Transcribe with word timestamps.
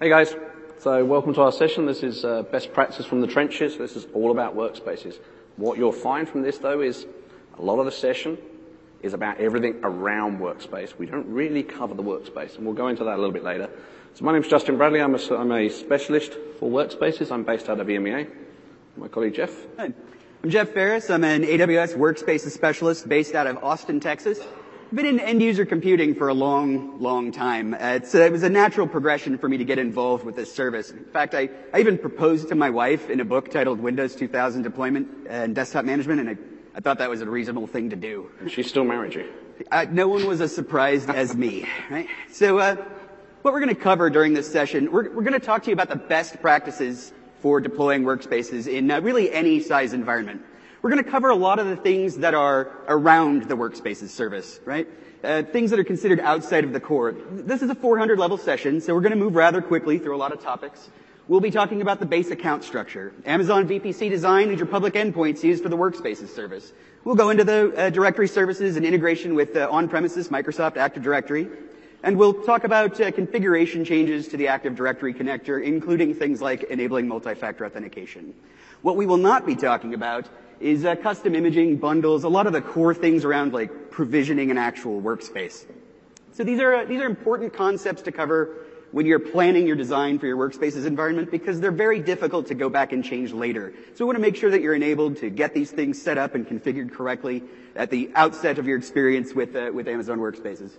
Hey 0.00 0.10
guys, 0.10 0.32
so 0.78 1.04
welcome 1.04 1.34
to 1.34 1.40
our 1.40 1.50
session. 1.50 1.84
This 1.84 2.04
is 2.04 2.24
uh, 2.24 2.44
best 2.44 2.72
practice 2.72 3.04
from 3.04 3.20
the 3.20 3.26
trenches. 3.26 3.76
This 3.76 3.96
is 3.96 4.06
all 4.14 4.30
about 4.30 4.54
workspaces. 4.54 5.18
What 5.56 5.76
you'll 5.76 5.90
find 5.90 6.28
from 6.28 6.42
this 6.42 6.58
though 6.58 6.82
is 6.82 7.04
a 7.58 7.62
lot 7.62 7.80
of 7.80 7.84
the 7.84 7.90
session 7.90 8.38
is 9.02 9.12
about 9.12 9.40
everything 9.40 9.80
around 9.82 10.38
workspace. 10.38 10.96
We 10.96 11.06
don't 11.06 11.26
really 11.26 11.64
cover 11.64 11.94
the 11.94 12.04
workspace 12.04 12.54
and 12.54 12.64
we'll 12.64 12.76
go 12.76 12.86
into 12.86 13.02
that 13.02 13.14
a 13.14 13.16
little 13.16 13.32
bit 13.32 13.42
later. 13.42 13.68
So 14.14 14.24
my 14.24 14.30
name 14.30 14.42
is 14.42 14.48
Justin 14.48 14.76
Bradley. 14.76 15.00
I'm 15.00 15.16
a, 15.16 15.34
I'm 15.34 15.50
a 15.50 15.68
specialist 15.68 16.34
for 16.60 16.70
workspaces. 16.70 17.32
I'm 17.32 17.42
based 17.42 17.68
out 17.68 17.80
of 17.80 17.88
EMEA. 17.88 18.30
My 18.96 19.08
colleague 19.08 19.34
Jeff. 19.34 19.50
Hi. 19.78 19.92
I'm 20.44 20.50
Jeff 20.50 20.68
Ferris. 20.68 21.10
I'm 21.10 21.24
an 21.24 21.42
AWS 21.42 21.96
workspaces 21.96 22.52
specialist 22.52 23.08
based 23.08 23.34
out 23.34 23.48
of 23.48 23.64
Austin, 23.64 23.98
Texas. 23.98 24.38
I've 24.88 24.96
been 24.96 25.04
in 25.04 25.20
end 25.20 25.42
user 25.42 25.66
computing 25.66 26.14
for 26.14 26.28
a 26.28 26.34
long, 26.34 26.98
long 26.98 27.30
time. 27.30 27.74
Uh, 27.74 27.76
uh, 27.76 28.18
it 28.20 28.32
was 28.32 28.42
a 28.42 28.48
natural 28.48 28.86
progression 28.86 29.36
for 29.36 29.46
me 29.46 29.58
to 29.58 29.64
get 29.66 29.78
involved 29.78 30.24
with 30.24 30.34
this 30.34 30.50
service. 30.50 30.90
In 30.90 31.04
fact, 31.04 31.34
I, 31.34 31.50
I 31.74 31.80
even 31.80 31.98
proposed 31.98 32.48
to 32.48 32.54
my 32.54 32.70
wife 32.70 33.10
in 33.10 33.20
a 33.20 33.24
book 33.26 33.50
titled 33.50 33.80
Windows 33.80 34.16
2000 34.16 34.62
Deployment 34.62 35.26
and 35.28 35.54
Desktop 35.54 35.84
Management, 35.84 36.20
and 36.20 36.30
I, 36.30 36.36
I 36.74 36.80
thought 36.80 36.96
that 37.00 37.10
was 37.10 37.20
a 37.20 37.26
reasonable 37.26 37.66
thing 37.66 37.90
to 37.90 37.96
do. 37.96 38.30
And 38.40 38.50
she 38.50 38.62
still 38.62 38.84
married 38.84 39.12
you? 39.12 39.30
Uh, 39.70 39.84
no 39.90 40.08
one 40.08 40.26
was 40.26 40.40
as 40.40 40.54
surprised 40.54 41.10
as 41.10 41.36
me, 41.36 41.68
right? 41.90 42.08
So, 42.32 42.58
uh, 42.58 42.76
what 43.42 43.52
we're 43.52 43.60
going 43.60 43.74
to 43.74 43.80
cover 43.82 44.08
during 44.08 44.32
this 44.32 44.50
session, 44.50 44.90
we're, 44.90 45.10
we're 45.10 45.22
going 45.22 45.38
to 45.38 45.46
talk 45.46 45.64
to 45.64 45.68
you 45.68 45.74
about 45.74 45.90
the 45.90 45.96
best 45.96 46.40
practices 46.40 47.12
for 47.40 47.60
deploying 47.60 48.04
workspaces 48.04 48.66
in 48.66 48.90
uh, 48.90 49.02
really 49.02 49.30
any 49.30 49.60
size 49.60 49.92
environment. 49.92 50.40
We're 50.80 50.90
going 50.90 51.02
to 51.02 51.10
cover 51.10 51.30
a 51.30 51.34
lot 51.34 51.58
of 51.58 51.66
the 51.66 51.74
things 51.74 52.18
that 52.18 52.34
are 52.34 52.70
around 52.86 53.48
the 53.48 53.56
workspaces 53.56 54.10
service, 54.10 54.60
right? 54.64 54.86
Uh, 55.24 55.42
things 55.42 55.70
that 55.70 55.80
are 55.80 55.84
considered 55.84 56.20
outside 56.20 56.62
of 56.62 56.72
the 56.72 56.78
core. 56.78 57.16
This 57.32 57.62
is 57.62 57.70
a 57.70 57.74
400 57.74 58.16
level 58.16 58.38
session, 58.38 58.80
so 58.80 58.94
we're 58.94 59.00
going 59.00 59.10
to 59.10 59.18
move 59.18 59.34
rather 59.34 59.60
quickly 59.60 59.98
through 59.98 60.14
a 60.14 60.18
lot 60.18 60.32
of 60.32 60.40
topics. 60.40 60.88
We'll 61.26 61.40
be 61.40 61.50
talking 61.50 61.82
about 61.82 61.98
the 61.98 62.06
base 62.06 62.30
account 62.30 62.62
structure. 62.62 63.12
Amazon 63.26 63.66
VPC 63.66 64.08
design 64.08 64.50
is 64.50 64.60
your 64.60 64.68
public 64.68 64.94
endpoints 64.94 65.42
used 65.42 65.64
for 65.64 65.68
the 65.68 65.76
workspaces 65.76 66.28
service. 66.28 66.72
We'll 67.02 67.16
go 67.16 67.30
into 67.30 67.42
the 67.42 67.74
uh, 67.76 67.90
directory 67.90 68.28
services 68.28 68.76
and 68.76 68.86
integration 68.86 69.34
with 69.34 69.56
uh, 69.56 69.68
on-premises 69.70 70.28
Microsoft 70.28 70.76
Active 70.76 71.02
Directory. 71.02 71.48
And 72.04 72.16
we'll 72.16 72.44
talk 72.44 72.62
about 72.62 73.00
uh, 73.00 73.10
configuration 73.10 73.84
changes 73.84 74.28
to 74.28 74.36
the 74.36 74.46
Active 74.46 74.76
Directory 74.76 75.12
connector, 75.12 75.60
including 75.60 76.14
things 76.14 76.40
like 76.40 76.62
enabling 76.64 77.08
multi-factor 77.08 77.66
authentication. 77.66 78.32
What 78.82 78.94
we 78.94 79.06
will 79.06 79.16
not 79.16 79.44
be 79.44 79.56
talking 79.56 79.92
about 79.92 80.28
is 80.60 80.84
uh, 80.84 80.96
custom 80.96 81.34
imaging, 81.34 81.76
bundles, 81.76 82.24
a 82.24 82.28
lot 82.28 82.46
of 82.46 82.52
the 82.52 82.60
core 82.60 82.94
things 82.94 83.24
around 83.24 83.52
like 83.52 83.90
provisioning 83.90 84.50
an 84.50 84.58
actual 84.58 85.00
workspace. 85.00 85.64
So 86.32 86.44
these 86.44 86.60
are, 86.60 86.74
uh, 86.74 86.84
these 86.84 87.00
are 87.00 87.06
important 87.06 87.52
concepts 87.52 88.02
to 88.02 88.12
cover 88.12 88.56
when 88.90 89.06
you're 89.06 89.18
planning 89.18 89.66
your 89.66 89.76
design 89.76 90.18
for 90.18 90.26
your 90.26 90.36
workspaces 90.36 90.86
environment 90.86 91.30
because 91.30 91.60
they're 91.60 91.70
very 91.70 92.00
difficult 92.00 92.46
to 92.46 92.54
go 92.54 92.68
back 92.68 92.92
and 92.92 93.04
change 93.04 93.32
later. 93.32 93.74
So 93.94 94.04
we 94.04 94.06
want 94.06 94.16
to 94.16 94.22
make 94.22 94.36
sure 94.36 94.50
that 94.50 94.62
you're 94.62 94.74
enabled 94.74 95.18
to 95.18 95.30
get 95.30 95.52
these 95.52 95.70
things 95.70 96.00
set 96.00 96.16
up 96.16 96.34
and 96.34 96.46
configured 96.46 96.92
correctly 96.92 97.42
at 97.76 97.90
the 97.90 98.10
outset 98.14 98.58
of 98.58 98.66
your 98.66 98.78
experience 98.78 99.34
with, 99.34 99.54
uh, 99.54 99.70
with 99.72 99.88
Amazon 99.88 100.18
Workspaces. 100.18 100.72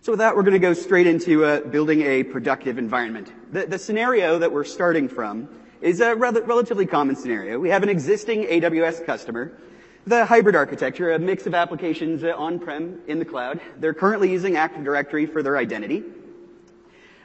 So 0.00 0.12
with 0.12 0.18
that, 0.18 0.34
we're 0.34 0.42
going 0.42 0.54
to 0.54 0.58
go 0.58 0.72
straight 0.72 1.06
into 1.06 1.44
uh, 1.44 1.60
building 1.60 2.02
a 2.02 2.24
productive 2.24 2.78
environment. 2.78 3.30
The, 3.52 3.66
the 3.66 3.78
scenario 3.78 4.38
that 4.38 4.50
we're 4.50 4.64
starting 4.64 5.08
from 5.08 5.48
is 5.82 6.00
a 6.00 6.14
relatively 6.14 6.86
common 6.86 7.16
scenario. 7.16 7.58
We 7.58 7.68
have 7.70 7.82
an 7.82 7.88
existing 7.88 8.44
AWS 8.44 9.04
customer, 9.04 9.52
the 10.06 10.24
hybrid 10.24 10.54
architecture, 10.54 11.10
a 11.10 11.18
mix 11.18 11.46
of 11.46 11.54
applications 11.54 12.22
uh, 12.22 12.34
on-prem 12.36 13.00
in 13.08 13.18
the 13.18 13.24
cloud. 13.24 13.60
They're 13.78 13.92
currently 13.92 14.30
using 14.30 14.56
Active 14.56 14.84
Directory 14.84 15.26
for 15.26 15.42
their 15.42 15.56
identity. 15.56 16.04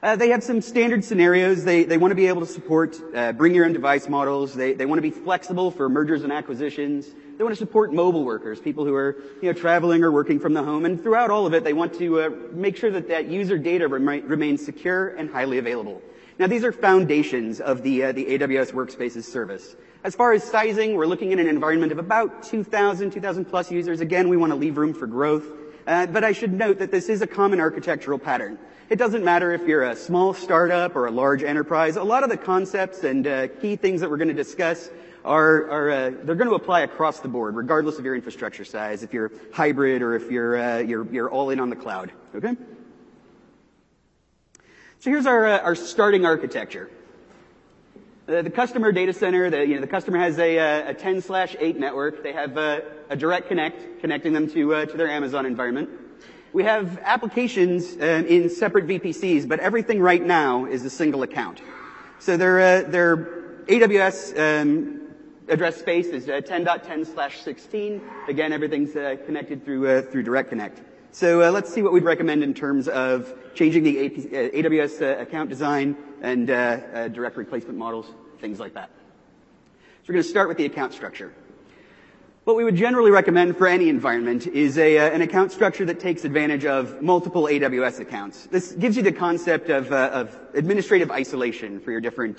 Uh, 0.01 0.15
they 0.15 0.29
have 0.29 0.43
some 0.43 0.61
standard 0.61 1.03
scenarios. 1.03 1.63
They, 1.63 1.83
they 1.83 1.97
want 1.97 2.11
to 2.11 2.15
be 2.15 2.27
able 2.27 2.41
to 2.41 2.47
support 2.47 2.99
uh, 3.15 3.31
bring 3.31 3.53
your 3.53 3.65
own 3.65 3.73
device 3.73 4.09
models. 4.09 4.53
They, 4.53 4.73
they 4.73 4.85
want 4.85 4.97
to 4.97 5.03
be 5.03 5.11
flexible 5.11 5.69
for 5.69 5.87
mergers 5.89 6.23
and 6.23 6.31
acquisitions. 6.31 7.07
They 7.37 7.43
want 7.43 7.55
to 7.55 7.59
support 7.59 7.93
mobile 7.93 8.23
workers, 8.23 8.59
people 8.59 8.85
who 8.85 8.95
are 8.95 9.17
you 9.41 9.51
know, 9.51 9.53
traveling 9.53 10.03
or 10.03 10.11
working 10.11 10.39
from 10.39 10.53
the 10.53 10.63
home. 10.63 10.85
And 10.85 11.01
throughout 11.01 11.29
all 11.29 11.45
of 11.45 11.53
it, 11.53 11.63
they 11.63 11.73
want 11.73 11.93
to 11.95 12.21
uh, 12.21 12.29
make 12.51 12.75
sure 12.77 12.91
that 12.91 13.07
that 13.07 13.27
user 13.27 13.57
data 13.57 13.87
rem- 13.87 14.27
remains 14.27 14.65
secure 14.65 15.09
and 15.09 15.29
highly 15.29 15.59
available. 15.59 16.01
Now, 16.39 16.45
these 16.45 16.63
are 16.63 16.71
foundations 16.71 17.59
of 17.59 17.81
the, 17.81 18.03
uh, 18.03 18.11
the 18.11 18.25
AWS 18.25 18.71
Workspaces 18.71 19.23
service. 19.23 19.75
As 20.03 20.13
far 20.13 20.33
as 20.33 20.43
sizing, 20.43 20.93
we're 20.93 21.07
looking 21.07 21.33
at 21.33 21.39
an 21.39 21.47
environment 21.47 21.91
of 21.91 21.97
about 21.97 22.43
2,000, 22.43 23.09
2,000 23.09 23.45
plus 23.45 23.71
users. 23.71 24.01
Again, 24.01 24.29
we 24.29 24.37
want 24.37 24.51
to 24.51 24.55
leave 24.55 24.77
room 24.77 24.93
for 24.93 25.07
growth. 25.07 25.47
Uh, 25.87 26.05
but 26.05 26.23
I 26.23 26.33
should 26.33 26.53
note 26.53 26.77
that 26.77 26.91
this 26.91 27.09
is 27.09 27.23
a 27.23 27.27
common 27.27 27.59
architectural 27.59 28.19
pattern. 28.19 28.59
It 28.89 28.97
doesn't 28.97 29.23
matter 29.23 29.51
if 29.51 29.67
you're 29.67 29.85
a 29.85 29.95
small 29.95 30.33
startup 30.33 30.95
or 30.95 31.07
a 31.07 31.11
large 31.11 31.41
enterprise. 31.41 31.95
A 31.95 32.03
lot 32.03 32.23
of 32.23 32.29
the 32.29 32.37
concepts 32.37 33.03
and 33.03 33.25
uh, 33.25 33.47
key 33.47 33.75
things 33.75 34.01
that 34.01 34.09
we're 34.09 34.17
going 34.17 34.27
to 34.27 34.33
discuss 34.33 34.91
are, 35.25 35.69
are 35.71 35.89
uh, 35.89 36.11
they're 36.23 36.35
going 36.35 36.49
to 36.49 36.55
apply 36.55 36.81
across 36.81 37.19
the 37.19 37.27
board, 37.27 37.55
regardless 37.55 37.97
of 37.97 38.05
your 38.05 38.15
infrastructure 38.15 38.63
size. 38.63 39.01
If 39.01 39.11
you're 39.11 39.31
hybrid 39.51 40.03
or 40.03 40.13
if 40.15 40.29
you're 40.29 40.57
uh, 40.57 40.77
you're, 40.79 41.11
you're 41.11 41.31
all 41.31 41.49
in 41.49 41.59
on 41.59 41.69
the 41.69 41.75
cloud. 41.75 42.11
Okay. 42.35 42.55
So 44.99 45.11
here's 45.11 45.27
our, 45.27 45.45
uh, 45.45 45.59
our 45.59 45.75
starting 45.75 46.25
architecture. 46.25 46.89
Uh, 48.27 48.41
the 48.41 48.49
customer 48.49 48.91
data 48.91 49.13
center, 49.13 49.47
the, 49.51 49.65
you 49.65 49.75
know, 49.75 49.81
the 49.81 49.87
customer 49.87 50.17
has 50.17 50.39
a, 50.39 50.57
uh, 50.57 50.89
a 50.89 50.93
10 50.95 51.21
slash 51.21 51.55
8 51.59 51.77
network. 51.77 52.23
They 52.23 52.33
have 52.33 52.57
uh, 52.57 52.81
a 53.11 53.15
direct 53.15 53.47
connect 53.47 54.01
connecting 54.01 54.33
them 54.33 54.49
to, 54.49 54.85
to 54.87 54.97
their 54.97 55.07
Amazon 55.07 55.45
environment. 55.45 55.89
We 56.51 56.63
have 56.63 56.97
applications 57.03 57.93
in 57.93 58.49
separate 58.49 58.87
VPCs, 58.87 59.47
but 59.47 59.59
everything 59.59 60.01
right 60.01 60.23
now 60.23 60.65
is 60.65 60.83
a 60.83 60.89
single 60.89 61.21
account. 61.21 61.61
So 62.17 62.35
their, 62.35 62.81
their 62.81 63.17
AWS 63.67 64.39
um, 64.39 65.09
address 65.47 65.77
space 65.77 66.07
is 66.07 66.25
10.10 66.25 67.05
slash 67.05 67.41
16. 67.41 68.01
Again, 68.27 68.51
everything's 68.51 68.93
connected 68.93 69.63
through, 69.63 70.01
through 70.03 70.23
Direct 70.23 70.49
Connect. 70.49 70.81
So 71.11 71.43
uh, 71.43 71.51
let's 71.51 71.71
see 71.71 71.81
what 71.81 71.93
we'd 71.93 72.03
recommend 72.03 72.43
in 72.43 72.53
terms 72.53 72.87
of 72.87 73.33
changing 73.57 73.83
the 73.83 74.05
uh, 74.05 74.09
AWS 74.55 75.01
uh, 75.01 75.21
account 75.21 75.49
design 75.49 75.97
and 76.21 76.49
uh, 76.49 76.53
uh, 76.53 77.07
direct 77.09 77.35
replacement 77.35 77.77
models, 77.77 78.05
things 78.39 78.59
like 78.59 78.75
that. 78.75 78.89
So 78.93 80.09
we're 80.09 80.13
going 80.13 80.23
to 80.23 80.29
start 80.29 80.47
with 80.47 80.57
the 80.57 80.65
account 80.65 80.93
structure. 80.93 81.33
What 82.43 82.55
we 82.55 82.63
would 82.63 82.77
generally 82.77 83.11
recommend 83.11 83.57
for 83.57 83.67
any 83.67 83.89
environment 83.89 84.47
is 84.47 84.77
a, 84.77 84.97
uh, 84.97 85.09
an 85.09 85.21
account 85.21 85.51
structure 85.51 85.83
that 85.85 85.99
takes 85.99 86.23
advantage 86.23 86.63
of 86.63 87.01
multiple 87.01 87.43
AWS 87.43 87.99
accounts. 87.99 88.45
This 88.45 88.71
gives 88.71 88.95
you 88.95 89.03
the 89.03 89.11
concept 89.11 89.69
of, 89.69 89.91
of 89.91 90.37
administrative 90.53 91.11
isolation 91.11 91.81
for 91.81 91.91
your 91.91 91.99
different, 91.99 92.37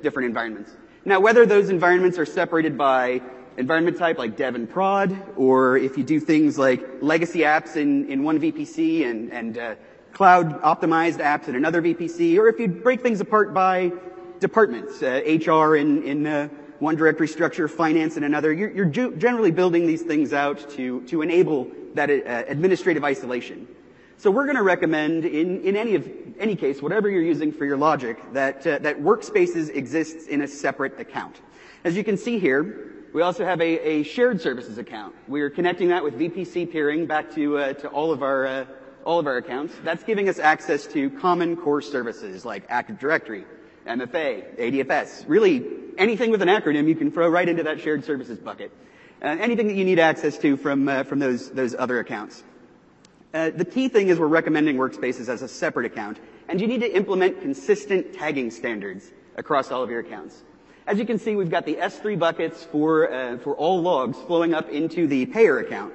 different 0.00 0.26
environments. 0.26 0.76
Now, 1.04 1.18
whether 1.18 1.44
those 1.44 1.70
environments 1.70 2.18
are 2.18 2.26
separated 2.26 2.78
by 2.78 3.20
environment 3.56 3.98
type 3.98 4.18
like 4.18 4.36
dev 4.36 4.54
and 4.54 4.70
prod, 4.70 5.16
or 5.36 5.76
if 5.76 5.98
you 5.98 6.04
do 6.04 6.20
things 6.20 6.56
like 6.56 6.86
legacy 7.00 7.40
apps 7.40 7.76
in, 7.76 8.08
in 8.08 8.22
one 8.22 8.38
VPC 8.38 9.04
and, 9.10 9.32
and 9.32 9.58
uh, 9.58 9.74
cloud 10.12 10.60
optimized 10.62 11.18
apps 11.18 11.48
in 11.48 11.54
another 11.54 11.82
VPC, 11.82 12.38
or 12.38 12.48
if 12.48 12.58
you 12.58 12.68
break 12.68 13.00
things 13.02 13.20
apart 13.20 13.54
by 13.54 13.92
departments, 14.40 15.02
uh, 15.02 15.20
HR 15.24 15.76
in, 15.76 16.02
in 16.02 16.26
uh, 16.26 16.48
one 16.78 16.96
directory 16.96 17.28
structure, 17.28 17.68
finance 17.68 18.16
in 18.16 18.24
another, 18.24 18.52
you're, 18.52 18.70
you're 18.70 18.84
ju- 18.84 19.16
generally 19.16 19.50
building 19.50 19.86
these 19.86 20.02
things 20.02 20.32
out 20.32 20.70
to, 20.70 21.02
to 21.02 21.22
enable 21.22 21.70
that 21.94 22.10
uh, 22.10 22.44
administrative 22.48 23.04
isolation. 23.04 23.66
So 24.16 24.30
we're 24.30 24.44
going 24.44 24.56
to 24.56 24.62
recommend, 24.62 25.24
in, 25.24 25.60
in 25.62 25.76
any 25.76 25.94
of 25.94 26.08
any 26.40 26.56
case, 26.56 26.82
whatever 26.82 27.08
you're 27.08 27.22
using 27.22 27.52
for 27.52 27.64
your 27.64 27.76
logic, 27.76 28.18
that 28.32 28.66
uh, 28.66 28.78
that 28.78 28.98
workspaces 29.00 29.74
exists 29.74 30.26
in 30.26 30.42
a 30.42 30.48
separate 30.48 30.98
account. 30.98 31.40
As 31.84 31.96
you 31.96 32.02
can 32.02 32.16
see 32.16 32.38
here, 32.38 32.88
we 33.12 33.22
also 33.22 33.44
have 33.44 33.60
a, 33.60 33.78
a, 33.78 34.02
shared 34.02 34.40
services 34.40 34.76
account. 34.76 35.14
We're 35.28 35.50
connecting 35.50 35.88
that 35.88 36.02
with 36.02 36.18
VPC 36.18 36.70
peering 36.70 37.06
back 37.06 37.32
to, 37.34 37.58
uh, 37.58 37.72
to 37.74 37.88
all 37.88 38.12
of 38.12 38.22
our, 38.22 38.46
uh, 38.46 38.66
all 39.04 39.18
of 39.18 39.26
our 39.26 39.36
accounts. 39.36 39.74
That's 39.84 40.02
giving 40.04 40.28
us 40.28 40.38
access 40.38 40.86
to 40.88 41.10
common 41.10 41.56
core 41.56 41.82
services 41.82 42.44
like 42.44 42.64
Active 42.68 42.98
Directory, 42.98 43.44
MFA, 43.86 44.58
ADFS. 44.58 45.24
Really, 45.26 45.64
anything 45.96 46.30
with 46.30 46.42
an 46.42 46.48
acronym 46.48 46.88
you 46.88 46.94
can 46.94 47.10
throw 47.10 47.28
right 47.28 47.48
into 47.48 47.62
that 47.64 47.80
shared 47.80 48.04
services 48.04 48.38
bucket. 48.38 48.72
Uh, 49.20 49.36
anything 49.40 49.66
that 49.66 49.74
you 49.74 49.84
need 49.84 49.98
access 49.98 50.38
to 50.38 50.56
from, 50.56 50.88
uh, 50.88 51.02
from 51.02 51.18
those, 51.18 51.50
those 51.50 51.74
other 51.74 51.98
accounts. 51.98 52.42
Uh, 53.34 53.50
the 53.50 53.64
key 53.64 53.88
thing 53.88 54.08
is 54.08 54.18
we're 54.18 54.26
recommending 54.26 54.76
workspaces 54.76 55.28
as 55.28 55.42
a 55.42 55.48
separate 55.48 55.86
account, 55.86 56.18
and 56.48 56.60
you 56.60 56.66
need 56.66 56.80
to 56.80 56.96
implement 56.96 57.40
consistent 57.40 58.14
tagging 58.14 58.50
standards 58.50 59.10
across 59.36 59.70
all 59.70 59.82
of 59.82 59.90
your 59.90 60.00
accounts. 60.00 60.42
As 60.86 60.98
you 60.98 61.04
can 61.04 61.18
see, 61.18 61.36
we've 61.36 61.50
got 61.50 61.66
the 61.66 61.74
S3 61.74 62.18
buckets 62.18 62.64
for, 62.64 63.12
uh, 63.12 63.36
for 63.38 63.54
all 63.54 63.82
logs 63.82 64.16
flowing 64.26 64.54
up 64.54 64.70
into 64.70 65.06
the 65.06 65.26
payer 65.26 65.58
account. 65.58 65.92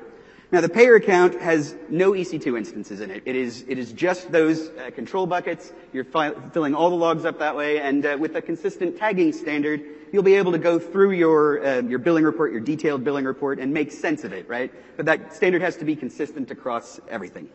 Now 0.54 0.62
the 0.62 0.70
payer 0.70 0.94
account 0.94 1.42
has 1.42 1.76
no 1.90 2.12
EC2 2.12 2.56
instances 2.56 3.02
in 3.02 3.10
it. 3.10 3.24
It 3.26 3.36
is, 3.36 3.66
it 3.68 3.80
is 3.80 3.92
just 3.92 4.32
those 4.32 4.70
uh, 4.70 4.92
control 4.92 5.26
buckets. 5.26 5.74
You're 5.92 6.04
fi- 6.04 6.36
filling 6.52 6.76
all 6.76 6.92
the 6.92 6.96
logs 6.96 7.26
up 7.26 7.40
that 7.40 7.56
way, 7.56 7.80
and 7.80 8.06
uh, 8.06 8.18
with 8.20 8.36
a 8.36 8.42
consistent 8.44 8.96
tagging 8.96 9.34
standard, 9.34 9.82
you'll 10.12 10.22
be 10.22 10.36
able 10.36 10.52
to 10.52 10.60
go 10.60 10.78
through 10.78 11.14
your, 11.14 11.66
uh, 11.66 11.82
your 11.82 11.98
billing 11.98 12.24
report, 12.24 12.52
your 12.52 12.62
detailed 12.62 13.04
billing 13.04 13.26
report, 13.26 13.58
and 13.58 13.74
make 13.74 13.92
sense 13.92 14.24
of 14.24 14.32
it, 14.32 14.48
right? 14.48 14.72
But 14.96 15.08
that 15.08 15.34
standard 15.34 15.64
has 15.64 15.76
to 15.78 15.86
be 15.86 15.96
consistent 15.96 16.52
across 16.52 17.00
everything. 17.10 17.50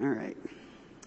All 0.00 0.08
right. 0.08 0.36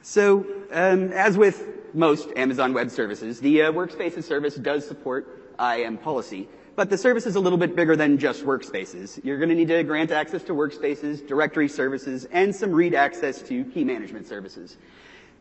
So, 0.01 0.45
um, 0.71 1.11
as 1.11 1.37
with 1.37 1.93
most 1.93 2.29
Amazon 2.37 2.71
Web 2.71 2.89
Services, 2.89 3.41
the 3.41 3.63
uh, 3.63 3.73
Workspaces 3.73 4.23
service 4.23 4.55
does 4.55 4.87
support 4.87 5.27
IAM 5.59 5.97
policy. 5.97 6.47
But 6.75 6.89
the 6.89 6.97
service 6.97 7.25
is 7.25 7.37
a 7.37 7.39
little 7.39 7.57
bit 7.57 7.73
bigger 7.73 7.95
than 7.95 8.17
just 8.17 8.43
workspaces. 8.43 9.23
You're 9.23 9.37
going 9.37 9.47
to 9.47 9.55
need 9.55 9.69
to 9.69 9.81
grant 9.83 10.11
access 10.11 10.43
to 10.43 10.53
workspaces, 10.53 11.25
directory 11.25 11.69
services, 11.69 12.27
and 12.31 12.53
some 12.53 12.71
read 12.71 12.93
access 12.93 13.41
to 13.43 13.63
key 13.65 13.85
management 13.85 14.27
services. 14.27 14.75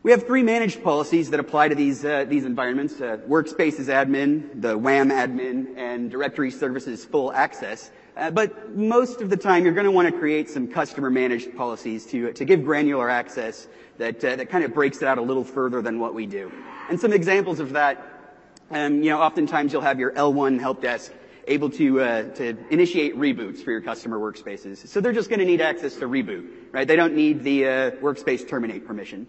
We 0.03 0.11
have 0.11 0.25
three 0.25 0.43
managed 0.43 0.81
policies 0.81 1.29
that 1.31 1.41
apply 1.41 1.69
to 1.69 1.75
these, 1.75 2.05
uh, 2.05 2.23
these 2.25 2.45
environments. 2.45 3.01
Uh, 3.01 3.17
workspaces 3.27 3.87
admin, 3.87 4.61
the 4.61 4.77
WAM 4.77 5.09
admin, 5.09 5.75
and 5.75 6.09
directory 6.09 6.51
services 6.51 7.03
full 7.03 7.33
access. 7.33 7.91
Uh, 8.15 8.31
but 8.31 8.73
most 8.73 9.19
of 9.19 9.29
the 9.29 9.35
time 9.35 9.65
you're 9.65 9.73
going 9.73 9.83
to 9.83 9.91
want 9.91 10.07
to 10.07 10.17
create 10.17 10.49
some 10.49 10.69
customer 10.69 11.09
managed 11.09 11.53
policies 11.57 12.05
to, 12.05 12.31
to 12.31 12.45
give 12.45 12.63
granular 12.63 13.09
access 13.09 13.67
that, 13.97 14.23
uh, 14.23 14.37
that 14.37 14.49
kind 14.49 14.63
of 14.63 14.73
breaks 14.73 15.01
it 15.01 15.03
out 15.03 15.17
a 15.17 15.21
little 15.21 15.43
further 15.43 15.81
than 15.81 15.99
what 15.99 16.13
we 16.13 16.25
do. 16.25 16.49
And 16.89 16.97
some 16.97 17.11
examples 17.11 17.59
of 17.59 17.73
that, 17.73 18.37
um, 18.71 19.03
you 19.03 19.09
know, 19.09 19.19
oftentimes 19.19 19.73
you'll 19.73 19.81
have 19.81 19.99
your 19.99 20.11
L1 20.11 20.61
help 20.61 20.81
desk 20.81 21.11
able 21.47 21.69
to, 21.69 22.01
uh, 22.01 22.23
to 22.35 22.57
initiate 22.69 23.15
reboots 23.15 23.63
for 23.63 23.71
your 23.71 23.81
customer 23.81 24.19
workspaces. 24.19 24.87
So 24.87 24.99
they're 24.99 25.13
just 25.13 25.29
going 25.29 25.39
to 25.39 25.45
need 25.45 25.61
access 25.61 25.95
to 25.95 26.07
reboot, 26.07 26.49
right? 26.71 26.87
They 26.87 26.95
don't 26.95 27.15
need 27.15 27.43
the 27.43 27.65
uh, 27.65 27.91
workspace 28.01 28.47
terminate 28.47 28.85
permission. 28.85 29.27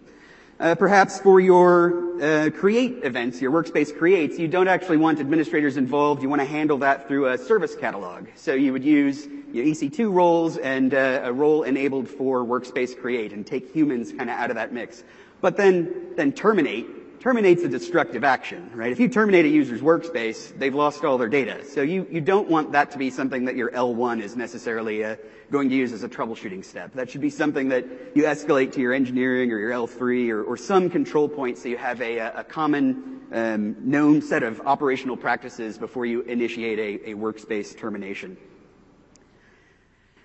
Uh, 0.59 0.73
perhaps 0.73 1.19
for 1.19 1.39
your 1.39 2.19
uh, 2.19 2.49
create 2.49 3.03
events, 3.03 3.39
your 3.39 3.51
workspace 3.51 3.95
creates, 3.95 4.39
you 4.39 4.47
don't 4.47 4.67
actually 4.67 4.97
want 4.97 5.19
administrators 5.19 5.77
involved. 5.77 6.23
You 6.23 6.29
want 6.29 6.41
to 6.41 6.47
handle 6.47 6.79
that 6.79 7.07
through 7.07 7.27
a 7.27 7.37
service 7.37 7.75
catalog. 7.75 8.27
So 8.35 8.55
you 8.55 8.73
would 8.73 8.83
use 8.83 9.27
your 9.53 9.65
EC2 9.65 10.11
roles 10.11 10.57
and 10.57 10.95
uh, 10.95 11.21
a 11.23 11.31
role 11.31 11.61
enabled 11.61 12.09
for 12.09 12.43
workspace 12.43 12.99
create 12.99 13.33
and 13.33 13.45
take 13.45 13.71
humans 13.71 14.11
kind 14.11 14.31
of 14.31 14.35
out 14.35 14.49
of 14.49 14.55
that 14.55 14.73
mix. 14.73 15.03
But 15.41 15.57
then, 15.57 16.13
then 16.15 16.31
terminate 16.31 16.87
terminates 17.27 17.61
a 17.61 17.67
destructive 17.67 18.23
action, 18.23 18.71
right? 18.73 18.89
If 18.89 19.01
you 19.01 19.09
terminate 19.09 19.43
a 19.43 19.49
user's 19.49 19.81
workspace, 19.81 20.57
they've 20.57 20.73
lost 20.73 21.03
all 21.03 21.17
their 21.17 21.27
data. 21.27 21.65
So 21.65 21.81
you, 21.81 22.07
you 22.09 22.21
don't 22.21 22.47
want 22.47 22.71
that 22.71 22.91
to 22.91 22.97
be 22.97 23.09
something 23.09 23.43
that 23.43 23.57
your 23.57 23.69
L1 23.71 24.21
is 24.21 24.37
necessarily 24.37 25.03
uh, 25.03 25.17
going 25.51 25.67
to 25.67 25.75
use 25.75 25.91
as 25.91 26.03
a 26.03 26.07
troubleshooting 26.07 26.63
step. 26.63 26.93
That 26.93 27.09
should 27.09 27.19
be 27.19 27.29
something 27.29 27.67
that 27.67 27.83
you 28.15 28.23
escalate 28.23 28.71
to 28.75 28.79
your 28.79 28.93
engineering 28.93 29.51
or 29.51 29.59
your 29.59 29.71
L3 29.71 30.29
or, 30.29 30.41
or 30.41 30.55
some 30.55 30.89
control 30.89 31.27
point 31.27 31.57
so 31.57 31.67
you 31.67 31.75
have 31.75 31.99
a, 31.99 32.17
a 32.19 32.45
common 32.45 33.19
um, 33.33 33.75
known 33.81 34.21
set 34.21 34.43
of 34.43 34.61
operational 34.61 35.17
practices 35.17 35.77
before 35.77 36.05
you 36.05 36.21
initiate 36.21 36.79
a, 36.79 37.09
a 37.09 37.13
workspace 37.13 37.77
termination. 37.77 38.37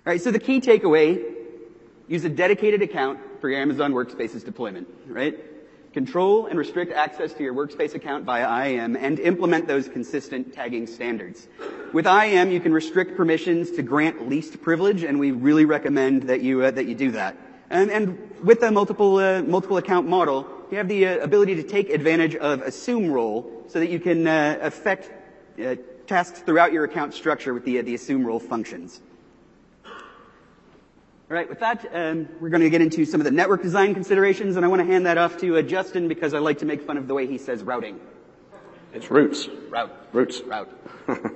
All 0.07 0.13
right, 0.13 0.21
so 0.21 0.31
the 0.31 0.39
key 0.39 0.61
takeaway, 0.61 1.21
use 2.07 2.25
a 2.25 2.29
dedicated 2.29 2.81
account 2.81 3.19
for 3.41 3.51
your 3.51 3.61
Amazon 3.61 3.93
Workspaces 3.93 4.45
deployment, 4.45 4.87
right? 5.09 5.52
Control 5.93 6.47
and 6.47 6.59
restrict 6.59 6.91
access 6.91 7.35
to 7.35 7.43
your 7.43 7.53
workspace 7.53 7.95
account 7.95 8.25
via 8.25 8.49
IAM 8.67 8.97
and 8.97 9.19
implement 9.21 9.69
those 9.69 9.89
consistent 9.89 10.55
tagging 10.55 10.87
standards. 10.87 11.49
With 11.93 12.07
IAM, 12.07 12.51
you 12.51 12.61
can 12.61 12.73
restrict 12.73 13.15
permissions 13.15 13.71
to 13.73 13.83
grant 13.83 14.27
least 14.27 14.63
privilege, 14.63 15.03
and 15.03 15.21
we 15.21 15.33
really 15.33 15.67
recommend 15.67 16.23
that 16.25 16.41
you, 16.41 16.63
uh, 16.63 16.71
that 16.71 16.87
you 16.87 16.95
do 16.95 17.11
that. 17.11 17.37
And, 17.69 17.91
and 17.91 18.31
with 18.43 18.61
the 18.61 18.71
multiple, 18.71 19.19
uh, 19.19 19.43
multiple 19.43 19.77
account 19.77 20.09
model, 20.09 20.47
you 20.71 20.79
have 20.79 20.89
the 20.89 21.09
uh, 21.09 21.19
ability 21.19 21.57
to 21.57 21.63
take 21.63 21.91
advantage 21.91 22.37
of 22.37 22.63
assume 22.63 23.11
role 23.11 23.65
so 23.69 23.79
that 23.79 23.91
you 23.91 24.01
can 24.01 24.27
uh, 24.27 24.59
affect 24.63 25.11
uh, 25.61 25.77
tasks 26.07 26.41
throughout 26.41 26.73
your 26.73 26.85
account 26.85 27.13
structure 27.13 27.53
with 27.53 27.67
the, 27.67 27.79
uh, 27.79 27.83
the 27.83 27.95
assume 27.95 28.27
role 28.27 28.41
functions. 28.41 29.01
All 31.33 31.39
right, 31.39 31.49
with 31.49 31.61
that, 31.61 31.89
um, 31.95 32.29
we're 32.41 32.51
going 32.51 32.61
to 32.61 32.69
get 32.69 32.83
into 32.83 33.07
some 33.07 33.19
of 33.19 33.25
the 33.25 33.31
network 33.31 33.63
design 33.63 33.95
considerations, 33.95 34.57
and 34.57 34.67
I 34.67 34.69
want 34.69 34.83
to 34.83 34.87
hand 34.87 35.07
that 35.07 35.17
off 35.17 35.39
to 35.39 35.57
uh, 35.57 35.63
Justin 35.63 36.07
because 36.07 36.35
I 36.35 36.41
like 36.41 36.59
to 36.59 36.67
make 36.67 36.83
fun 36.83 36.99
of 36.99 37.09
the 37.09 37.15
way 37.15 37.27
he 37.27 37.39
says 37.39 37.63
routing. 37.63 37.99
It's 38.93 39.11
roots. 39.11 39.49
Route. 39.71 39.91
Roots. 40.13 40.43
Route. 40.43 40.69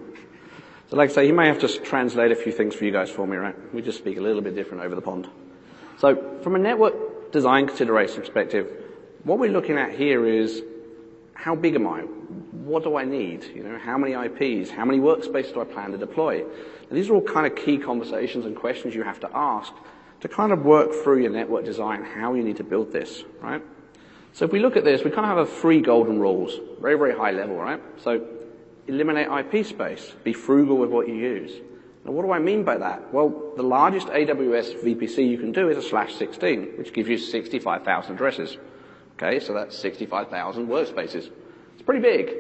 So 0.89 0.97
like 0.97 1.11
I 1.11 1.13
say, 1.15 1.27
he 1.27 1.33
may 1.33 1.49
have 1.49 1.61
to 1.61 1.69
translate 1.81 2.31
a 2.31 2.37
few 2.37 2.53
things 2.53 2.75
for 2.75 2.85
you 2.85 2.93
guys 2.93 3.11
for 3.11 3.27
me, 3.27 3.37
right? 3.39 3.57
We 3.75 3.83
just 3.83 3.99
speak 3.99 4.19
a 4.19 4.21
little 4.21 4.41
bit 4.41 4.55
different 4.55 4.85
over 4.85 4.95
the 4.95 5.01
pond. 5.01 5.29
So 5.99 6.39
from 6.43 6.55
a 6.55 6.61
network 6.61 7.33
design 7.33 7.67
consideration 7.67 8.21
perspective, 8.21 8.71
what 9.25 9.41
we're 9.41 9.51
looking 9.51 9.79
at 9.79 9.93
here 9.99 10.25
is 10.25 10.63
how 11.35 11.57
big 11.57 11.75
am 11.75 11.89
I? 11.89 12.03
What 12.03 12.85
do 12.85 12.97
I 12.97 13.05
need? 13.05 13.47
You 13.53 13.65
know, 13.65 13.79
how 13.81 13.99
many 13.99 14.13
IPs? 14.13 14.71
How 14.71 14.85
many 14.85 15.01
workspaces 15.01 15.55
do 15.55 15.61
I 15.61 15.65
plan 15.65 15.91
to 15.91 15.99
deploy? 15.99 16.45
And 16.89 16.99
these 16.99 17.11
are 17.11 17.15
all 17.15 17.23
kind 17.23 17.47
of 17.47 17.57
key 17.57 17.79
conversations 17.79 18.47
and 18.47 18.55
questions 18.55 18.95
you 18.95 19.03
have 19.03 19.21
to 19.21 19.31
ask 19.35 19.73
to 20.21 20.29
kind 20.29 20.53
of 20.53 20.65
work 20.65 20.93
through 21.03 21.21
your 21.21 21.31
network 21.31 21.65
design, 21.65 22.05
how 22.05 22.35
you 22.35 22.43
need 22.43 22.57
to 22.57 22.65
build 22.65 22.93
this, 22.93 23.25
right? 23.41 23.63
So 24.33 24.45
if 24.45 24.53
we 24.53 24.61
look 24.61 24.77
at 24.77 24.85
this, 24.85 25.03
we 25.03 25.11
kind 25.11 25.31
of 25.31 25.37
have 25.37 25.49
a 25.49 25.61
three 25.61 25.81
golden 25.81 26.21
rules, 26.21 26.59
very, 26.81 26.97
very 26.97 27.15
high 27.15 27.33
level, 27.33 27.57
right? 27.57 27.81
So 27.99 28.27
eliminate 28.87 29.29
IP 29.29 29.67
space, 29.67 30.13
be 30.25 30.33
frugal 30.33 30.77
with 30.77 30.91
what 30.91 31.09
you 31.09 31.15
use. 31.15 31.53
Now 32.05 32.13
what 32.13 32.25
do 32.25 32.33
I 32.33 32.39
mean 32.39 32.63
by 32.63 32.79
that? 32.79 33.13
Well, 33.13 33.53
the 33.57 33.63
largest 33.63 34.07
AWS 34.09 34.83
VPC 34.83 35.29
you 35.29 35.39
can 35.39 35.53
do 35.53 35.69
is 35.69 35.77
a 35.77 35.83
slash 35.83 36.15
16, 36.15 36.75
which 36.77 36.93
gives 36.93 37.09
you 37.09 37.19
65,000 37.19 38.15
addresses. 38.15 38.59
Okay, 39.15 39.41
so 39.41 39.55
that's 39.55 39.77
65,000 39.79 40.69
workspaces. 40.69 41.31
It's 41.75 41.83
pretty 41.85 42.03
big, 42.03 42.31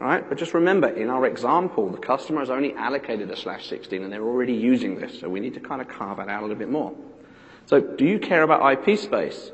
right? 0.00 0.26
But 0.26 0.38
just 0.38 0.54
remember, 0.54 0.88
in 0.88 1.10
our 1.10 1.26
example, 1.26 1.90
the 1.90 1.98
customer 1.98 2.40
has 2.40 2.50
only 2.50 2.74
allocated 2.74 3.30
a 3.30 3.36
slash 3.36 3.68
16 3.68 4.02
and 4.02 4.12
they're 4.12 4.26
already 4.26 4.54
using 4.54 4.98
this, 4.98 5.20
so 5.20 5.28
we 5.28 5.40
need 5.40 5.54
to 5.54 5.60
kind 5.60 5.80
of 5.80 5.88
carve 5.88 6.16
that 6.16 6.28
out 6.28 6.40
a 6.40 6.42
little 6.42 6.56
bit 6.56 6.70
more. 6.70 6.94
So 7.66 7.80
do 7.80 8.04
you 8.06 8.18
care 8.18 8.42
about 8.42 8.86
IP 8.86 8.98
space? 8.98 9.52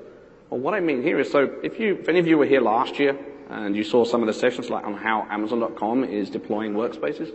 Well, 0.48 0.60
what 0.60 0.74
I 0.74 0.80
mean 0.80 1.02
here 1.02 1.18
is, 1.18 1.30
so 1.30 1.52
if 1.62 1.80
you, 1.80 1.96
if 1.96 2.08
any 2.08 2.20
of 2.20 2.28
you 2.28 2.38
were 2.38 2.46
here 2.46 2.60
last 2.60 2.98
year 3.00 3.18
and 3.50 3.76
you 3.76 3.82
saw 3.82 4.04
some 4.04 4.22
of 4.22 4.28
the 4.28 4.32
sessions 4.32 4.70
like 4.70 4.84
on 4.86 4.94
how 4.94 5.26
Amazon.com 5.28 6.04
is 6.04 6.30
deploying 6.30 6.74
workspaces, 6.74 7.32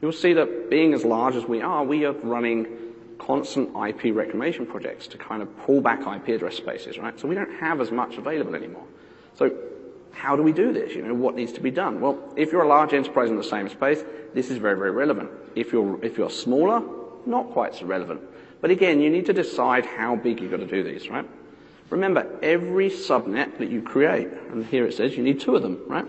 you'll 0.00 0.12
see 0.12 0.32
that 0.34 0.70
being 0.70 0.94
as 0.94 1.04
large 1.04 1.34
as 1.34 1.44
we 1.44 1.60
are, 1.60 1.82
we 1.84 2.04
are 2.04 2.12
running 2.12 2.66
constant 3.18 3.70
IP 3.70 4.14
reclamation 4.14 4.66
projects 4.66 5.08
to 5.08 5.18
kind 5.18 5.42
of 5.42 5.58
pull 5.58 5.80
back 5.80 6.00
IP 6.00 6.28
address 6.28 6.54
spaces, 6.56 6.98
right? 6.98 7.18
So 7.18 7.26
we 7.26 7.34
don't 7.34 7.54
have 7.54 7.80
as 7.80 7.90
much 7.90 8.16
available 8.16 8.54
anymore. 8.54 8.84
So 9.34 9.50
how 10.14 10.36
do 10.36 10.42
we 10.42 10.52
do 10.52 10.72
this? 10.72 10.94
You 10.94 11.02
know, 11.02 11.14
what 11.14 11.34
needs 11.34 11.52
to 11.52 11.60
be 11.60 11.70
done? 11.70 12.00
Well, 12.00 12.18
if 12.36 12.52
you're 12.52 12.62
a 12.62 12.68
large 12.68 12.92
enterprise 12.92 13.30
in 13.30 13.36
the 13.36 13.44
same 13.44 13.68
space, 13.68 14.02
this 14.32 14.50
is 14.50 14.58
very, 14.58 14.76
very 14.76 14.90
relevant. 14.90 15.30
If 15.54 15.72
you're, 15.72 16.02
if 16.04 16.16
you're 16.16 16.30
smaller, 16.30 16.82
not 17.26 17.50
quite 17.50 17.74
so 17.74 17.86
relevant. 17.86 18.20
But 18.60 18.70
again, 18.70 19.00
you 19.00 19.10
need 19.10 19.26
to 19.26 19.32
decide 19.32 19.84
how 19.84 20.16
big 20.16 20.40
you've 20.40 20.50
got 20.50 20.60
to 20.60 20.66
do 20.66 20.82
these, 20.82 21.08
right? 21.08 21.28
Remember, 21.90 22.26
every 22.42 22.90
subnet 22.90 23.58
that 23.58 23.70
you 23.70 23.82
create, 23.82 24.28
and 24.50 24.64
here 24.66 24.86
it 24.86 24.94
says 24.94 25.16
you 25.16 25.22
need 25.22 25.40
two 25.40 25.54
of 25.54 25.62
them, 25.62 25.80
right? 25.86 26.06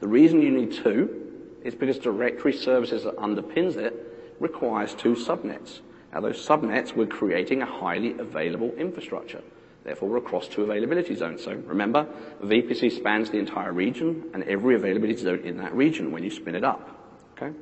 The 0.00 0.08
reason 0.08 0.40
you 0.40 0.50
need 0.50 0.72
two 0.72 1.22
is 1.64 1.74
because 1.74 1.98
directory 1.98 2.52
services 2.52 3.04
that 3.04 3.16
underpins 3.16 3.76
it 3.76 4.36
requires 4.38 4.94
two 4.94 5.14
subnets. 5.14 5.80
Now 6.12 6.20
those 6.20 6.46
subnets, 6.46 6.94
we're 6.94 7.06
creating 7.06 7.62
a 7.62 7.66
highly 7.66 8.16
available 8.18 8.72
infrastructure. 8.78 9.42
Therefore, 9.86 10.08
we're 10.08 10.16
across 10.16 10.48
two 10.48 10.64
availability 10.64 11.14
zones. 11.14 11.44
So 11.44 11.52
remember, 11.52 12.08
VPC 12.42 12.90
spans 12.96 13.30
the 13.30 13.38
entire 13.38 13.72
region 13.72 14.30
and 14.34 14.42
every 14.42 14.74
availability 14.74 15.22
zone 15.22 15.44
in 15.44 15.58
that 15.58 15.72
region 15.76 16.10
when 16.10 16.24
you 16.24 16.30
spin 16.30 16.56
it 16.56 16.64
up. 16.64 16.90
Okay? 17.36 17.56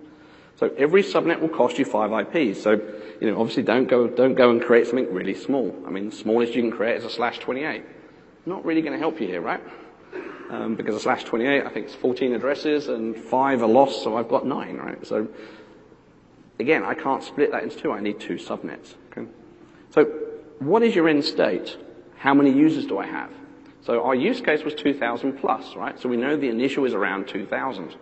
So 0.56 0.72
every 0.78 1.02
subnet 1.02 1.38
will 1.38 1.50
cost 1.50 1.78
you 1.78 1.84
five 1.84 2.12
IPs. 2.12 2.62
So, 2.62 2.80
you 3.20 3.30
know, 3.30 3.38
obviously 3.38 3.62
don't 3.62 3.86
go, 3.86 4.08
don't 4.08 4.34
go 4.36 4.50
and 4.50 4.62
create 4.62 4.86
something 4.86 5.12
really 5.12 5.34
small. 5.34 5.76
I 5.86 5.90
mean, 5.90 6.08
the 6.08 6.16
smallest 6.16 6.54
you 6.54 6.62
can 6.62 6.70
create 6.70 6.96
is 6.96 7.04
a 7.04 7.10
slash 7.10 7.40
28. 7.40 7.84
Not 8.46 8.64
really 8.64 8.80
going 8.80 8.94
to 8.94 8.98
help 8.98 9.20
you 9.20 9.26
here, 9.26 9.42
right? 9.42 9.60
Um, 10.48 10.76
because 10.76 10.94
a 10.94 11.00
slash 11.00 11.24
28, 11.24 11.66
I 11.66 11.68
think 11.68 11.86
it's 11.86 11.94
14 11.94 12.32
addresses 12.32 12.88
and 12.88 13.14
five 13.14 13.62
are 13.62 13.68
lost, 13.68 14.02
so 14.02 14.16
I've 14.16 14.28
got 14.30 14.46
nine, 14.46 14.78
right? 14.78 15.06
So 15.06 15.28
again, 16.58 16.84
I 16.84 16.94
can't 16.94 17.22
split 17.22 17.50
that 17.52 17.64
into 17.64 17.76
two. 17.76 17.92
I 17.92 18.00
need 18.00 18.18
two 18.18 18.36
subnets. 18.36 18.94
Okay? 19.12 19.28
So 19.90 20.04
what 20.60 20.82
is 20.82 20.94
your 20.94 21.06
end 21.06 21.26
state? 21.26 21.76
How 22.24 22.32
many 22.32 22.50
users 22.50 22.86
do 22.86 22.96
I 22.96 23.04
have? 23.04 23.30
So 23.82 24.02
our 24.02 24.14
use 24.14 24.40
case 24.40 24.64
was 24.64 24.72
2,000 24.72 25.34
plus, 25.34 25.76
right? 25.76 26.00
So 26.00 26.08
we 26.08 26.16
know 26.16 26.38
the 26.38 26.48
initial 26.48 26.86
is 26.86 26.94
around 26.94 27.28
2,000. 27.28 27.94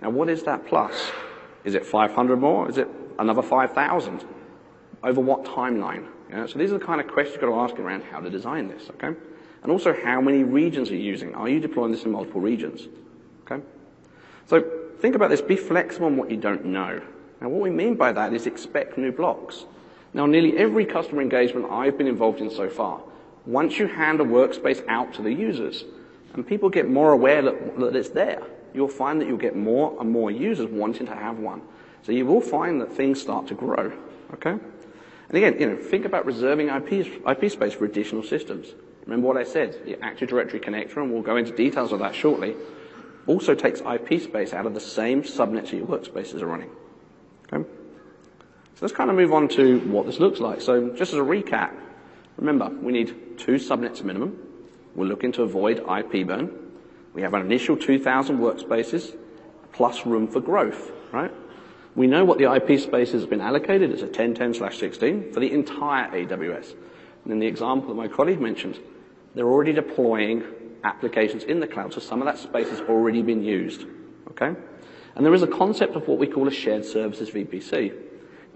Now 0.00 0.08
what 0.08 0.30
is 0.30 0.44
that 0.44 0.66
plus? 0.66 1.10
Is 1.64 1.74
it 1.74 1.84
500 1.84 2.40
more? 2.40 2.70
Is 2.70 2.78
it 2.78 2.88
another 3.18 3.42
5,000? 3.42 4.24
Over 5.04 5.20
what 5.20 5.44
timeline? 5.44 6.06
so 6.48 6.58
these 6.58 6.72
are 6.72 6.78
the 6.78 6.84
kind 6.84 7.02
of 7.02 7.08
questions 7.08 7.34
you've 7.34 7.42
got 7.42 7.54
to 7.54 7.60
ask 7.60 7.78
around 7.78 8.02
how 8.04 8.20
to 8.20 8.30
design 8.30 8.68
this, 8.68 8.88
okay? 8.88 9.14
And 9.62 9.70
also 9.70 9.92
how 9.92 10.22
many 10.22 10.42
regions 10.42 10.90
are 10.90 10.94
you 10.94 11.02
using? 11.02 11.34
Are 11.34 11.48
you 11.48 11.60
deploying 11.60 11.92
this 11.92 12.04
in 12.04 12.12
multiple 12.12 12.40
regions? 12.40 12.88
Okay? 13.44 13.62
So 14.46 14.64
think 15.00 15.16
about 15.16 15.28
this. 15.28 15.42
Be 15.42 15.56
flexible 15.56 16.06
on 16.06 16.16
what 16.16 16.30
you 16.30 16.38
don't 16.38 16.64
know. 16.64 17.02
Now 17.42 17.50
what 17.50 17.60
we 17.60 17.68
mean 17.68 17.94
by 17.96 18.10
that 18.12 18.32
is 18.32 18.46
expect 18.46 18.96
new 18.96 19.12
blocks. 19.12 19.66
Now 20.14 20.24
nearly 20.24 20.56
every 20.56 20.86
customer 20.86 21.20
engagement 21.20 21.70
I've 21.70 21.98
been 21.98 22.06
involved 22.06 22.40
in 22.40 22.50
so 22.50 22.70
far, 22.70 23.02
once 23.46 23.78
you 23.78 23.86
hand 23.86 24.20
a 24.20 24.24
workspace 24.24 24.86
out 24.88 25.14
to 25.14 25.22
the 25.22 25.32
users 25.32 25.84
and 26.34 26.46
people 26.46 26.68
get 26.68 26.88
more 26.88 27.12
aware 27.12 27.42
that, 27.42 27.78
that 27.78 27.96
it's 27.96 28.10
there, 28.10 28.42
you'll 28.74 28.88
find 28.88 29.20
that 29.20 29.26
you'll 29.26 29.36
get 29.36 29.56
more 29.56 29.96
and 30.00 30.10
more 30.10 30.30
users 30.30 30.68
wanting 30.68 31.06
to 31.06 31.14
have 31.14 31.38
one. 31.38 31.62
So 32.02 32.12
you 32.12 32.26
will 32.26 32.40
find 32.40 32.80
that 32.80 32.92
things 32.92 33.20
start 33.20 33.46
to 33.48 33.54
grow. 33.54 33.92
Okay? 34.34 34.50
And 34.50 35.36
again, 35.36 35.60
you 35.60 35.66
know, 35.66 35.76
think 35.76 36.04
about 36.04 36.26
reserving 36.26 36.68
IP, 36.68 37.22
IP 37.26 37.50
space 37.50 37.74
for 37.74 37.84
additional 37.84 38.22
systems. 38.22 38.74
remember 39.04 39.26
what 39.26 39.36
I 39.36 39.44
said, 39.44 39.84
the 39.84 40.02
Active 40.02 40.28
Directory 40.28 40.60
connector, 40.60 40.98
and 40.98 41.12
we'll 41.12 41.22
go 41.22 41.36
into 41.36 41.54
details 41.54 41.92
of 41.92 42.00
that 42.00 42.14
shortly, 42.14 42.56
also 43.26 43.54
takes 43.54 43.80
IP 43.80 44.20
space 44.20 44.52
out 44.52 44.66
of 44.66 44.74
the 44.74 44.80
same 44.80 45.22
subnets 45.22 45.70
that 45.70 45.74
your 45.74 45.86
workspaces 45.86 46.42
are 46.42 46.46
running. 46.46 46.70
Okay? 47.52 47.68
So 48.74 48.86
let's 48.86 48.94
kind 48.94 49.10
of 49.10 49.16
move 49.16 49.32
on 49.32 49.48
to 49.50 49.78
what 49.80 50.06
this 50.06 50.18
looks 50.18 50.40
like. 50.40 50.60
So 50.60 50.90
just 50.90 51.12
as 51.12 51.18
a 51.18 51.22
recap, 51.22 51.74
remember, 52.36 52.68
we 52.68 52.92
need 52.92 53.29
two 53.40 53.54
subnets 53.54 54.04
minimum. 54.04 54.38
We're 54.94 55.06
looking 55.06 55.32
to 55.32 55.42
avoid 55.42 55.78
IP 55.78 56.26
burn. 56.26 56.50
We 57.14 57.22
have 57.22 57.34
an 57.34 57.40
initial 57.40 57.76
2,000 57.76 58.38
workspaces 58.38 59.16
plus 59.72 60.04
room 60.06 60.28
for 60.28 60.40
growth, 60.40 60.92
right? 61.12 61.32
We 61.96 62.06
know 62.06 62.24
what 62.24 62.38
the 62.38 62.52
IP 62.52 62.78
space 62.80 63.12
has 63.12 63.26
been 63.26 63.40
allocated. 63.40 63.90
It's 63.90 64.02
a 64.02 64.06
1010 64.06 64.54
slash 64.54 64.78
16 64.78 65.32
for 65.32 65.40
the 65.40 65.50
entire 65.50 66.08
AWS. 66.10 66.74
And 67.24 67.32
in 67.32 67.38
the 67.40 67.46
example 67.46 67.88
that 67.88 67.94
my 67.94 68.08
colleague 68.08 68.40
mentioned, 68.40 68.78
they're 69.34 69.48
already 69.48 69.72
deploying 69.72 70.44
applications 70.84 71.44
in 71.44 71.60
the 71.60 71.66
cloud, 71.66 71.92
so 71.92 72.00
some 72.00 72.22
of 72.22 72.26
that 72.26 72.38
space 72.38 72.68
has 72.70 72.80
already 72.82 73.22
been 73.22 73.42
used. 73.42 73.86
Okay? 74.30 74.54
And 75.14 75.26
there 75.26 75.34
is 75.34 75.42
a 75.42 75.46
concept 75.46 75.96
of 75.96 76.06
what 76.08 76.18
we 76.18 76.26
call 76.26 76.48
a 76.48 76.52
shared 76.52 76.84
services 76.84 77.30
VPC. 77.30 77.94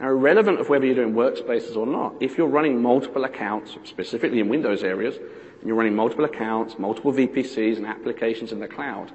Irrelevant 0.05 0.61
of 0.61 0.69
whether 0.69 0.85
you're 0.85 0.95
doing 0.95 1.15
workspaces 1.15 1.77
or 1.77 1.87
not, 1.87 2.15
if 2.21 2.37
you're 2.37 2.47
running 2.47 2.83
multiple 2.83 3.25
accounts, 3.25 3.77
specifically 3.85 4.39
in 4.39 4.51
Windows 4.51 4.85
areas, 4.85 5.17
and 5.17 5.67
you're 5.67 5.77
running 5.77 5.97
multiple 5.97 6.27
accounts, 6.27 6.79
multiple 6.79 7.11
VPCs 7.11 7.79
and 7.79 7.87
applications 7.87 8.53
in 8.53 8.61
the 8.61 8.69
cloud, 8.69 9.13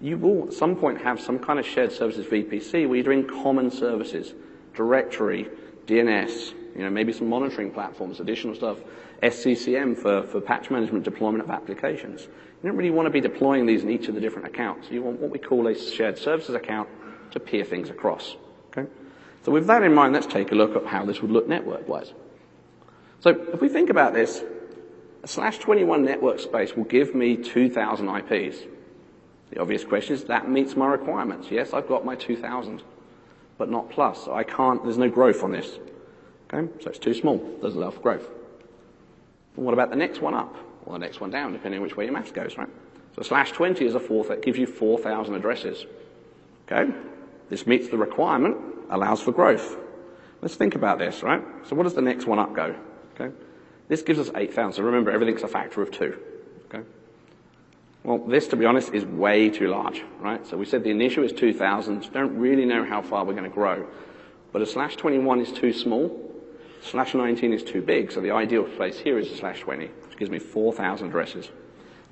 you 0.00 0.16
will 0.16 0.46
at 0.46 0.52
some 0.52 0.76
point 0.76 1.00
have 1.00 1.20
some 1.20 1.40
kind 1.40 1.58
of 1.58 1.66
shared 1.66 1.90
services 1.90 2.24
VPC 2.26 2.86
where 2.86 2.94
you're 2.94 3.02
doing 3.02 3.26
common 3.26 3.68
services, 3.68 4.34
directory, 4.74 5.48
DNS, 5.86 6.54
you 6.76 6.84
know, 6.84 6.90
maybe 6.90 7.12
some 7.12 7.28
monitoring 7.28 7.72
platforms, 7.72 8.20
additional 8.20 8.54
stuff, 8.54 8.78
SCCM 9.24 9.98
for, 9.98 10.22
for 10.28 10.40
patch 10.40 10.70
management 10.70 11.02
deployment 11.02 11.42
of 11.42 11.50
applications. 11.50 12.22
You 12.22 12.68
don't 12.68 12.76
really 12.76 12.92
want 12.92 13.06
to 13.06 13.10
be 13.10 13.20
deploying 13.20 13.66
these 13.66 13.82
in 13.82 13.90
each 13.90 14.06
of 14.06 14.14
the 14.14 14.20
different 14.20 14.46
accounts. 14.46 14.88
You 14.88 15.02
want 15.02 15.18
what 15.18 15.32
we 15.32 15.40
call 15.40 15.66
a 15.66 15.74
shared 15.74 16.16
services 16.16 16.54
account 16.54 16.88
to 17.32 17.40
peer 17.40 17.64
things 17.64 17.90
across. 17.90 18.36
So 19.48 19.52
with 19.52 19.66
that 19.68 19.82
in 19.82 19.94
mind, 19.94 20.12
let's 20.12 20.26
take 20.26 20.52
a 20.52 20.54
look 20.54 20.76
at 20.76 20.84
how 20.84 21.06
this 21.06 21.22
would 21.22 21.30
look 21.30 21.48
network-wise. 21.48 22.12
So 23.20 23.30
if 23.30 23.62
we 23.62 23.70
think 23.70 23.88
about 23.88 24.12
this, 24.12 24.44
a 25.22 25.26
slash 25.26 25.56
21 25.56 26.04
network 26.04 26.38
space 26.38 26.76
will 26.76 26.84
give 26.84 27.14
me 27.14 27.34
2,000 27.34 28.10
IPs. 28.10 28.58
The 29.48 29.58
obvious 29.58 29.84
question 29.84 30.16
is, 30.16 30.24
that 30.24 30.50
meets 30.50 30.76
my 30.76 30.86
requirements. 30.86 31.50
Yes, 31.50 31.72
I've 31.72 31.88
got 31.88 32.04
my 32.04 32.14
2,000, 32.14 32.82
but 33.56 33.70
not 33.70 33.88
plus. 33.88 34.26
So 34.26 34.34
I 34.34 34.44
can't, 34.44 34.84
there's 34.84 34.98
no 34.98 35.08
growth 35.08 35.42
on 35.42 35.52
this. 35.52 35.78
Okay? 36.52 36.70
So 36.82 36.90
it's 36.90 36.98
too 36.98 37.14
small. 37.14 37.38
Doesn't 37.62 37.80
allow 37.80 37.92
for 37.92 38.00
growth. 38.00 38.28
And 39.56 39.64
what 39.64 39.72
about 39.72 39.88
the 39.88 39.96
next 39.96 40.20
one 40.20 40.34
up? 40.34 40.54
Or 40.84 40.92
the 40.92 40.98
next 40.98 41.22
one 41.22 41.30
down, 41.30 41.54
depending 41.54 41.78
on 41.78 41.84
which 41.84 41.96
way 41.96 42.04
your 42.04 42.12
math 42.12 42.34
goes, 42.34 42.58
right? 42.58 42.68
So 43.16 43.22
slash 43.22 43.52
20 43.52 43.82
is 43.82 43.94
a 43.94 44.00
fourth 44.00 44.28
that 44.28 44.42
gives 44.42 44.58
you 44.58 44.66
4,000 44.66 45.34
addresses. 45.34 45.86
Okay? 46.70 46.92
This 47.48 47.66
meets 47.66 47.88
the 47.88 47.96
requirement, 47.96 48.58
allows 48.90 49.20
for 49.20 49.32
growth. 49.32 49.76
Let's 50.40 50.54
think 50.54 50.74
about 50.74 50.98
this, 50.98 51.22
right? 51.22 51.42
So 51.66 51.74
what 51.74 51.82
does 51.82 51.94
the 51.94 52.02
next 52.02 52.26
one 52.26 52.38
up 52.38 52.54
go? 52.54 52.74
Okay? 53.14 53.34
This 53.88 54.02
gives 54.02 54.18
us 54.18 54.30
8,000. 54.34 54.74
So 54.74 54.82
remember, 54.82 55.10
everything's 55.10 55.42
a 55.42 55.48
factor 55.48 55.82
of 55.82 55.90
two. 55.90 56.18
Okay? 56.66 56.86
Well, 58.04 58.18
this, 58.18 58.46
to 58.48 58.56
be 58.56 58.64
honest, 58.64 58.94
is 58.94 59.04
way 59.04 59.50
too 59.50 59.68
large, 59.68 60.04
right? 60.20 60.46
So 60.46 60.56
we 60.56 60.64
said 60.64 60.84
the 60.84 60.90
initial 60.90 61.24
is 61.24 61.32
2,000. 61.32 62.12
Don't 62.12 62.38
really 62.38 62.64
know 62.64 62.84
how 62.84 63.02
far 63.02 63.24
we're 63.24 63.32
going 63.32 63.44
to 63.44 63.50
grow. 63.50 63.86
But 64.52 64.62
a 64.62 64.66
slash 64.66 64.96
21 64.96 65.40
is 65.40 65.52
too 65.52 65.72
small. 65.72 66.24
Slash 66.82 67.14
19 67.14 67.52
is 67.52 67.64
too 67.64 67.82
big. 67.82 68.12
So 68.12 68.20
the 68.20 68.30
ideal 68.30 68.64
place 68.64 68.98
here 68.98 69.18
is 69.18 69.30
a 69.32 69.36
slash 69.36 69.60
20, 69.60 69.86
which 69.86 70.18
gives 70.18 70.30
me 70.30 70.38
4,000 70.38 71.08
addresses. 71.08 71.48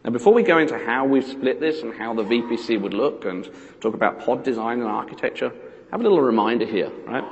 Now, 0.05 0.11
before 0.11 0.35
we 0.35 0.43
go 0.43 0.59
into 0.59 0.79
how 0.79 1.05
we've 1.05 1.27
split 1.27 1.61
this 1.61 1.83
and 1.83 1.95
how 1.95 2.15
the 2.15 2.23
VPC 2.23 2.81
would 2.81 2.95
look 2.95 3.25
and 3.25 3.49
talk 3.81 3.95
about 3.95 4.21
pod 4.21 4.45
design 4.45 4.81
and 4.81 4.89
architecture, 4.89 5.53
have 5.91 6.01
a 6.01 6.03
little 6.03 6.21
reminder 6.21 6.67
here, 6.67 6.91
right? 7.07 7.25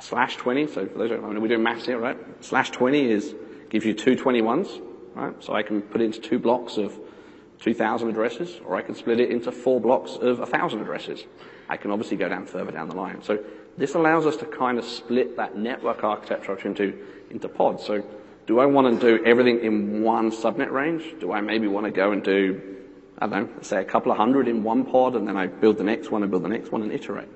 Slash 0.00 0.36
20, 0.36 0.66
so 0.68 0.86
for 0.86 0.98
those, 0.98 1.12
I 1.12 1.16
mean, 1.16 1.40
we're 1.40 1.48
doing 1.48 1.62
maths 1.62 1.86
here, 1.86 1.98
right? 1.98 2.16
Slash 2.40 2.70
20 2.70 3.10
is, 3.10 3.34
gives 3.70 3.84
you 3.84 3.94
two 3.94 4.16
21s, 4.16 4.80
right? 5.14 5.34
So 5.42 5.54
I 5.54 5.62
can 5.62 5.82
put 5.82 6.00
it 6.00 6.04
into 6.04 6.20
two 6.20 6.38
blocks 6.38 6.76
of 6.76 6.98
2,000 7.60 8.08
addresses, 8.08 8.60
or 8.64 8.76
I 8.76 8.82
can 8.82 8.94
split 8.94 9.20
it 9.20 9.30
into 9.30 9.50
four 9.50 9.80
blocks 9.80 10.16
of 10.16 10.38
1,000 10.38 10.80
addresses. 10.80 11.24
I 11.68 11.76
can 11.76 11.90
obviously 11.90 12.16
go 12.16 12.28
down 12.28 12.46
further 12.46 12.70
down 12.70 12.88
the 12.88 12.96
line. 12.96 13.22
So 13.22 13.42
this 13.76 13.94
allows 13.94 14.26
us 14.26 14.36
to 14.36 14.46
kind 14.46 14.78
of 14.78 14.84
split 14.84 15.36
that 15.36 15.56
network 15.56 16.04
architecture 16.04 16.56
into, 16.66 17.04
into 17.30 17.48
pods. 17.48 17.84
So 17.84 18.04
do 18.46 18.60
I 18.60 18.66
want 18.66 19.00
to 19.00 19.18
do 19.18 19.24
everything 19.24 19.64
in 19.64 20.02
one 20.02 20.30
subnet 20.30 20.70
range? 20.70 21.04
Do 21.20 21.32
I 21.32 21.40
maybe 21.40 21.66
want 21.66 21.84
to 21.84 21.92
go 21.92 22.12
and 22.12 22.22
do, 22.22 22.76
I 23.18 23.26
don't 23.26 23.56
know, 23.56 23.62
say 23.62 23.80
a 23.80 23.84
couple 23.84 24.10
of 24.10 24.18
hundred 24.18 24.48
in 24.48 24.62
one 24.62 24.84
pod, 24.84 25.16
and 25.16 25.28
then 25.28 25.36
I 25.36 25.46
build 25.46 25.76
the 25.78 25.84
next 25.84 26.10
one 26.10 26.22
and 26.22 26.30
build 26.30 26.44
the 26.44 26.48
next 26.48 26.72
one 26.72 26.82
and 26.82 26.92
iterate? 26.92 27.28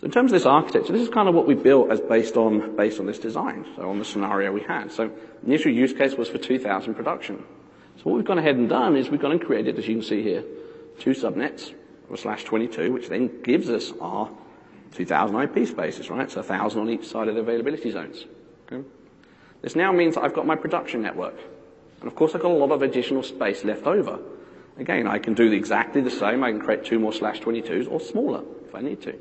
So 0.00 0.06
in 0.06 0.12
terms 0.12 0.32
of 0.32 0.38
this 0.38 0.46
architecture, 0.46 0.94
this 0.94 1.02
is 1.02 1.10
kind 1.10 1.28
of 1.28 1.34
what 1.34 1.46
we 1.46 1.54
built 1.54 1.90
as 1.90 2.00
based 2.00 2.36
on, 2.36 2.74
based 2.74 3.00
on 3.00 3.06
this 3.06 3.18
design, 3.18 3.66
so 3.76 3.90
on 3.90 3.98
the 3.98 4.04
scenario 4.04 4.50
we 4.50 4.62
had. 4.62 4.90
So 4.90 5.10
initial 5.46 5.70
use 5.72 5.92
case 5.92 6.14
was 6.14 6.28
for 6.28 6.38
2000 6.38 6.94
production. 6.94 7.44
So 7.98 8.04
what 8.04 8.16
we've 8.16 8.24
gone 8.24 8.38
ahead 8.38 8.56
and 8.56 8.66
done 8.66 8.96
is 8.96 9.10
we've 9.10 9.20
gone 9.20 9.32
and 9.32 9.44
created, 9.44 9.78
as 9.78 9.86
you 9.86 9.96
can 9.96 10.02
see 10.02 10.22
here, 10.22 10.42
two 10.98 11.10
subnets 11.10 11.74
of 12.10 12.18
slash 12.18 12.44
22, 12.44 12.92
which 12.92 13.08
then 13.08 13.42
gives 13.42 13.68
us 13.68 13.92
our 14.00 14.30
2000 14.94 15.36
IP 15.36 15.68
spaces, 15.68 16.08
right? 16.08 16.30
So 16.30 16.40
1000 16.40 16.80
on 16.80 16.88
each 16.88 17.06
side 17.06 17.28
of 17.28 17.34
the 17.34 17.42
availability 17.42 17.90
zones. 17.90 18.24
Okay? 18.72 18.82
This 19.60 19.76
now 19.76 19.92
means 19.92 20.14
that 20.14 20.24
I've 20.24 20.34
got 20.34 20.46
my 20.46 20.56
production 20.56 21.02
network. 21.02 21.38
And 22.00 22.08
of 22.08 22.14
course 22.14 22.34
I've 22.34 22.40
got 22.40 22.52
a 22.52 22.54
lot 22.54 22.72
of 22.72 22.80
additional 22.80 23.22
space 23.22 23.64
left 23.64 23.86
over. 23.86 24.18
Again, 24.78 25.06
I 25.06 25.18
can 25.18 25.34
do 25.34 25.52
exactly 25.52 26.00
the 26.00 26.10
same. 26.10 26.42
I 26.42 26.52
can 26.52 26.60
create 26.60 26.86
two 26.86 26.98
more 26.98 27.12
slash 27.12 27.40
22s 27.40 27.90
or 27.90 28.00
smaller 28.00 28.42
if 28.66 28.74
I 28.74 28.80
need 28.80 29.02
to. 29.02 29.18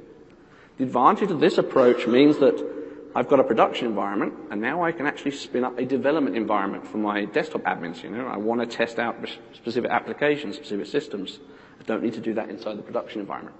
The 0.79 0.85
advantage 0.85 1.29
of 1.29 1.41
this 1.41 1.57
approach 1.57 2.07
means 2.07 2.37
that 2.37 2.65
I've 3.13 3.27
got 3.27 3.41
a 3.41 3.43
production 3.43 3.85
environment 3.85 4.33
and 4.49 4.61
now 4.61 4.81
I 4.81 4.93
can 4.93 5.05
actually 5.05 5.31
spin 5.31 5.65
up 5.65 5.77
a 5.77 5.83
development 5.83 6.37
environment 6.37 6.87
for 6.87 6.99
my 6.99 7.25
desktop 7.25 7.63
admins. 7.63 8.01
You 8.01 8.11
know, 8.11 8.27
I 8.27 8.37
want 8.37 8.61
to 8.61 8.77
test 8.77 8.97
out 8.97 9.17
specific 9.53 9.91
applications, 9.91 10.55
specific 10.55 10.87
systems. 10.87 11.39
I 11.81 11.83
don't 11.83 12.01
need 12.01 12.13
to 12.13 12.21
do 12.21 12.33
that 12.35 12.49
inside 12.49 12.77
the 12.77 12.81
production 12.81 13.19
environment. 13.19 13.57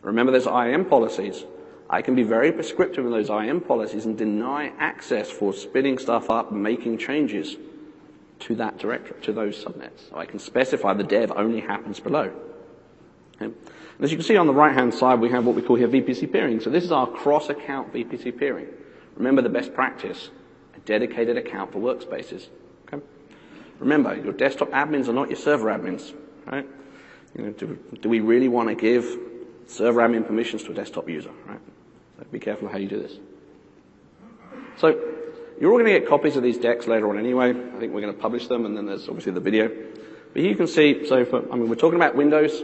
Remember 0.00 0.32
there's 0.32 0.46
IAM 0.46 0.86
policies. 0.86 1.44
I 1.90 2.00
can 2.00 2.14
be 2.14 2.22
very 2.22 2.50
prescriptive 2.50 3.04
in 3.04 3.10
those 3.10 3.28
IAM 3.28 3.60
policies 3.60 4.06
and 4.06 4.16
deny 4.16 4.72
access 4.78 5.30
for 5.30 5.52
spinning 5.52 5.98
stuff 5.98 6.30
up 6.30 6.50
making 6.50 6.96
changes 6.96 7.58
to 8.38 8.54
that 8.54 8.78
directory, 8.78 9.20
to 9.20 9.34
those 9.34 9.62
subnets. 9.62 10.08
So 10.08 10.16
I 10.16 10.24
can 10.24 10.38
specify 10.38 10.94
the 10.94 11.04
dev 11.04 11.30
only 11.36 11.60
happens 11.60 12.00
below. 12.00 12.32
Okay? 13.34 13.52
As 14.00 14.10
you 14.10 14.16
can 14.16 14.24
see 14.24 14.36
on 14.36 14.46
the 14.46 14.54
right-hand 14.54 14.94
side, 14.94 15.20
we 15.20 15.30
have 15.30 15.44
what 15.44 15.56
we 15.56 15.62
call 15.62 15.76
here 15.76 15.88
VPC 15.88 16.30
peering. 16.32 16.60
So 16.60 16.70
this 16.70 16.84
is 16.84 16.92
our 16.92 17.06
cross-account 17.06 17.92
VPC 17.92 18.38
peering. 18.38 18.68
Remember 19.16 19.42
the 19.42 19.48
best 19.48 19.74
practice, 19.74 20.30
a 20.76 20.80
dedicated 20.80 21.36
account 21.36 21.72
for 21.72 21.80
workspaces. 21.80 22.46
Okay? 22.86 23.04
Remember, 23.80 24.14
your 24.14 24.32
desktop 24.32 24.70
admins 24.70 25.08
are 25.08 25.12
not 25.12 25.28
your 25.28 25.36
server 25.36 25.66
admins, 25.66 26.14
right? 26.46 26.66
You 27.36 27.44
know, 27.44 27.50
do, 27.50 27.78
do 28.00 28.08
we 28.08 28.20
really 28.20 28.48
want 28.48 28.68
to 28.68 28.74
give 28.74 29.18
server 29.66 30.00
admin 30.00 30.26
permissions 30.26 30.62
to 30.64 30.70
a 30.70 30.74
desktop 30.74 31.08
user, 31.08 31.30
right? 31.46 31.60
So 32.18 32.24
be 32.30 32.38
careful 32.38 32.68
how 32.68 32.78
you 32.78 32.88
do 32.88 33.02
this. 33.02 33.18
So 34.76 34.88
you're 35.60 35.72
all 35.72 35.78
going 35.78 35.92
to 35.92 35.98
get 35.98 36.08
copies 36.08 36.36
of 36.36 36.44
these 36.44 36.58
decks 36.58 36.86
later 36.86 37.08
on 37.10 37.18
anyway. 37.18 37.50
I 37.50 37.78
think 37.80 37.92
we're 37.92 38.00
going 38.00 38.14
to 38.14 38.20
publish 38.20 38.46
them, 38.46 38.64
and 38.64 38.76
then 38.76 38.86
there's 38.86 39.08
obviously 39.08 39.32
the 39.32 39.40
video. 39.40 39.68
But 39.68 40.42
here 40.42 40.50
you 40.50 40.56
can 40.56 40.68
see, 40.68 41.04
so 41.06 41.24
for, 41.24 41.52
I 41.52 41.56
mean, 41.56 41.68
we're 41.68 41.74
talking 41.74 41.98
about 41.98 42.14
Windows. 42.14 42.62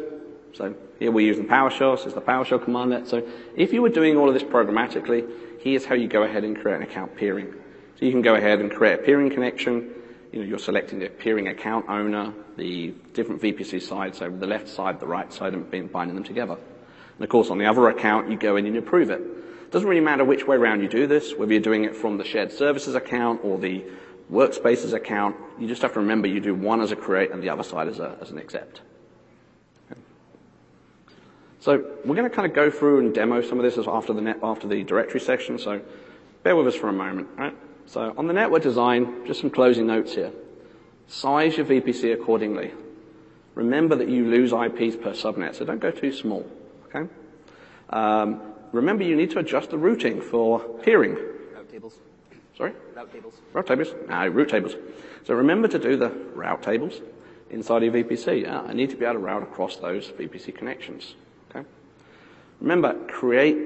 So 0.55 0.73
here 1.01 1.11
we're 1.11 1.27
using 1.27 1.47
PowerShell, 1.47 1.99
so 1.99 2.05
it's 2.05 2.15
the 2.15 2.21
PowerShell 2.21 2.65
cmdlet. 2.65 3.09
So 3.09 3.27
if 3.57 3.73
you 3.73 3.83
were 3.83 3.89
doing 3.89 4.17
all 4.17 4.29
of 4.29 4.35
this 4.35 4.45
programmatically, 4.45 5.29
here's 5.61 5.85
how 5.85 5.97
you 5.97 6.07
go 6.07 6.23
ahead 6.23 6.45
and 6.45 6.57
create 6.57 6.77
an 6.77 6.83
account 6.83 7.17
peering. 7.17 7.53
So 7.99 8.07
you 8.07 8.13
can 8.13 8.23
go 8.23 8.37
ahead 8.37 8.61
and 8.61 8.71
create 8.71 9.01
a 9.01 9.03
peering 9.03 9.31
connection. 9.31 9.91
You 10.33 10.41
know, 10.41 10.47
you're 10.47 10.61
selecting 10.61 11.01
the 11.01 11.09
peering 11.09 11.49
account 11.49 11.87
owner, 11.89 12.33
the 12.57 12.95
different 13.15 13.43
VPC 13.43 13.83
sides, 13.83 14.19
so 14.19 14.31
the 14.31 14.47
left 14.47 14.69
side, 14.69 15.01
the 15.01 15.07
right 15.07 15.33
side, 15.33 15.55
and 15.55 15.93
binding 15.93 16.15
them 16.15 16.25
together. 16.25 16.55
And 16.55 17.25
of 17.25 17.29
course, 17.29 17.51
on 17.51 17.59
the 17.59 17.67
other 17.67 17.89
account, 17.89 18.31
you 18.31 18.37
go 18.37 18.57
in 18.57 18.67
and 18.67 18.77
you 18.77 18.81
approve 18.81 19.11
it. 19.11 19.21
It 19.21 19.71
doesn't 19.73 19.89
really 19.89 20.01
matter 20.01 20.25
which 20.25 20.47
way 20.47 20.57
around 20.57 20.83
you 20.83 20.89
do 20.89 21.09
this, 21.09 21.35
whether 21.35 21.53
you're 21.53 21.63
doing 21.63 21.85
it 21.85 21.97
from 21.97 22.17
the 22.17 22.25
shared 22.25 22.53
services 22.53 22.95
account 22.95 23.41
or 23.43 23.59
the 23.59 23.85
workspaces 24.31 24.93
account. 24.93 25.35
You 25.59 25.67
just 25.67 25.83
have 25.83 25.95
to 25.95 26.01
remember 26.01 26.29
you 26.29 26.39
do 26.39 26.55
one 26.55 26.81
as 26.81 26.93
a 26.93 26.97
create 26.97 27.33
and 27.33 27.43
the 27.43 27.49
other 27.49 27.65
side 27.65 27.89
as, 27.89 27.99
a, 27.99 28.17
as 28.21 28.31
an 28.31 28.39
accept. 28.39 28.83
So 31.65 31.83
we're 32.05 32.15
going 32.15 32.29
to 32.29 32.37
kind 32.37 32.47
of 32.47 32.55
go 32.55 32.71
through 32.71 32.99
and 32.99 33.15
demo 33.15 33.41
some 33.41 33.59
of 33.59 33.65
this 33.65 33.79
after 33.89 34.13
the 34.13 34.21
net, 34.21 34.39
after 34.43 34.69
the 34.69 34.85
directory 34.85 35.19
section. 35.19 35.59
So 35.59 35.81
bear 36.43 36.55
with 36.57 36.67
us 36.67 36.75
for 36.75 36.91
a 36.91 36.93
moment, 36.93 37.29
right? 37.39 37.57
So 37.87 38.13
on 38.19 38.27
the 38.27 38.35
network 38.35 38.63
design, 38.63 39.27
just 39.27 39.41
some 39.41 39.49
closing 39.49 39.87
notes 39.87 40.15
here. 40.15 40.31
Size 41.07 41.57
your 41.57 41.65
VPC 41.65 42.13
accordingly. 42.13 42.73
Remember 43.55 43.97
that 43.97 44.11
you 44.11 44.27
lose 44.27 44.53
IPs 44.53 44.97
per 44.97 45.13
subnet, 45.13 45.55
so 45.55 45.65
don't 45.65 45.81
go 45.81 45.91
too 45.91 46.13
small, 46.13 46.47
okay? 46.85 47.11
Um, 47.89 48.43
remember 48.73 49.03
you 49.03 49.17
need 49.17 49.31
to 49.31 49.39
adjust 49.39 49.71
the 49.71 49.79
routing 49.79 50.21
for 50.21 50.61
peering. 50.83 51.15
Route 51.15 51.71
tables. 51.71 51.95
Sorry? 52.59 52.75
Route 52.95 53.11
tables. 53.11 53.35
Route 53.55 53.67
tables? 53.67 53.95
No, 54.07 54.27
route 54.27 54.51
tables. 54.51 54.75
So 55.23 55.33
remember 55.33 55.69
to 55.69 55.79
do 55.79 55.97
the 55.97 56.11
route 56.35 56.63
tables 56.63 57.01
inside 57.49 57.85
your 57.85 57.93
VPC. 57.93 58.43
Yeah? 58.43 58.61
I 58.61 58.75
need 58.75 58.91
to 58.91 58.97
be 58.97 59.07
able 59.07 59.15
to 59.15 59.21
route 59.21 59.43
across 59.43 59.77
those 59.77 60.09
VPC 60.09 60.55
connections. 60.55 61.15
Okay? 61.55 61.67
Remember, 62.61 62.95
create, 63.07 63.57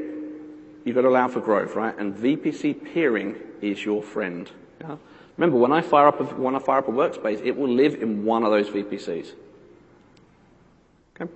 you've 0.85 0.95
got 0.95 1.03
to 1.03 1.09
allow 1.09 1.29
for 1.29 1.41
growth, 1.41 1.75
right? 1.75 1.97
And 1.99 2.15
VPC 2.15 2.93
peering 2.93 3.37
is 3.61 3.85
your 3.85 4.03
friend. 4.03 4.51
Yeah? 4.81 4.97
Remember, 5.37 5.59
when 5.59 5.73
I 5.73 5.81
fire 5.81 6.09
up 6.09 6.21
a, 6.21 6.25
when 6.25 6.55
I 6.55 6.59
fire 6.59 6.79
up 6.79 6.89
a 6.89 6.93
workspace, 6.93 7.45
it 7.45 7.57
will 7.57 7.69
live 7.69 7.95
in 7.95 8.25
one 8.25 8.45
of 8.45 8.51
those 8.51 8.69
VPCs. 8.69 9.33
Okay? 11.21 11.33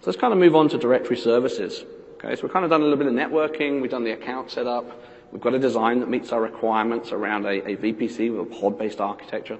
So 0.00 0.06
let's 0.06 0.18
kind 0.18 0.32
of 0.32 0.38
move 0.38 0.56
on 0.56 0.68
to 0.70 0.78
directory 0.78 1.16
services. 1.16 1.84
Okay, 2.14 2.36
so 2.36 2.42
we've 2.42 2.52
kind 2.52 2.64
of 2.64 2.70
done 2.70 2.82
a 2.82 2.84
little 2.84 2.98
bit 2.98 3.06
of 3.06 3.14
networking, 3.14 3.80
we've 3.80 3.90
done 3.90 4.04
the 4.04 4.10
account 4.10 4.50
setup, 4.50 4.84
we've 5.32 5.40
got 5.40 5.54
a 5.54 5.58
design 5.58 6.00
that 6.00 6.08
meets 6.10 6.32
our 6.32 6.42
requirements 6.42 7.12
around 7.12 7.46
a, 7.46 7.66
a 7.66 7.76
VPC 7.76 8.30
with 8.30 8.52
a 8.52 8.60
pod-based 8.60 9.00
architecture. 9.00 9.58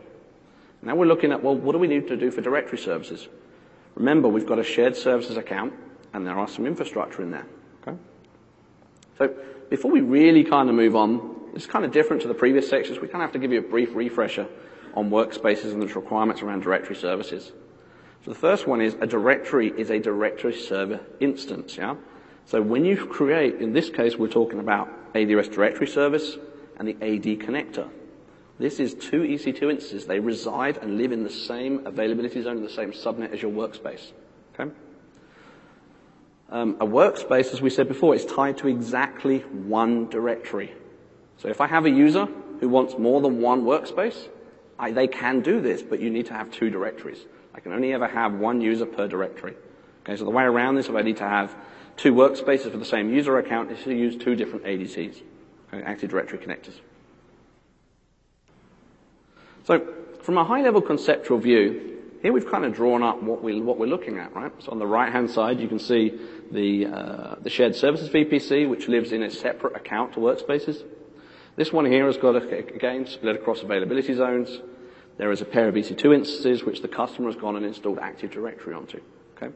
Now 0.83 0.95
we're 0.95 1.07
looking 1.07 1.33
at, 1.33 1.43
well, 1.43 1.57
what 1.57 1.73
do 1.73 1.79
we 1.79 1.87
need 1.87 2.09
to 2.09 2.17
do 2.17 2.31
for 2.31 2.43
directory 2.43 2.79
services? 2.79 3.29
Remember, 3.95 4.29
we've 4.29 4.47
got 4.47 4.59
a 4.59 4.65
shared 4.65 4.97
services 4.97 5.39
account, 5.39 5.73
and 6.13 6.27
there 6.27 6.39
are 6.39 6.49
some 6.49 6.67
infrastructure 6.67 7.23
in 7.23 7.31
there. 7.31 7.47
Okay? 7.83 7.97
So 9.19 9.35
before 9.69 9.91
we 9.91 10.01
really 10.01 10.45
kind 10.45 10.69
of 10.69 10.75
move 10.75 10.97
on, 10.97 11.37
it's 11.55 11.67
kind 11.67 11.85
of 11.85 11.93
different 11.93 12.23
to 12.23 12.29
the 12.29 12.35
previous 12.35 12.69
sections. 12.69 13.01
We 13.01 13.09
kind 13.09 13.23
of 13.23 13.29
have 13.29 13.33
to 13.33 13.39
give 13.39 13.53
you 13.53 13.59
a 13.59 13.69
brief 13.69 13.95
refresher 13.95 14.47
on 14.95 15.11
workspaces 15.11 15.73
and 15.73 15.83
the 15.83 15.87
requirements 15.87 16.43
around 16.43 16.63
directory 16.63 16.97
services. 16.97 17.53
So 18.25 18.31
the 18.33 18.39
first 18.39 18.67
one 18.67 18.81
is 18.81 18.95
a 19.01 19.07
directory 19.07 19.73
is 19.77 19.91
a 19.91 19.99
directory 19.99 20.55
server 20.55 21.01
instance, 21.21 21.77
yeah? 21.77 21.97
So 22.47 22.61
when 22.61 22.85
you 22.85 23.07
create, 23.07 23.61
in 23.61 23.73
this 23.73 23.91
case, 23.91 24.17
we're 24.17 24.29
talking 24.29 24.59
about 24.59 25.15
AWS 25.15 25.53
directory 25.53 25.87
service 25.87 26.37
and 26.79 26.89
the 26.89 26.95
AD 26.95 27.39
connector. 27.41 27.89
This 28.59 28.79
is 28.79 28.93
two 28.95 29.23
EC2 29.23 29.71
instances. 29.71 30.07
They 30.07 30.21
reside 30.21 30.77
and 30.79 30.99
live 30.99 31.13
in 31.13 31.23
the 31.23 31.31
same 31.31 31.87
availability 31.87 32.43
zone 32.43 32.63
the 32.63 32.69
same 32.69 32.93
subnet 32.93 33.33
as 33.33 33.41
your 33.41 33.53
workspace. 33.53 34.13
Okay? 34.53 34.71
Um, 36.51 36.77
a 36.81 36.87
workspace, 36.87 37.53
as 37.53 37.63
we 37.63 37.71
said 37.71 37.87
before, 37.87 38.15
is 38.15 38.27
tied 38.27 38.59
to 38.59 38.69
exactly 38.69 39.39
one 39.41 40.09
directory. 40.09 40.73
So 41.37 41.49
if 41.49 41.61
I 41.61 41.69
have 41.69 41.87
a 41.87 41.91
user 41.91 42.27
who 42.59 42.69
wants 42.69 42.99
more 42.99 43.21
than 43.21 43.41
one 43.41 43.63
workspace, 43.63 44.29
I, 44.79 44.91
they 44.91 45.07
can 45.07 45.41
do 45.41 45.61
this, 45.61 45.81
but 45.83 46.01
you 46.01 46.11
need 46.11 46.27
to 46.27 46.35
have 46.35 46.51
two 46.51 46.69
directories. 46.69 47.25
I 47.55 47.61
can 47.61 47.73
only 47.73 47.93
ever 47.93 48.09
have 48.09 48.35
one 48.35 48.61
user 48.61 48.87
per 48.87 49.07
directory. 49.07 49.55
Okay, 50.03 50.17
so 50.17 50.25
the 50.25 50.31
way 50.31 50.43
around 50.43 50.75
this, 50.75 50.89
if 50.89 50.95
I 50.95 51.03
need 51.03 51.19
to 51.19 51.29
have 51.29 51.55
two 51.97 52.13
workspaces 52.15 52.71
for 52.71 52.79
the 52.79 52.85
same 52.85 53.13
user 53.13 53.39
account, 53.39 53.71
is 53.71 53.85
to 53.85 53.95
use 53.95 54.17
two 54.17 54.35
different 54.35 54.65
ADCs, 54.65 55.23
okay, 55.73 55.85
Active 55.85 56.11
Directory 56.11 56.39
connectors. 56.39 56.81
So 59.65 59.95
from 60.23 60.39
a 60.39 60.45
high-level 60.45 60.83
conceptual 60.83 61.39
view, 61.39 61.99
here 62.23 62.33
we've 62.33 62.51
kind 62.51 62.65
of 62.65 62.75
drawn 62.75 63.03
up 63.03 63.23
what, 63.23 63.43
we, 63.43 63.61
what 63.61 63.79
we're 63.79 63.87
looking 63.87 64.19
at, 64.19 64.35
right? 64.35 64.53
So 64.59 64.73
on 64.73 64.79
the 64.79 64.87
right-hand 64.87 65.31
side, 65.31 65.61
you 65.61 65.69
can 65.69 65.79
see 65.79 66.19
the, 66.51 66.87
uh, 66.87 67.35
the 67.41 67.51
shared 67.51 67.77
services 67.77 68.09
VPC, 68.09 68.69
which 68.69 68.89
lives 68.89 69.13
in 69.13 69.23
a 69.23 69.31
separate 69.31 69.77
account 69.77 70.15
to 70.15 70.21
workspaces. 70.21 70.83
This 71.57 71.73
one 71.73 71.85
here 71.85 72.07
has 72.07 72.17
got, 72.17 72.37
a, 72.37 72.59
again, 72.59 73.07
split 73.07 73.37
across 73.37 73.63
availability 73.63 74.15
zones. 74.15 74.61
There 75.19 75.31
is 75.31 75.41
a 75.41 75.45
pair 75.45 75.69
of 75.69 75.75
EC2 75.75 76.15
instances 76.15 76.65
which 76.65 76.83
the 76.83 76.89
customer 76.89 77.31
has 77.31 77.41
gone 77.41 77.57
and 77.57 77.67
installed 77.67 77.99
Active 77.99 78.31
Directory 78.31 78.75
onto. 78.75 79.01
Okay? 79.37 79.55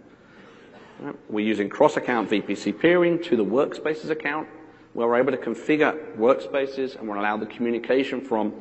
Right. 1.00 1.16
We're 1.28 1.46
using 1.46 1.68
cross-account 1.68 2.30
VPC 2.30 2.78
peering 2.78 3.22
to 3.24 3.36
the 3.36 3.44
workspaces 3.44 4.10
account, 4.10 4.48
where 4.92 5.08
we're 5.08 5.18
able 5.18 5.32
to 5.32 5.38
configure 5.38 6.16
workspaces 6.16 6.96
and 6.98 7.08
we're 7.08 7.16
allowed 7.16 7.40
the 7.40 7.46
communication 7.46 8.20
from 8.20 8.52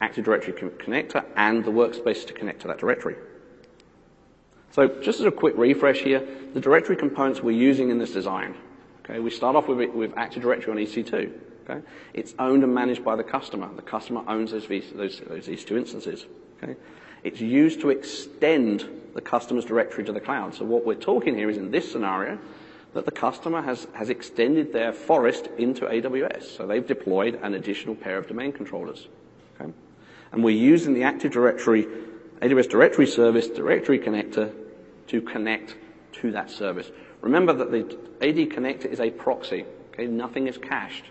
Active 0.00 0.24
Directory 0.24 0.52
connector 0.52 1.24
and 1.36 1.64
the 1.64 1.70
workspace 1.70 2.26
to 2.26 2.32
connect 2.32 2.60
to 2.62 2.68
that 2.68 2.78
directory. 2.78 3.16
So 4.74 4.88
just 4.88 5.20
as 5.20 5.26
a 5.26 5.30
quick 5.30 5.54
refresh 5.56 6.00
here, 6.00 6.26
the 6.52 6.60
directory 6.60 6.96
components 6.96 7.40
we're 7.40 7.52
using 7.52 7.90
in 7.90 7.98
this 7.98 8.10
design. 8.10 8.56
Okay, 9.04 9.20
we 9.20 9.30
start 9.30 9.54
off 9.54 9.68
with, 9.68 9.88
with 9.94 10.12
Active 10.16 10.42
Directory 10.42 10.72
on 10.72 10.78
EC2. 10.78 11.32
Okay, 11.62 11.86
it's 12.12 12.34
owned 12.40 12.64
and 12.64 12.74
managed 12.74 13.04
by 13.04 13.14
the 13.14 13.22
customer. 13.22 13.70
The 13.76 13.82
customer 13.82 14.24
owns 14.26 14.50
those, 14.50 14.66
those, 14.66 15.20
those 15.20 15.46
EC2 15.46 15.78
instances. 15.78 16.26
Okay, 16.60 16.74
it's 17.22 17.40
used 17.40 17.82
to 17.82 17.90
extend 17.90 18.88
the 19.14 19.20
customer's 19.20 19.64
directory 19.64 20.02
to 20.02 20.12
the 20.12 20.18
cloud. 20.18 20.56
So 20.56 20.64
what 20.64 20.84
we're 20.84 20.96
talking 20.96 21.36
here 21.36 21.48
is 21.48 21.56
in 21.56 21.70
this 21.70 21.92
scenario 21.92 22.36
that 22.94 23.04
the 23.04 23.12
customer 23.12 23.62
has, 23.62 23.86
has 23.92 24.10
extended 24.10 24.72
their 24.72 24.92
forest 24.92 25.50
into 25.56 25.84
AWS. 25.86 26.56
So 26.56 26.66
they've 26.66 26.86
deployed 26.86 27.38
an 27.44 27.54
additional 27.54 27.94
pair 27.94 28.18
of 28.18 28.26
domain 28.26 28.50
controllers. 28.50 29.06
Okay? 29.60 29.72
And 30.32 30.42
we're 30.42 30.56
using 30.56 30.94
the 30.94 31.04
Active 31.04 31.30
Directory, 31.30 31.86
AWS 32.42 32.68
Directory 32.68 33.06
Service 33.06 33.46
Directory 33.46 34.00
Connector 34.00 34.52
to 35.08 35.20
connect 35.20 35.76
to 36.20 36.32
that 36.32 36.50
service. 36.50 36.90
Remember 37.20 37.52
that 37.52 37.70
the 37.70 37.80
AD 38.20 38.36
connector 38.50 38.86
is 38.86 39.00
a 39.00 39.10
proxy. 39.10 39.64
Okay? 39.92 40.06
Nothing 40.06 40.46
is 40.46 40.58
cached. 40.58 41.04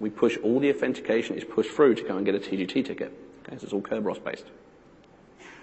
We 0.00 0.10
push 0.10 0.36
all 0.42 0.60
the 0.60 0.70
authentication 0.70 1.36
is 1.36 1.44
pushed 1.44 1.70
through 1.70 1.96
to 1.96 2.02
go 2.02 2.16
and 2.16 2.24
get 2.24 2.34
a 2.34 2.38
TGT 2.38 2.84
ticket. 2.84 3.12
Okay? 3.42 3.58
So 3.58 3.64
it's 3.64 3.72
all 3.72 3.82
Kerberos 3.82 4.22
based. 4.22 4.46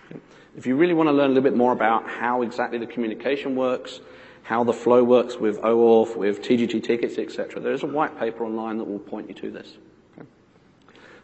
Okay? 0.10 0.20
If 0.58 0.66
you 0.66 0.76
really 0.76 0.94
want 0.94 1.08
to 1.08 1.14
learn 1.14 1.32
a 1.32 1.34
little 1.34 1.44
bit 1.44 1.56
more 1.56 1.72
about 1.72 2.08
how 2.08 2.42
exactly 2.42 2.78
the 2.78 2.86
communication 2.86 3.56
works, 3.56 4.02
how 4.44 4.64
the 4.64 4.74
flow 4.74 5.04
works 5.04 5.38
with 5.38 5.60
OAuth, 5.62 6.16
with 6.16 6.42
TGT 6.42 6.84
tickets, 6.84 7.18
etc., 7.18 7.60
there 7.60 7.74
is 7.74 7.84
a 7.84 7.88
white 7.88 8.18
paper 8.20 8.46
online 8.46 8.78
that 8.78 8.86
will 8.86 9.00
point 9.00 9.30
you 9.30 9.36
to 9.36 9.52
this. 9.52 9.78
Okay? 10.18 10.28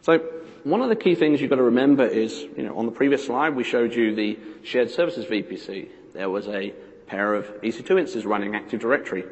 So 0.01 0.17
one 0.63 0.81
of 0.81 0.89
the 0.89 0.95
key 0.95 1.15
things 1.15 1.41
you've 1.41 1.49
got 1.49 1.57
to 1.57 1.63
remember 1.63 2.05
is, 2.05 2.41
you 2.57 2.63
know, 2.63 2.77
on 2.77 2.85
the 2.85 2.91
previous 2.91 3.25
slide, 3.25 3.55
we 3.55 3.63
showed 3.63 3.93
you 3.93 4.15
the 4.15 4.39
shared 4.63 4.89
services 4.89 5.25
VPC. 5.25 5.89
There 6.13 6.29
was 6.29 6.47
a 6.47 6.73
pair 7.07 7.33
of 7.33 7.45
EC2 7.61 7.99
instances 7.99 8.25
running 8.25 8.55
Active 8.55 8.79
Directory. 8.79 9.25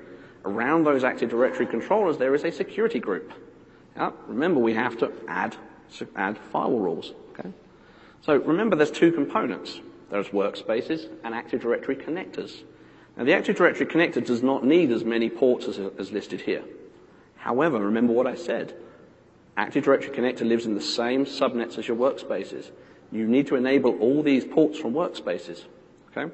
Around 0.46 0.86
those 0.86 1.04
Active 1.04 1.30
Directory 1.30 1.66
controllers, 1.66 2.18
there 2.18 2.34
is 2.36 2.44
a 2.44 2.52
security 2.52 3.00
group. 3.00 3.34
Now, 3.96 4.14
remember, 4.28 4.60
we 4.60 4.74
have 4.74 4.98
to 5.00 5.12
add, 5.28 5.56
add 6.16 6.38
firewall 6.52 6.80
rules. 6.80 7.14
Okay? 7.32 7.50
So 8.22 8.38
remember, 8.38 8.76
there's 8.76 8.92
two 8.92 9.12
components. 9.12 9.80
There's 10.10 10.30
workspaces 10.30 11.10
and 11.24 11.36
Active 11.36 11.62
Directory 11.62 11.96
connectors. 11.96 12.64
Now, 13.18 13.26
the 13.26 13.34
Active 13.34 13.56
Directory 13.58 13.86
connector 13.86 14.26
does 14.26 14.42
not 14.42 14.64
need 14.64 14.92
as 14.92 15.04
many 15.04 15.30
ports 15.30 15.68
as, 15.68 15.80
as 15.98 16.12
listed 16.12 16.42
here. 16.42 16.64
However, 17.36 17.80
remember 17.80 18.14
what 18.14 18.28
I 18.28 18.36
said. 18.36 18.76
Active 19.58 19.84
Directory 19.84 20.16
Connector 20.16 20.48
lives 20.48 20.66
in 20.66 20.74
the 20.74 20.82
same 20.82 21.26
subnets 21.26 21.78
as 21.78 21.88
your 21.88 21.98
workspaces. 21.98 22.72
You 23.12 23.28
need 23.28 23.48
to 23.48 23.56
enable 23.56 23.98
all 24.00 24.24
these 24.24 24.46
ports 24.46 24.78
from 24.78 24.94
workspaces. 24.94 25.66
Okay? 26.16 26.34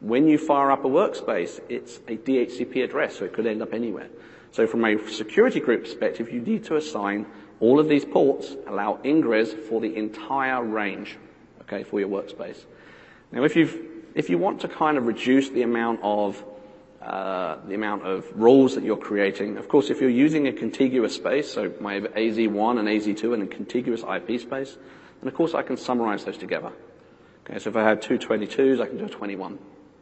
When 0.00 0.28
you 0.28 0.38
fire 0.38 0.70
up 0.70 0.84
a 0.84 0.88
workspace, 0.88 1.60
it's 1.68 1.96
a 2.08 2.16
DHCP 2.16 2.84
address, 2.84 3.16
so 3.16 3.24
it 3.24 3.32
could 3.32 3.46
end 3.46 3.62
up 3.62 3.72
anywhere. 3.72 4.08
So 4.52 4.66
from 4.66 4.84
a 4.84 5.08
security 5.10 5.60
group 5.60 5.82
perspective, 5.82 6.32
you 6.32 6.40
need 6.40 6.64
to 6.64 6.76
assign 6.76 7.26
all 7.60 7.80
of 7.80 7.88
these 7.88 8.04
ports, 8.04 8.54
allow 8.66 9.00
ingress 9.04 9.52
for 9.52 9.80
the 9.80 9.96
entire 9.96 10.62
range, 10.62 11.16
okay, 11.62 11.82
for 11.82 11.98
your 11.98 12.08
workspace. 12.08 12.64
Now, 13.32 13.42
if 13.42 13.56
you 13.56 14.02
if 14.14 14.30
you 14.30 14.38
want 14.38 14.60
to 14.62 14.68
kind 14.68 14.96
of 14.96 15.06
reduce 15.06 15.50
the 15.50 15.62
amount 15.62 16.00
of 16.02 16.42
uh, 17.02 17.58
the 17.66 17.74
amount 17.74 18.04
of 18.04 18.26
rules 18.34 18.74
that 18.74 18.82
you're 18.82 18.96
creating. 18.96 19.56
Of 19.56 19.68
course, 19.68 19.88
if 19.88 20.00
you're 20.00 20.10
using 20.10 20.48
a 20.48 20.52
contiguous 20.52 21.14
space, 21.14 21.50
so 21.50 21.72
my 21.80 22.00
AZ1 22.00 22.78
and 22.78 22.88
AZ2 22.88 23.34
in 23.34 23.42
a 23.42 23.46
contiguous 23.46 24.02
IP 24.02 24.40
space, 24.40 24.76
then 25.20 25.28
of 25.28 25.34
course 25.34 25.54
I 25.54 25.62
can 25.62 25.76
summarize 25.76 26.24
those 26.24 26.36
together. 26.36 26.72
Okay, 27.44 27.58
so 27.60 27.70
if 27.70 27.76
I 27.76 27.84
have 27.84 28.00
two 28.00 28.18
22s, 28.18 28.80
I 28.80 28.86
can 28.86 28.98
do 28.98 29.04
a 29.04 29.08
21. 29.08 29.58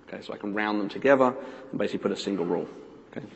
Okay, 0.09 0.23
so 0.23 0.33
I 0.33 0.37
can 0.37 0.55
round 0.55 0.81
them 0.81 0.89
together 0.89 1.35
and 1.71 1.79
basically 1.79 1.99
put 1.99 2.13
a 2.13 2.17
single 2.17 2.45
rule. 2.45 2.69
Okay. 3.11 3.27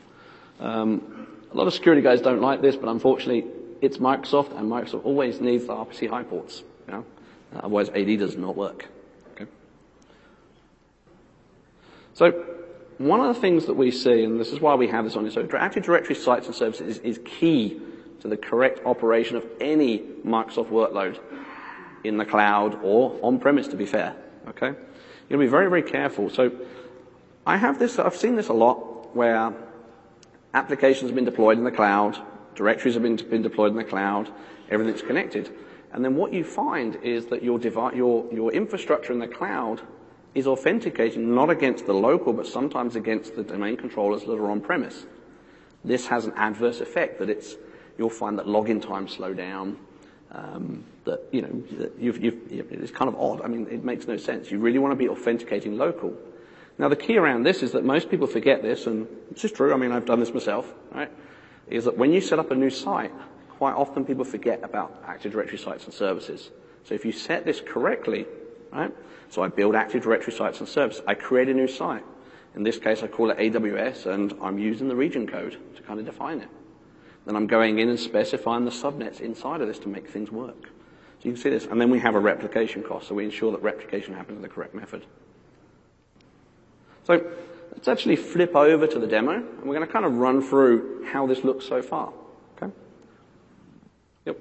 Um, 0.59 1.27
a 1.51 1.57
lot 1.57 1.67
of 1.67 1.73
security 1.73 2.01
guys 2.01 2.21
don't 2.21 2.41
like 2.41 2.61
this, 2.61 2.75
but 2.75 2.89
unfortunately, 2.89 3.45
it's 3.81 3.97
Microsoft, 3.97 4.57
and 4.57 4.71
Microsoft 4.71 5.05
always 5.05 5.41
needs 5.41 5.65
the 5.65 5.73
RPC 5.73 6.09
high 6.09 6.23
ports. 6.23 6.63
You 6.87 6.93
know? 6.93 7.05
Otherwise, 7.57 7.89
AD 7.89 8.19
does 8.19 8.37
not 8.37 8.55
work. 8.55 8.87
Okay. 9.33 9.49
So 12.13 12.31
one 12.99 13.19
of 13.19 13.33
the 13.33 13.41
things 13.41 13.65
that 13.65 13.73
we 13.73 13.91
see, 13.91 14.23
and 14.23 14.39
this 14.39 14.51
is 14.51 14.61
why 14.61 14.75
we 14.75 14.87
have 14.87 15.03
this 15.03 15.15
on 15.15 15.23
here, 15.23 15.31
so 15.31 15.57
Active 15.57 15.83
Directory 15.83 16.15
sites 16.15 16.45
and 16.45 16.55
services 16.55 16.97
is, 16.97 17.03
is 17.03 17.19
key 17.25 17.81
to 18.21 18.27
the 18.27 18.37
correct 18.37 18.85
operation 18.85 19.35
of 19.35 19.45
any 19.59 19.99
Microsoft 20.25 20.69
workload 20.69 21.19
in 22.03 22.17
the 22.17 22.25
cloud 22.25 22.79
or 22.83 23.19
on-premise, 23.21 23.67
to 23.69 23.75
be 23.75 23.85
fair. 23.85 24.15
Okay? 24.47 24.73
You're 25.31 25.37
going 25.37 25.47
to 25.47 25.49
be 25.49 25.57
very, 25.57 25.69
very 25.69 25.89
careful. 25.89 26.29
So 26.29 26.51
I 27.47 27.55
have 27.55 27.79
this, 27.79 27.97
I've 27.97 28.17
seen 28.17 28.35
this 28.35 28.49
a 28.49 28.53
lot 28.53 29.15
where 29.15 29.53
applications 30.53 31.09
have 31.09 31.15
been 31.15 31.23
deployed 31.23 31.57
in 31.57 31.63
the 31.63 31.71
cloud, 31.71 32.21
directories 32.53 32.95
have 32.95 33.03
been, 33.03 33.15
been 33.15 33.41
deployed 33.41 33.71
in 33.71 33.77
the 33.77 33.85
cloud, 33.85 34.29
everything's 34.69 35.01
connected. 35.01 35.49
And 35.93 36.03
then 36.03 36.17
what 36.17 36.33
you 36.33 36.43
find 36.43 36.97
is 36.97 37.27
that 37.27 37.43
your, 37.43 37.59
devi- 37.59 37.95
your, 37.95 38.27
your 38.33 38.51
infrastructure 38.51 39.13
in 39.13 39.19
the 39.19 39.27
cloud 39.27 39.79
is 40.35 40.47
authenticating 40.47 41.33
not 41.33 41.49
against 41.49 41.85
the 41.85 41.93
local, 41.93 42.33
but 42.33 42.45
sometimes 42.45 42.97
against 42.97 43.37
the 43.37 43.43
domain 43.43 43.77
controllers 43.77 44.25
that 44.25 44.33
are 44.33 44.51
on 44.51 44.59
premise. 44.59 45.05
This 45.85 46.07
has 46.07 46.25
an 46.25 46.33
adverse 46.35 46.81
effect 46.81 47.19
that 47.19 47.29
it's, 47.29 47.55
you'll 47.97 48.09
find 48.09 48.37
that 48.37 48.47
login 48.47 48.85
times 48.85 49.13
slow 49.13 49.33
down, 49.33 49.77
Um, 50.33 50.85
that, 51.03 51.27
you 51.31 51.41
know, 51.41 51.49
it's 51.99 52.91
kind 52.91 53.09
of 53.09 53.15
odd. 53.19 53.41
I 53.41 53.47
mean, 53.47 53.67
it 53.69 53.83
makes 53.83 54.07
no 54.07 54.15
sense. 54.15 54.49
You 54.49 54.59
really 54.59 54.79
want 54.79 54.93
to 54.93 54.95
be 54.95 55.09
authenticating 55.09 55.77
local. 55.77 56.13
Now 56.77 56.87
the 56.87 56.95
key 56.95 57.17
around 57.17 57.43
this 57.43 57.63
is 57.63 57.73
that 57.73 57.83
most 57.83 58.09
people 58.09 58.27
forget 58.27 58.61
this, 58.61 58.87
and 58.87 59.07
this 59.31 59.43
is 59.43 59.51
true, 59.51 59.73
I 59.73 59.77
mean, 59.77 59.91
I've 59.91 60.05
done 60.05 60.19
this 60.19 60.33
myself, 60.33 60.71
right? 60.91 61.11
Is 61.67 61.85
that 61.85 61.97
when 61.97 62.13
you 62.13 62.21
set 62.21 62.39
up 62.39 62.51
a 62.51 62.55
new 62.55 62.69
site, 62.69 63.11
quite 63.49 63.73
often 63.73 64.05
people 64.05 64.23
forget 64.25 64.63
about 64.63 65.03
Active 65.05 65.33
Directory 65.33 65.57
sites 65.57 65.85
and 65.85 65.93
services. 65.93 66.49
So 66.85 66.95
if 66.95 67.05
you 67.05 67.11
set 67.11 67.45
this 67.45 67.61
correctly, 67.61 68.25
right? 68.71 68.91
So 69.29 69.43
I 69.43 69.49
build 69.49 69.75
Active 69.75 70.01
Directory 70.01 70.33
sites 70.33 70.59
and 70.59 70.67
services. 70.67 71.03
I 71.07 71.13
create 71.13 71.49
a 71.49 71.53
new 71.53 71.67
site. 71.67 72.03
In 72.55 72.63
this 72.63 72.79
case, 72.79 73.03
I 73.03 73.07
call 73.07 73.29
it 73.31 73.37
AWS, 73.37 74.07
and 74.07 74.33
I'm 74.41 74.57
using 74.57 74.87
the 74.87 74.95
region 74.95 75.27
code 75.27 75.57
to 75.75 75.81
kind 75.83 75.99
of 75.99 76.05
define 76.05 76.39
it. 76.39 76.49
Then 77.25 77.35
I'm 77.35 77.47
going 77.47 77.79
in 77.79 77.89
and 77.89 77.99
specifying 77.99 78.65
the 78.65 78.71
subnets 78.71 79.21
inside 79.21 79.61
of 79.61 79.67
this 79.67 79.79
to 79.79 79.89
make 79.89 80.09
things 80.09 80.31
work. 80.31 80.63
So 80.63 81.29
you 81.29 81.33
can 81.33 81.41
see 81.41 81.49
this. 81.49 81.65
And 81.65 81.79
then 81.79 81.89
we 81.91 81.99
have 81.99 82.15
a 82.15 82.19
replication 82.19 82.81
cost, 82.81 83.07
so 83.07 83.15
we 83.15 83.25
ensure 83.25 83.51
that 83.51 83.61
replication 83.61 84.15
happens 84.15 84.37
in 84.37 84.41
the 84.41 84.49
correct 84.49 84.73
method. 84.73 85.05
So 87.03 87.31
let's 87.71 87.87
actually 87.87 88.15
flip 88.15 88.55
over 88.55 88.87
to 88.87 88.99
the 88.99 89.07
demo, 89.07 89.33
and 89.33 89.63
we're 89.63 89.75
going 89.75 89.85
to 89.85 89.91
kind 89.91 90.05
of 90.05 90.17
run 90.17 90.41
through 90.41 91.05
how 91.05 91.27
this 91.27 91.43
looks 91.43 91.67
so 91.67 91.81
far. 91.81 92.11
Okay? 92.57 92.73
Yep. 94.25 94.37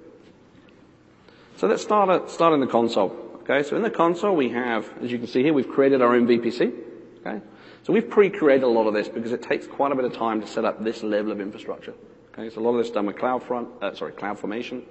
So 1.56 1.66
let's 1.66 1.82
start, 1.82 2.08
at, 2.08 2.30
start 2.30 2.54
in 2.54 2.60
the 2.60 2.66
console. 2.66 3.14
Okay, 3.42 3.62
so 3.62 3.76
in 3.76 3.82
the 3.82 3.90
console 3.90 4.34
we 4.34 4.50
have, 4.50 4.88
as 5.02 5.10
you 5.12 5.18
can 5.18 5.26
see 5.26 5.42
here, 5.42 5.52
we've 5.52 5.68
created 5.68 6.00
our 6.00 6.14
own 6.14 6.26
VPC. 6.26 6.72
Okay? 7.20 7.40
So 7.82 7.92
we've 7.92 8.08
pre-created 8.08 8.62
a 8.62 8.68
lot 8.68 8.86
of 8.86 8.94
this 8.94 9.08
because 9.08 9.32
it 9.32 9.42
takes 9.42 9.66
quite 9.66 9.92
a 9.92 9.94
bit 9.94 10.04
of 10.04 10.14
time 10.14 10.40
to 10.40 10.46
set 10.46 10.64
up 10.64 10.82
this 10.82 11.02
level 11.02 11.32
of 11.32 11.40
infrastructure. 11.40 11.94
Okay, 12.32 12.48
so 12.48 12.60
a 12.60 12.62
lot 12.62 12.70
of 12.70 12.78
this 12.78 12.86
is 12.86 12.92
done 12.92 13.06
with 13.06 13.16
CloudFront, 13.16 13.82
uh, 13.82 13.94
sorry, 13.94 14.12
CloudFormation. 14.12 14.82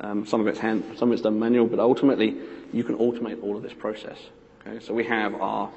Um, 0.00 0.26
some 0.26 0.40
of 0.40 0.46
it's 0.46 0.58
hand, 0.58 0.84
some 0.96 1.08
of 1.08 1.14
it's 1.14 1.22
done 1.22 1.38
manual, 1.38 1.66
but 1.66 1.78
ultimately 1.78 2.36
you 2.72 2.84
can 2.84 2.96
automate 2.98 3.42
all 3.42 3.56
of 3.56 3.62
this 3.62 3.72
process. 3.72 4.18
Okay, 4.60 4.84
so 4.84 4.92
we 4.92 5.04
have 5.04 5.34
our 5.34 5.70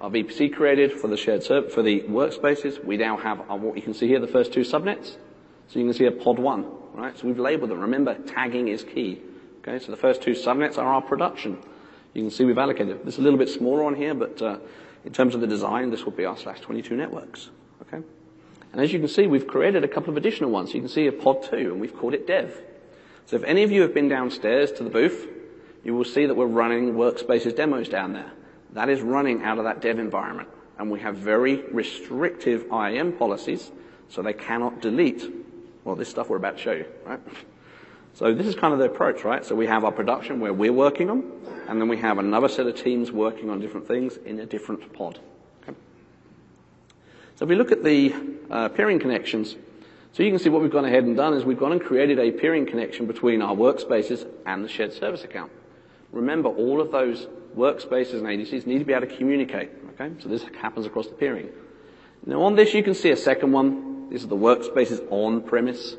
our 0.00 0.10
VPC 0.10 0.54
created 0.54 0.92
for 0.92 1.08
the 1.08 1.16
shared 1.16 1.42
server, 1.42 1.68
for 1.68 1.82
the 1.82 2.02
workspaces. 2.02 2.82
We 2.82 2.96
now 2.96 3.16
have 3.16 3.40
our, 3.50 3.56
what 3.56 3.76
you 3.76 3.82
can 3.82 3.94
see 3.94 4.06
here, 4.06 4.20
the 4.20 4.28
first 4.28 4.52
two 4.52 4.60
subnets. 4.60 5.16
So 5.68 5.78
you 5.78 5.84
can 5.84 5.92
see 5.92 6.06
a 6.06 6.12
pod 6.12 6.38
one, 6.38 6.66
right? 6.94 7.18
So 7.18 7.26
we've 7.26 7.38
labeled 7.38 7.70
them. 7.70 7.80
Remember, 7.80 8.14
tagging 8.14 8.68
is 8.68 8.84
key. 8.84 9.20
Okay, 9.60 9.84
so 9.84 9.90
the 9.90 9.96
first 9.96 10.22
two 10.22 10.32
subnets 10.32 10.78
are 10.78 10.86
our 10.86 11.02
production. 11.02 11.58
You 12.14 12.22
can 12.22 12.30
see 12.30 12.44
we've 12.44 12.58
allocated. 12.58 13.04
This 13.04 13.14
is 13.14 13.20
a 13.20 13.22
little 13.22 13.38
bit 13.38 13.48
smaller 13.48 13.84
on 13.84 13.94
here, 13.94 14.14
but 14.14 14.40
uh, 14.40 14.58
in 15.04 15.12
terms 15.12 15.34
of 15.34 15.40
the 15.40 15.46
design, 15.46 15.90
this 15.90 16.04
will 16.04 16.12
be 16.12 16.24
our 16.24 16.36
slash 16.36 16.60
22 16.60 16.96
networks. 16.96 17.50
Okay? 17.82 18.02
And 18.72 18.80
as 18.80 18.92
you 18.92 18.98
can 18.98 19.08
see, 19.08 19.26
we've 19.26 19.46
created 19.46 19.84
a 19.84 19.88
couple 19.88 20.10
of 20.10 20.16
additional 20.16 20.50
ones. 20.50 20.74
You 20.74 20.80
can 20.80 20.88
see 20.88 21.06
a 21.06 21.12
pod 21.12 21.42
two, 21.42 21.72
and 21.72 21.80
we've 21.80 21.96
called 21.96 22.14
it 22.14 22.26
dev. 22.26 22.60
So 23.26 23.36
if 23.36 23.44
any 23.44 23.62
of 23.62 23.70
you 23.70 23.82
have 23.82 23.94
been 23.94 24.08
downstairs 24.08 24.72
to 24.72 24.84
the 24.84 24.90
booth, 24.90 25.26
you 25.84 25.94
will 25.94 26.04
see 26.04 26.26
that 26.26 26.34
we're 26.34 26.46
running 26.46 26.94
workspaces 26.94 27.54
demos 27.56 27.88
down 27.88 28.12
there. 28.12 28.30
That 28.72 28.88
is 28.88 29.00
running 29.00 29.42
out 29.42 29.58
of 29.58 29.64
that 29.64 29.80
dev 29.80 29.98
environment. 29.98 30.48
And 30.78 30.90
we 30.90 31.00
have 31.00 31.16
very 31.16 31.56
restrictive 31.72 32.66
IAM 32.72 33.12
policies, 33.12 33.70
so 34.08 34.22
they 34.22 34.32
cannot 34.32 34.80
delete, 34.80 35.24
well, 35.84 35.96
this 35.96 36.08
stuff 36.08 36.28
we're 36.28 36.36
about 36.36 36.56
to 36.56 36.62
show 36.62 36.72
you, 36.72 36.86
right? 37.04 37.20
So 38.14 38.34
this 38.34 38.46
is 38.46 38.54
kind 38.54 38.72
of 38.72 38.78
the 38.78 38.86
approach, 38.86 39.24
right? 39.24 39.44
So 39.44 39.54
we 39.54 39.66
have 39.66 39.84
our 39.84 39.92
production 39.92 40.40
where 40.40 40.52
we're 40.52 40.72
working 40.72 41.10
on, 41.10 41.30
and 41.68 41.80
then 41.80 41.88
we 41.88 41.96
have 41.98 42.18
another 42.18 42.48
set 42.48 42.66
of 42.66 42.76
teams 42.76 43.12
working 43.12 43.50
on 43.50 43.60
different 43.60 43.86
things 43.86 44.16
in 44.18 44.40
a 44.40 44.46
different 44.46 44.92
pod. 44.92 45.18
So 47.38 47.44
if 47.44 47.50
we 47.50 47.54
look 47.54 47.70
at 47.70 47.84
the 47.84 48.12
uh, 48.50 48.68
peering 48.70 48.98
connections, 48.98 49.54
so 50.12 50.24
you 50.24 50.30
can 50.30 50.40
see 50.40 50.48
what 50.48 50.60
we've 50.60 50.72
gone 50.72 50.84
ahead 50.84 51.04
and 51.04 51.16
done 51.16 51.34
is 51.34 51.44
we've 51.44 51.56
gone 51.56 51.70
and 51.70 51.80
created 51.80 52.18
a 52.18 52.32
peering 52.32 52.66
connection 52.66 53.06
between 53.06 53.42
our 53.42 53.54
workspaces 53.54 54.28
and 54.44 54.64
the 54.64 54.68
shared 54.68 54.92
service 54.92 55.22
account. 55.22 55.52
Remember, 56.10 56.48
all 56.48 56.80
of 56.80 56.90
those 56.90 57.28
workspaces 57.56 58.14
and 58.14 58.24
ADCs 58.24 58.66
need 58.66 58.80
to 58.80 58.84
be 58.84 58.92
able 58.92 59.06
to 59.06 59.16
communicate. 59.16 59.70
Okay, 59.90 60.12
so 60.20 60.28
this 60.28 60.42
happens 60.60 60.84
across 60.84 61.06
the 61.06 61.14
peering. 61.14 61.48
Now 62.26 62.42
on 62.42 62.56
this, 62.56 62.74
you 62.74 62.82
can 62.82 62.94
see 62.94 63.10
a 63.10 63.16
second 63.16 63.52
one. 63.52 64.10
These 64.10 64.24
are 64.24 64.28
the 64.28 64.36
workspaces 64.36 65.00
on 65.08 65.42
premise. 65.42 65.94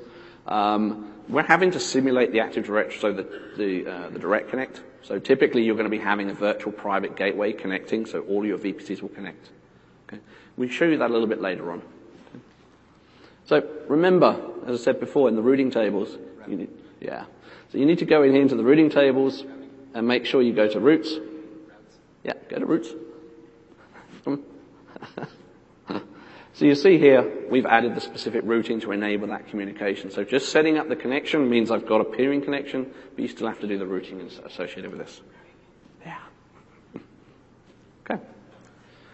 Um, 0.45 1.13
we're 1.30 1.43
having 1.43 1.71
to 1.71 1.80
simulate 1.80 2.34
the 2.34 2.41
Active 2.41 2.65
Directory, 2.65 2.99
so 2.99 3.13
the 3.13 3.23
the, 3.56 3.89
uh, 3.89 4.10
the 4.10 4.19
Direct 4.19 4.49
Connect. 4.49 4.82
So 5.04 5.19
typically, 5.19 5.63
you're 5.63 5.75
going 5.75 5.89
to 5.89 5.97
be 5.97 6.04
having 6.04 6.30
a 6.30 6.34
virtual 6.34 6.73
private 6.73 7.15
gateway 7.15 7.54
connecting, 7.54 8.06
so 8.06 8.23
all 8.23 8.45
your 8.45 8.58
VPCs 8.58 9.02
will 9.02 9.08
connect. 9.08 9.52
Okay, 10.10 10.21
we 10.60 10.69
show 10.69 10.86
you 10.86 11.00
that 11.00 11.10
a 11.10 11.13
little 11.13 11.28
bit 11.28 11.41
later 11.41 11.72
on. 11.72 11.82
So 13.45 13.67
remember, 13.88 14.39
as 14.67 14.80
I 14.80 14.84
said 14.84 15.00
before, 15.00 15.28
in 15.28 15.36
the 15.36 15.41
routing 15.41 15.72
tables, 15.72 16.15
need, 16.45 16.69
yeah. 17.00 17.26
So 17.72 17.80
you 17.80 17.88
need 17.88 17.98
to 18.00 18.06
go 18.06 18.22
in 18.22 18.34
here 18.34 18.43
into 18.43 18.56
the 18.56 18.63
routing 18.63 18.91
tables 18.91 19.43
and 19.95 20.08
make 20.08 20.28
sure 20.28 20.43
you 20.43 20.54
go 20.54 20.67
to 20.67 20.80
routes 20.80 21.17
yeah, 22.24 22.34
go 22.50 22.60
to 22.60 22.65
routes. 22.65 22.89
so 26.54 26.65
you 26.65 26.76
see 26.76 26.98
here, 26.98 27.48
we've 27.50 27.65
added 27.65 27.95
the 27.95 28.02
specific 28.02 28.41
routing 28.43 28.82
to 28.82 28.91
enable 28.91 29.28
that 29.28 29.48
communication. 29.48 30.12
So 30.12 30.24
just 30.24 30.52
setting 30.52 30.78
up 30.78 30.89
the 30.89 30.95
connection 30.95 31.50
means 31.50 31.72
I've 31.72 31.88
got 31.88 32.02
a 32.02 32.04
peering 32.04 32.41
connection, 32.41 32.91
but 33.15 33.22
you 33.22 33.28
still 33.28 33.48
have 33.48 33.60
to 33.62 33.67
do 33.67 33.78
the 33.78 33.88
routing 33.88 34.22
associated 34.45 34.91
with 34.91 35.00
this. 35.00 35.22
Yeah. 36.06 36.19
Okay. 38.12 38.24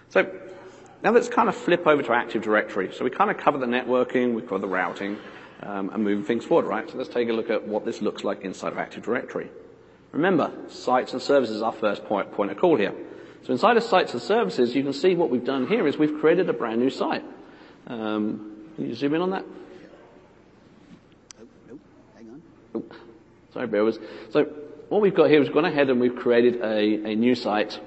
So 0.09 0.23
now 1.03 1.11
let's 1.11 1.29
kind 1.29 1.49
of 1.49 1.55
flip 1.55 1.85
over 1.85 2.01
to 2.03 2.13
Active 2.13 2.41
Directory. 2.41 2.91
So 2.93 3.03
we 3.03 3.11
kind 3.11 3.29
of 3.29 3.37
cover 3.37 3.57
the 3.57 3.65
networking, 3.65 4.33
we 4.33 4.41
cover 4.41 4.59
the 4.59 4.67
routing, 4.67 5.17
um, 5.61 5.89
and 5.93 6.03
moving 6.03 6.25
things 6.25 6.45
forward, 6.45 6.65
right? 6.65 6.89
So 6.89 6.97
let's 6.97 7.09
take 7.09 7.29
a 7.29 7.33
look 7.33 7.49
at 7.49 7.67
what 7.67 7.85
this 7.85 8.01
looks 8.01 8.23
like 8.23 8.41
inside 8.41 8.71
of 8.71 8.77
Active 8.77 9.03
Directory. 9.03 9.49
Remember, 10.11 10.51
sites 10.69 11.13
and 11.13 11.21
services 11.21 11.57
is 11.57 11.61
our 11.61 11.73
first 11.73 12.05
point, 12.05 12.31
point 12.31 12.51
of 12.51 12.57
call 12.57 12.77
here. 12.77 12.93
So 13.45 13.51
inside 13.51 13.77
of 13.77 13.83
sites 13.83 14.13
and 14.13 14.21
services, 14.21 14.73
you 14.73 14.81
can 14.81 14.93
see 14.93 15.15
what 15.15 15.29
we've 15.29 15.45
done 15.45 15.67
here 15.67 15.85
is 15.87 15.97
we've 15.97 16.19
created 16.19 16.49
a 16.49 16.53
brand 16.53 16.79
new 16.79 16.89
site. 16.89 17.23
Um, 17.87 18.69
can 18.75 18.89
you 18.89 18.95
zoom 18.95 19.13
in 19.13 19.21
on 19.21 19.29
that? 19.31 19.45
Oh, 21.39 21.47
nope, 21.69 21.79
hang 22.15 22.29
on. 22.29 22.41
Oh, 22.73 22.83
sorry, 23.53 23.67
bear 23.67 23.83
with 23.83 23.99
So 24.31 24.45
what 24.89 25.01
we've 25.01 25.13
got 25.13 25.29
here 25.29 25.41
is 25.41 25.49
gone 25.49 25.65
ahead 25.65 25.89
and 25.89 25.99
we've 25.99 26.15
created 26.15 26.61
a, 26.61 27.11
a 27.11 27.15
new 27.15 27.35
site. 27.35 27.79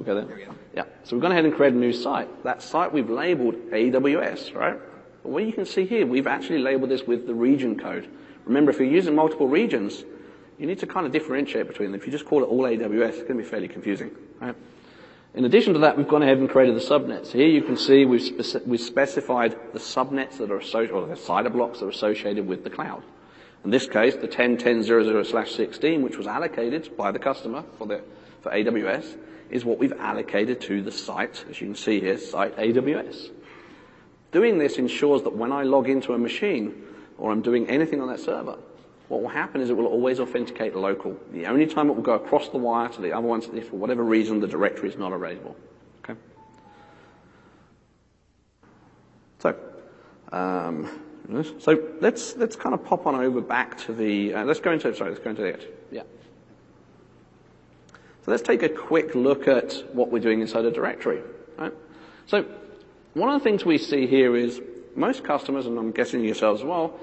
We 0.00 0.04
go 0.04 0.14
there? 0.14 0.24
There 0.24 0.36
we 0.36 0.44
go. 0.44 0.54
Yeah. 0.74 0.84
So 1.04 1.16
we've 1.16 1.22
gone 1.22 1.32
ahead 1.32 1.44
and 1.44 1.54
created 1.54 1.76
a 1.76 1.80
new 1.80 1.92
site. 1.92 2.44
That 2.44 2.62
site 2.62 2.92
we've 2.92 3.10
labeled 3.10 3.54
AWS, 3.70 4.54
right? 4.54 4.78
But 5.22 5.28
what 5.28 5.44
you 5.44 5.52
can 5.52 5.66
see 5.66 5.84
here, 5.84 6.06
we've 6.06 6.26
actually 6.26 6.58
labeled 6.58 6.90
this 6.90 7.02
with 7.02 7.26
the 7.26 7.34
region 7.34 7.78
code. 7.78 8.08
Remember, 8.44 8.70
if 8.70 8.78
you're 8.78 8.88
using 8.88 9.14
multiple 9.14 9.48
regions, 9.48 10.04
you 10.58 10.66
need 10.66 10.78
to 10.80 10.86
kind 10.86 11.06
of 11.06 11.12
differentiate 11.12 11.66
between 11.66 11.92
them. 11.92 12.00
If 12.00 12.06
you 12.06 12.12
just 12.12 12.26
call 12.26 12.42
it 12.42 12.46
all 12.46 12.62
AWS, 12.62 13.08
it's 13.08 13.18
going 13.18 13.36
to 13.36 13.42
be 13.42 13.44
fairly 13.44 13.68
confusing, 13.68 14.10
right? 14.40 14.54
In 15.34 15.44
addition 15.44 15.72
to 15.72 15.78
that, 15.80 15.96
we've 15.96 16.08
gone 16.08 16.22
ahead 16.22 16.38
and 16.38 16.48
created 16.48 16.76
the 16.76 16.84
subnets. 16.84 17.32
Here 17.32 17.48
you 17.48 17.62
can 17.62 17.76
see 17.76 18.04
we've, 18.04 18.30
we've 18.66 18.80
specified 18.80 19.56
the 19.72 19.78
subnets 19.78 20.36
that 20.38 20.50
are 20.50 20.58
associated, 20.58 20.94
or 20.94 21.06
the 21.06 21.14
CIDR 21.14 21.52
blocks 21.52 21.80
that 21.80 21.86
are 21.86 21.90
associated 21.90 22.46
with 22.46 22.64
the 22.64 22.70
cloud. 22.70 23.02
In 23.64 23.70
this 23.70 23.86
case, 23.86 24.14
the 24.14 24.28
10.10.00 24.28 25.26
slash 25.26 25.52
16, 25.52 26.02
which 26.02 26.18
was 26.18 26.26
allocated 26.26 26.96
by 26.96 27.12
the 27.12 27.18
customer 27.18 27.64
for 27.78 27.86
the, 27.86 28.02
for 28.42 28.50
AWS, 28.50 29.16
is 29.52 29.64
what 29.64 29.78
we've 29.78 29.92
allocated 29.92 30.60
to 30.62 30.82
the 30.82 30.90
site, 30.90 31.44
as 31.48 31.60
you 31.60 31.68
can 31.68 31.76
see 31.76 32.00
here, 32.00 32.18
site 32.18 32.56
AWS. 32.56 33.30
Doing 34.32 34.58
this 34.58 34.78
ensures 34.78 35.22
that 35.22 35.36
when 35.36 35.52
I 35.52 35.62
log 35.62 35.88
into 35.88 36.14
a 36.14 36.18
machine, 36.18 36.82
or 37.18 37.30
I'm 37.30 37.42
doing 37.42 37.68
anything 37.68 38.00
on 38.00 38.08
that 38.08 38.18
server, 38.18 38.56
what 39.08 39.20
will 39.20 39.28
happen 39.28 39.60
is 39.60 39.68
it 39.68 39.76
will 39.76 39.86
always 39.86 40.18
authenticate 40.20 40.74
local. 40.74 41.14
The 41.32 41.44
only 41.44 41.66
time 41.66 41.90
it 41.90 41.92
will 41.94 42.02
go 42.02 42.14
across 42.14 42.48
the 42.48 42.56
wire 42.56 42.88
to 42.88 43.02
the 43.02 43.12
other 43.12 43.26
ones 43.26 43.46
if 43.52 43.68
for 43.68 43.76
whatever 43.76 44.02
reason 44.02 44.40
the 44.40 44.46
directory 44.46 44.88
is 44.88 44.96
not 44.96 45.12
available. 45.12 45.54
Okay? 46.02 46.18
So, 49.40 49.54
um, 50.32 50.88
so 51.58 51.90
let's, 52.00 52.36
let's 52.36 52.56
kind 52.56 52.74
of 52.74 52.86
pop 52.86 53.06
on 53.06 53.14
over 53.16 53.42
back 53.42 53.76
to 53.80 53.92
the, 53.92 54.32
uh, 54.32 54.44
let's 54.44 54.60
go 54.60 54.72
into, 54.72 54.94
sorry, 54.96 55.10
let's 55.10 55.22
go 55.22 55.28
into 55.28 55.42
the 55.42 55.52
edge. 55.52 55.66
Yeah. 55.90 56.02
So 58.24 58.30
let's 58.30 58.42
take 58.42 58.62
a 58.62 58.68
quick 58.68 59.14
look 59.14 59.48
at 59.48 59.72
what 59.94 60.12
we're 60.12 60.20
doing 60.20 60.40
inside 60.40 60.64
a 60.64 60.70
directory. 60.70 61.20
Right? 61.58 61.72
So 62.26 62.44
one 63.14 63.28
of 63.28 63.40
the 63.40 63.44
things 63.44 63.64
we 63.64 63.78
see 63.78 64.06
here 64.06 64.36
is 64.36 64.60
most 64.94 65.24
customers, 65.24 65.66
and 65.66 65.78
I'm 65.78 65.90
guessing 65.90 66.24
yourselves 66.24 66.60
as 66.60 66.66
well, 66.66 66.98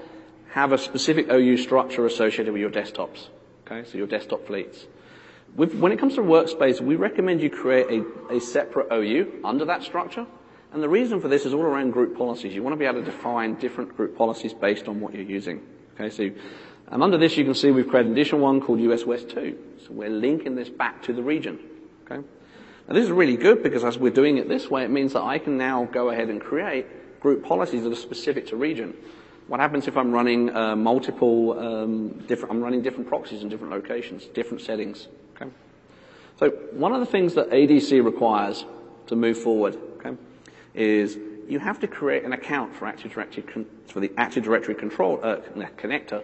have 0.50 0.72
a 0.72 0.78
specific 0.78 1.30
OU 1.30 1.58
structure 1.58 2.06
associated 2.06 2.52
with 2.52 2.60
your 2.60 2.70
desktops. 2.70 3.28
Okay, 3.66 3.88
so 3.88 3.98
your 3.98 4.06
desktop 4.06 4.46
fleets. 4.46 4.86
With, 5.54 5.74
when 5.74 5.92
it 5.92 5.98
comes 5.98 6.14
to 6.14 6.22
workspace, 6.22 6.80
we 6.80 6.96
recommend 6.96 7.40
you 7.40 7.50
create 7.50 7.86
a, 7.90 8.34
a 8.34 8.40
separate 8.40 8.88
OU 8.92 9.40
under 9.44 9.64
that 9.66 9.82
structure. 9.82 10.26
And 10.72 10.82
the 10.82 10.88
reason 10.88 11.20
for 11.20 11.28
this 11.28 11.44
is 11.44 11.52
all 11.52 11.62
around 11.62 11.90
group 11.90 12.16
policies. 12.16 12.54
You 12.54 12.62
want 12.62 12.74
to 12.74 12.78
be 12.78 12.86
able 12.86 13.00
to 13.00 13.04
define 13.04 13.56
different 13.56 13.96
group 13.96 14.16
policies 14.16 14.54
based 14.54 14.88
on 14.88 15.00
what 15.00 15.14
you're 15.14 15.22
using. 15.22 15.60
Okay, 15.94 16.10
so 16.10 16.30
and 16.88 17.02
under 17.02 17.18
this 17.18 17.36
you 17.36 17.44
can 17.44 17.54
see 17.54 17.70
we've 17.70 17.88
created 17.88 18.06
an 18.06 18.12
additional 18.12 18.40
one 18.40 18.60
called 18.60 18.80
US 18.80 19.04
West 19.04 19.30
2. 19.30 19.56
We're 19.90 20.08
linking 20.08 20.54
this 20.54 20.68
back 20.68 21.02
to 21.04 21.12
the 21.12 21.22
region. 21.22 21.58
Okay? 22.04 22.26
Now 22.88 22.94
this 22.94 23.04
is 23.04 23.10
really 23.10 23.36
good 23.36 23.62
because 23.62 23.84
as 23.84 23.98
we're 23.98 24.12
doing 24.12 24.38
it 24.38 24.48
this 24.48 24.70
way, 24.70 24.84
it 24.84 24.90
means 24.90 25.12
that 25.12 25.22
I 25.22 25.38
can 25.38 25.56
now 25.58 25.84
go 25.84 26.10
ahead 26.10 26.28
and 26.28 26.40
create 26.40 27.20
group 27.20 27.44
policies 27.44 27.84
that 27.84 27.92
are 27.92 27.96
specific 27.96 28.46
to 28.48 28.56
region. 28.56 28.94
What 29.48 29.60
happens 29.60 29.88
if 29.88 29.96
I'm 29.96 30.12
running 30.12 30.54
uh, 30.54 30.76
multiple 30.76 31.58
um, 31.58 32.08
different? 32.26 32.54
I'm 32.54 32.62
running 32.62 32.82
different 32.82 33.08
proxies 33.08 33.42
in 33.42 33.48
different 33.48 33.72
locations, 33.72 34.26
different 34.26 34.62
settings. 34.62 35.08
Okay. 35.34 35.50
So 36.38 36.50
one 36.72 36.92
of 36.92 37.00
the 37.00 37.06
things 37.06 37.34
that 37.34 37.50
ADC 37.50 38.04
requires 38.04 38.64
to 39.08 39.16
move 39.16 39.36
forward, 39.36 39.76
okay, 39.98 40.16
is 40.74 41.18
you 41.48 41.58
have 41.58 41.80
to 41.80 41.88
create 41.88 42.24
an 42.24 42.32
account 42.32 42.74
for 42.74 42.86
Active 42.86 43.12
Directory 43.12 43.42
con- 43.42 43.66
for 43.88 43.98
the 43.98 44.12
Active 44.16 44.44
Directory 44.44 44.76
control 44.76 45.18
uh, 45.22 45.36
connector 45.76 46.22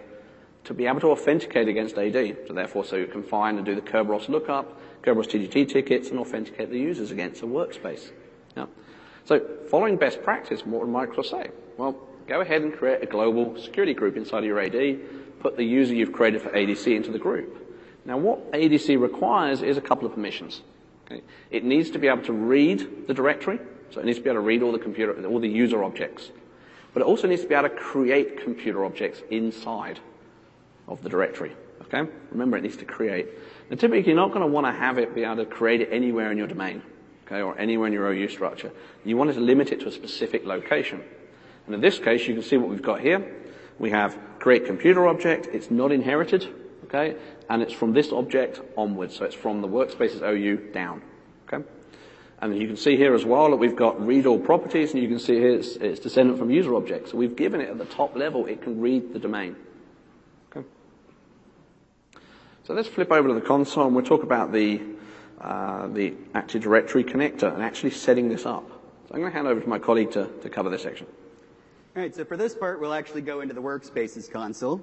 to 0.67 0.73
be 0.73 0.85
able 0.85 0.99
to 0.99 1.11
authenticate 1.11 1.69
against 1.69 1.97
AD. 1.97 2.37
So 2.45 2.53
therefore, 2.53 2.83
so 2.83 2.97
you 2.97 3.07
can 3.07 3.23
find 3.23 3.57
and 3.57 3.65
do 3.65 3.73
the 3.73 3.81
Kerberos 3.81 4.27
lookup, 4.27 4.77
Kerberos 5.01 5.27
TGT 5.27 5.69
tickets, 5.69 6.09
and 6.09 6.19
authenticate 6.19 6.69
the 6.69 6.77
users 6.77 7.09
against 7.09 7.41
a 7.41 7.45
workspace. 7.45 8.11
Yeah. 8.57 8.65
So 9.23 9.39
following 9.69 9.95
best 9.95 10.21
practice, 10.23 10.65
what 10.65 10.85
would 10.85 10.89
Microsoft 10.89 11.31
say? 11.31 11.51
Well, 11.77 11.95
go 12.27 12.41
ahead 12.41 12.63
and 12.63 12.73
create 12.73 13.01
a 13.01 13.05
global 13.05 13.57
security 13.57 13.93
group 13.93 14.17
inside 14.17 14.39
of 14.39 14.45
your 14.45 14.59
AD, 14.59 15.39
put 15.39 15.55
the 15.55 15.63
user 15.63 15.95
you've 15.95 16.11
created 16.11 16.41
for 16.41 16.49
ADC 16.49 16.93
into 16.93 17.11
the 17.11 17.19
group. 17.19 17.65
Now 18.03 18.17
what 18.17 18.51
ADC 18.51 18.99
requires 18.99 19.61
is 19.61 19.77
a 19.77 19.81
couple 19.81 20.05
of 20.05 20.15
permissions. 20.15 20.63
Okay? 21.05 21.21
It 21.49 21.63
needs 21.63 21.91
to 21.91 21.99
be 21.99 22.07
able 22.07 22.23
to 22.23 22.33
read 22.33 23.07
the 23.07 23.13
directory, 23.13 23.59
so 23.91 24.01
it 24.01 24.05
needs 24.05 24.17
to 24.17 24.23
be 24.23 24.29
able 24.29 24.41
to 24.41 24.45
read 24.45 24.63
all 24.63 24.73
the 24.73 24.79
computer, 24.79 25.25
all 25.25 25.39
the 25.39 25.47
user 25.47 25.81
objects. 25.85 26.29
But 26.93 27.03
it 27.03 27.05
also 27.05 27.27
needs 27.27 27.43
to 27.43 27.47
be 27.47 27.55
able 27.55 27.69
to 27.69 27.75
create 27.75 28.43
computer 28.43 28.83
objects 28.83 29.21
inside 29.29 30.01
of 30.87 31.01
the 31.03 31.09
directory. 31.09 31.55
Okay? 31.83 32.09
Remember, 32.31 32.57
it 32.57 32.63
needs 32.63 32.77
to 32.77 32.85
create. 32.85 33.27
Now, 33.69 33.77
typically, 33.77 34.05
you're 34.07 34.15
not 34.15 34.29
going 34.29 34.41
to 34.41 34.47
want 34.47 34.67
to 34.67 34.71
have 34.71 34.97
it 34.97 35.13
be 35.13 35.23
able 35.23 35.37
to 35.37 35.45
create 35.45 35.81
it 35.81 35.89
anywhere 35.91 36.31
in 36.31 36.37
your 36.37 36.47
domain, 36.47 36.81
okay, 37.25 37.41
or 37.41 37.57
anywhere 37.57 37.87
in 37.87 37.93
your 37.93 38.07
OU 38.07 38.29
structure. 38.29 38.71
You 39.05 39.17
want 39.17 39.33
to 39.33 39.39
limit 39.39 39.71
it 39.71 39.81
to 39.81 39.87
a 39.87 39.91
specific 39.91 40.45
location. 40.45 41.03
And 41.65 41.75
in 41.75 41.81
this 41.81 41.99
case, 41.99 42.27
you 42.27 42.33
can 42.33 42.43
see 42.43 42.57
what 42.57 42.69
we've 42.69 42.81
got 42.81 43.01
here. 43.01 43.35
We 43.79 43.89
have 43.91 44.17
create 44.39 44.65
computer 44.65 45.07
object. 45.07 45.47
It's 45.51 45.69
not 45.69 45.91
inherited, 45.91 46.47
okay, 46.85 47.15
and 47.49 47.61
it's 47.61 47.73
from 47.73 47.93
this 47.93 48.11
object 48.11 48.61
onwards. 48.77 49.15
So 49.15 49.25
it's 49.25 49.35
from 49.35 49.61
the 49.61 49.67
workspace's 49.67 50.21
OU 50.21 50.71
down, 50.71 51.01
okay. 51.47 51.67
And 52.39 52.55
you 52.55 52.67
can 52.67 52.77
see 52.77 52.95
here 52.95 53.15
as 53.15 53.25
well 53.25 53.49
that 53.49 53.57
we've 53.57 53.75
got 53.75 54.05
read 54.05 54.25
all 54.25 54.39
properties, 54.39 54.93
and 54.93 55.01
you 55.01 55.09
can 55.09 55.19
see 55.19 55.35
here 55.35 55.55
it's, 55.55 55.75
it's 55.77 55.99
descendant 55.99 56.37
from 56.37 56.49
user 56.49 56.75
objects. 56.75 57.11
So 57.11 57.17
we've 57.17 57.35
given 57.35 57.61
it 57.61 57.69
at 57.69 57.77
the 57.77 57.85
top 57.85 58.15
level, 58.15 58.45
it 58.45 58.61
can 58.61 58.79
read 58.79 59.11
the 59.13 59.19
domain. 59.19 59.55
So 62.67 62.73
let's 62.73 62.89
flip 62.89 63.13
over 63.13 63.29
to 63.29 63.33
the 63.33 63.39
console 63.39 63.85
and 63.85 63.95
we'll 63.95 64.03
talk 64.03 64.23
about 64.23 64.51
the, 64.51 64.81
uh, 65.39 65.87
the 65.87 66.13
Active 66.33 66.61
Directory 66.61 67.01
connector 67.01 67.53
and 67.53 67.63
actually 67.63 67.91
setting 67.91 68.27
this 68.27 68.45
up. 68.45 68.69
So 69.07 69.13
I'm 69.13 69.21
going 69.21 69.31
to 69.31 69.35
hand 69.37 69.47
over 69.47 69.61
to 69.61 69.69
my 69.69 69.79
colleague 69.79 70.11
to, 70.11 70.27
to 70.41 70.49
cover 70.49 70.69
this 70.69 70.83
section. 70.83 71.07
All 71.95 72.01
right, 72.01 72.13
so 72.13 72.25
for 72.25 72.35
this 72.35 72.53
part, 72.53 72.81
we'll 72.81 72.91
actually 72.91 73.21
go 73.21 73.39
into 73.39 73.53
the 73.53 73.61
Workspaces 73.61 74.29
console. 74.29 74.81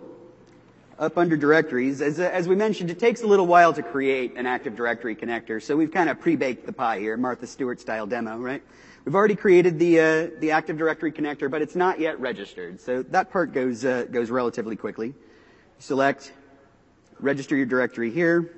Up 0.99 1.19
under 1.19 1.37
directories, 1.37 2.01
as, 2.01 2.19
as 2.21 2.49
we 2.49 2.57
mentioned, 2.57 2.91
it 2.91 2.99
takes 2.99 3.21
a 3.21 3.27
little 3.27 3.47
while 3.47 3.75
to 3.75 3.83
create 3.83 4.33
an 4.35 4.47
Active 4.47 4.75
Directory 4.75 5.15
connector, 5.15 5.63
so 5.63 5.77
we've 5.77 5.93
kind 5.93 6.09
of 6.09 6.19
pre-baked 6.19 6.65
the 6.65 6.73
pie 6.73 6.99
here, 7.01 7.19
Martha 7.19 7.47
Stewart 7.47 7.79
style 7.79 8.07
demo, 8.07 8.39
right? 8.39 8.63
We've 9.05 9.15
already 9.15 9.37
created 9.37 9.79
the, 9.79 10.01
uh, 10.01 10.31
the 10.41 10.53
Active 10.53 10.79
Directory 10.79 11.13
connector, 11.13 11.51
but 11.51 11.61
it's 11.61 11.77
not 11.77 12.01
yet 12.01 12.19
registered, 12.19 12.81
so 12.81 13.03
that 13.03 13.31
part 13.31 13.53
goes, 13.53 13.85
uh, 13.85 14.07
goes 14.11 14.31
relatively 14.31 14.75
quickly. 14.75 15.13
Select 15.81 16.33
register 17.21 17.57
your 17.57 17.67
directory 17.67 18.11
here. 18.11 18.51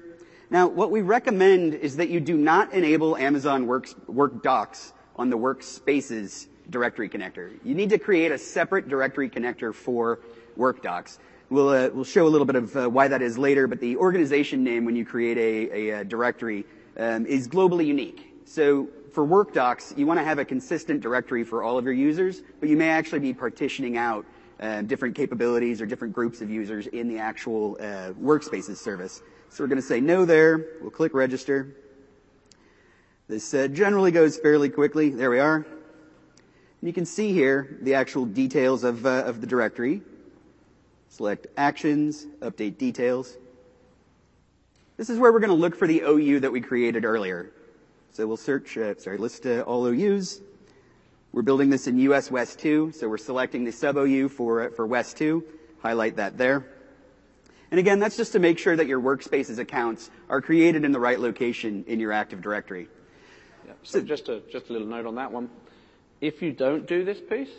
Now, 0.51 0.69
what 0.69 0.91
we 0.91 1.03
recommend 1.03 1.75
is 1.75 1.97
that 1.97 2.09
you 2.09 2.21
do 2.21 2.37
not 2.37 2.73
enable 2.73 3.17
Amazon 3.17 3.67
Works, 3.67 3.95
WorkDocs 4.09 4.93
on 5.17 5.31
the 5.31 5.37
Workspaces 5.37 6.47
directory 6.71 7.09
connector. 7.09 7.53
You 7.65 7.75
need 7.75 7.91
to 7.91 7.99
create 7.99 8.31
a 8.33 8.39
separate 8.39 8.89
directory 8.89 9.29
connector 9.29 9.75
for 9.75 10.21
WorkDocs. 10.57 11.19
We'll, 11.51 11.69
uh, 11.69 11.91
we'll 11.93 12.05
show 12.05 12.27
a 12.27 12.29
little 12.29 12.45
bit 12.45 12.57
of 12.57 12.77
uh, 12.77 12.89
why 12.89 13.09
that 13.09 13.23
is 13.23 13.39
later, 13.39 13.67
but 13.67 13.81
the 13.81 13.97
organization 13.97 14.65
name 14.65 14.85
when 14.85 14.97
you 14.97 15.05
create 15.05 15.39
a, 15.39 15.77
a, 15.77 16.01
a 16.01 16.05
directory 16.05 16.65
um, 16.97 17.27
is 17.27 17.47
globally 17.47 17.87
unique. 17.87 18.33
So 18.45 18.89
for 19.13 19.27
WorkDocs, 19.27 19.97
you 19.97 20.07
want 20.07 20.21
to 20.21 20.25
have 20.25 20.39
a 20.39 20.45
consistent 20.45 21.01
directory 21.01 21.45
for 21.45 21.63
all 21.63 21.79
of 21.79 21.85
your 21.85 21.95
users, 21.95 22.43
but 22.61 22.69
you 22.69 22.77
may 22.77 22.89
actually 22.89 23.21
be 23.21 23.33
partitioning 23.33 23.97
out 23.97 24.25
uh, 24.25 24.29
different 24.59 25.15
capabilities 25.15 25.81
or 25.81 25.87
different 25.87 26.15
groups 26.15 26.41
of 26.41 26.51
users 26.51 26.87
in 26.89 27.09
the 27.09 27.19
actual 27.19 27.77
uh, 27.81 28.13
workspaces 28.13 28.77
service. 28.77 29.23
So 29.51 29.63
we're 29.65 29.69
going 29.69 29.81
to 29.81 29.87
say 29.87 30.01
no 30.01 30.25
there. 30.25 30.67
We'll 30.81 30.91
click 30.91 31.15
register. 31.15 31.77
This 33.29 33.53
uh, 33.55 33.69
generally 33.69 34.13
goes 34.13 34.39
fairly 34.39 34.69
quickly. 34.69 35.11
There 35.11 35.31
we 35.31 35.41
are. 35.41 35.57
And 35.57 35.67
you 36.89 36.93
can 36.93 37.07
see 37.07 37.33
here 37.33 37.79
the 37.83 37.95
actual 37.95 38.25
details 38.25 38.85
of, 38.85 39.05
uh, 39.05 39.25
of 39.27 39.41
the 39.41 39.47
directory. 39.47 40.03
Select 41.09 41.47
actions, 41.57 42.27
update 42.41 42.79
details. 42.79 43.37
This 44.97 45.11
is 45.11 45.19
where 45.19 45.33
we're 45.33 45.41
going 45.41 45.51
to 45.51 45.57
look 45.57 45.75
for 45.75 45.87
the 45.87 46.01
OU 46.01 46.41
that 46.41 46.53
we 46.53 46.61
created 46.61 47.05
earlier. 47.05 47.53
So 48.13 48.27
we'll 48.27 48.37
search, 48.37 48.79
uh, 48.79 48.97
sorry, 48.97 49.19
list 49.19 49.47
uh, 49.47 49.61
all 49.63 49.87
OUs. 49.87 50.41
We're 51.37 51.43
building 51.43 51.69
this 51.69 51.87
in 51.87 51.99
US 51.99 52.31
West 52.31 52.61
2, 52.61 52.93
so 52.93 53.11
we're 53.11 53.19
selecting 53.19 53.63
the 53.63 53.71
sub 53.71 53.99
OU 53.99 54.31
for, 54.31 54.71
for 54.71 54.87
West 54.87 55.19
2. 55.19 55.45
Highlight 55.83 56.17
that 56.17 56.39
there. 56.39 56.67
And 57.71 57.79
again, 57.79 57.99
that's 57.99 58.17
just 58.17 58.33
to 58.33 58.39
make 58.39 58.59
sure 58.59 58.75
that 58.75 58.87
your 58.87 59.03
workspaces 59.03 59.59
accounts 59.59 60.11
are 60.31 60.41
created 60.41 60.83
in 60.83 60.93
the 60.93 60.99
right 60.99 61.21
location 61.21 61.85
in 61.89 62.01
your 62.01 62.11
Active 62.11 62.41
Directory. 62.41 62.89
Yeah, 63.67 63.75
so 63.83 64.01
just 64.01 64.31
a, 64.31 64.41
just 64.51 64.71
a 64.71 64.73
little 64.73 64.89
note 64.89 65.05
on 65.05 65.15
that 65.17 65.31
one. 65.31 65.51
If 66.23 66.41
you 66.41 66.53
don't 66.53 66.87
do 66.87 67.05
this 67.05 67.21
piece, 67.21 67.53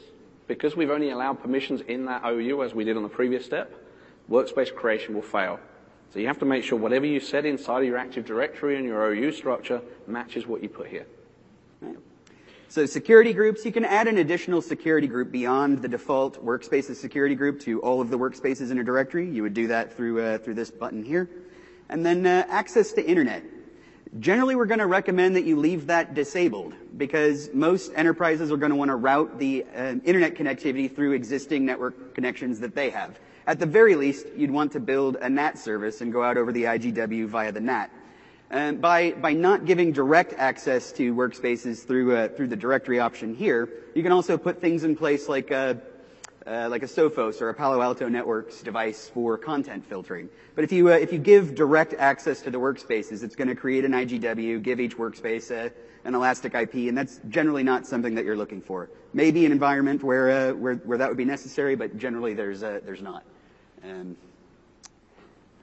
because 0.48 0.76
we've 0.76 0.90
only 0.90 1.12
allowed 1.12 1.40
permissions 1.40 1.82
in 1.82 2.06
that 2.06 2.24
OU 2.26 2.64
as 2.64 2.74
we 2.74 2.84
did 2.84 2.98
on 2.98 3.04
the 3.04 3.10
previous 3.10 3.46
step, 3.46 3.72
workspace 4.28 4.74
creation 4.74 5.14
will 5.14 5.22
fail. 5.22 5.60
So 6.12 6.18
you 6.18 6.26
have 6.26 6.40
to 6.40 6.46
make 6.46 6.64
sure 6.64 6.80
whatever 6.80 7.06
you 7.06 7.20
set 7.20 7.46
inside 7.46 7.82
of 7.82 7.86
your 7.86 8.00
Active 8.00 8.26
Directory 8.26 8.78
and 8.78 8.86
your 8.86 9.06
OU 9.14 9.34
structure 9.34 9.84
matches 10.08 10.48
what 10.48 10.64
you 10.64 10.70
put 10.70 10.88
here. 10.88 11.06
Right. 11.80 11.96
So 12.70 12.86
security 12.86 13.32
groups, 13.32 13.66
you 13.66 13.72
can 13.72 13.86
add 13.86 14.08
an 14.08 14.18
additional 14.18 14.62
security 14.62 15.08
group 15.08 15.32
beyond 15.32 15.82
the 15.82 15.88
default 15.88 16.44
workspaces 16.44 16.98
security 16.98 17.34
group 17.34 17.62
to 17.62 17.80
all 17.80 18.02
of 18.02 18.10
the 18.10 18.18
workspaces 18.18 18.72
in 18.72 18.80
a 18.80 18.84
directory. 18.84 19.30
You 19.30 19.44
would 19.44 19.54
do 19.54 19.68
that 19.68 19.96
through, 19.96 20.22
uh, 20.22 20.38
through 20.40 20.56
this 20.56 20.70
button 20.70 21.02
here. 21.02 21.30
And 21.88 22.06
then 22.06 22.26
uh, 22.26 22.46
access 22.50 22.92
to 22.94 23.06
internet. 23.06 23.44
Generally, 24.20 24.58
we're 24.58 24.66
going 24.66 24.80
to 24.80 24.86
recommend 24.86 25.38
that 25.38 25.46
you 25.46 25.56
leave 25.56 25.88
that 25.88 26.14
disabled 26.14 26.74
because 26.98 27.50
most 27.54 27.94
enterprises 27.96 28.52
are 28.52 28.58
going 28.58 28.72
to 28.72 28.76
want 28.76 28.90
to 28.90 28.96
route 28.96 29.40
the 29.40 29.66
uh, 29.74 29.96
internet 30.04 30.36
connectivity 30.36 30.94
through 30.94 31.14
existing 31.14 31.66
network 31.66 32.16
connections 32.16 32.60
that 32.60 32.76
they 32.76 32.90
have. 32.90 33.18
At 33.48 33.60
the 33.60 33.66
very 33.66 33.96
least, 33.96 34.26
you'd 34.36 34.52
want 34.52 34.74
to 34.74 34.82
build 34.82 35.16
a 35.22 35.30
NAT 35.30 35.58
service 35.58 36.02
and 36.02 36.12
go 36.12 36.22
out 36.22 36.36
over 36.36 36.52
the 36.52 36.64
IGW 36.64 37.28
via 37.28 37.54
the 37.54 37.62
NAT. 37.62 37.92
And 38.50 38.80
by, 38.82 39.12
by 39.12 39.34
not 39.34 39.66
giving 39.66 39.92
direct 39.92 40.34
access 40.34 40.94
to 40.94 41.14
workspaces 41.14 41.86
through, 41.86 42.16
uh, 42.16 42.28
through 42.30 42.48
the 42.48 42.56
directory 42.56 43.00
option 43.00 43.36
here, 43.36 43.70
you 43.94 44.04
can 44.04 44.14
also 44.14 44.38
put 44.38 44.62
things 44.62 44.86
in 44.86 44.96
place 44.96 45.28
like 45.28 45.52
a, 45.52 45.82
uh, 46.46 46.70
like 46.70 46.82
a 46.82 46.86
Sophos 46.86 47.42
or 47.42 47.50
a 47.50 47.54
Palo 47.54 47.82
Alto 47.82 48.08
Networks 48.08 48.62
device 48.62 49.12
for 49.14 49.38
content 49.38 49.86
filtering. 49.86 50.30
But 50.56 50.64
if 50.64 50.72
you, 50.72 50.90
uh, 50.90 50.94
if 50.94 51.12
you 51.12 51.20
give 51.20 51.56
direct 51.56 51.94
access 51.96 52.42
to 52.42 52.50
the 52.50 52.58
workspaces, 52.58 53.22
it's 53.22 53.36
going 53.36 53.50
to 53.50 53.56
create 53.56 53.84
an 53.84 53.92
IGW, 53.92 54.62
give 54.64 54.80
each 54.80 54.96
workspace 54.96 55.52
a, 55.52 55.74
an 56.06 56.16
elastic 56.16 56.56
IP, 56.56 56.76
and 56.88 56.98
that's 56.98 57.20
generally 57.28 57.64
not 57.64 57.86
something 57.86 58.16
that 58.16 58.24
you're 58.24 58.38
looking 58.38 58.62
for. 58.62 58.90
Maybe 59.14 59.46
an 59.46 59.52
environment 59.52 60.04
where, 60.04 60.30
uh, 60.30 60.54
where, 60.54 60.76
where 60.76 60.98
that 60.98 61.10
would 61.10 61.18
be 61.18 61.26
necessary, 61.26 61.76
but 61.76 61.98
generally 61.98 62.34
there's, 62.34 62.64
uh, 62.64 62.80
there's 62.86 63.02
not. 63.02 63.24
Um, 63.84 64.16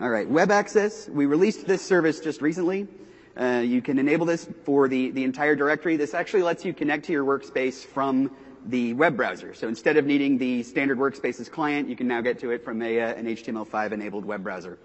all 0.01 0.09
right, 0.09 0.29
web 0.29 0.51
access. 0.51 1.09
We 1.09 1.27
released 1.27 1.67
this 1.67 1.81
service 1.81 2.19
just 2.19 2.43
recently. 2.43 2.89
Uh, 3.37 3.63
you 3.65 3.81
can 3.81 3.99
enable 3.99 4.27
this 4.27 4.49
for 4.65 4.89
the, 4.89 5.11
the 5.11 5.23
entire 5.23 5.55
directory. 5.55 5.97
This 5.97 6.15
actually 6.15 6.43
lets 6.43 6.65
you 6.65 6.75
connect 6.75 7.05
to 7.07 7.13
your 7.13 7.25
workspace 7.25 7.85
from 7.85 8.31
the 8.67 8.93
web 8.95 9.17
browser. 9.17 9.55
So 9.55 9.69
instead 9.69 9.97
of 9.97 10.05
needing 10.05 10.37
the 10.37 10.65
standard 10.65 10.99
workspaces 10.99 11.51
client, 11.51 11.89
you 11.89 11.95
can 11.95 12.09
now 12.09 12.21
get 12.21 12.41
to 12.41 12.51
it 12.51 12.65
from 12.65 12.83
a, 12.83 13.01
uh, 13.01 13.15
an 13.15 13.27
HTML5 13.27 13.93
enabled 13.93 14.25
web 14.25 14.43
browser. 14.43 14.79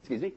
Excuse 0.00 0.20
me? 0.20 0.32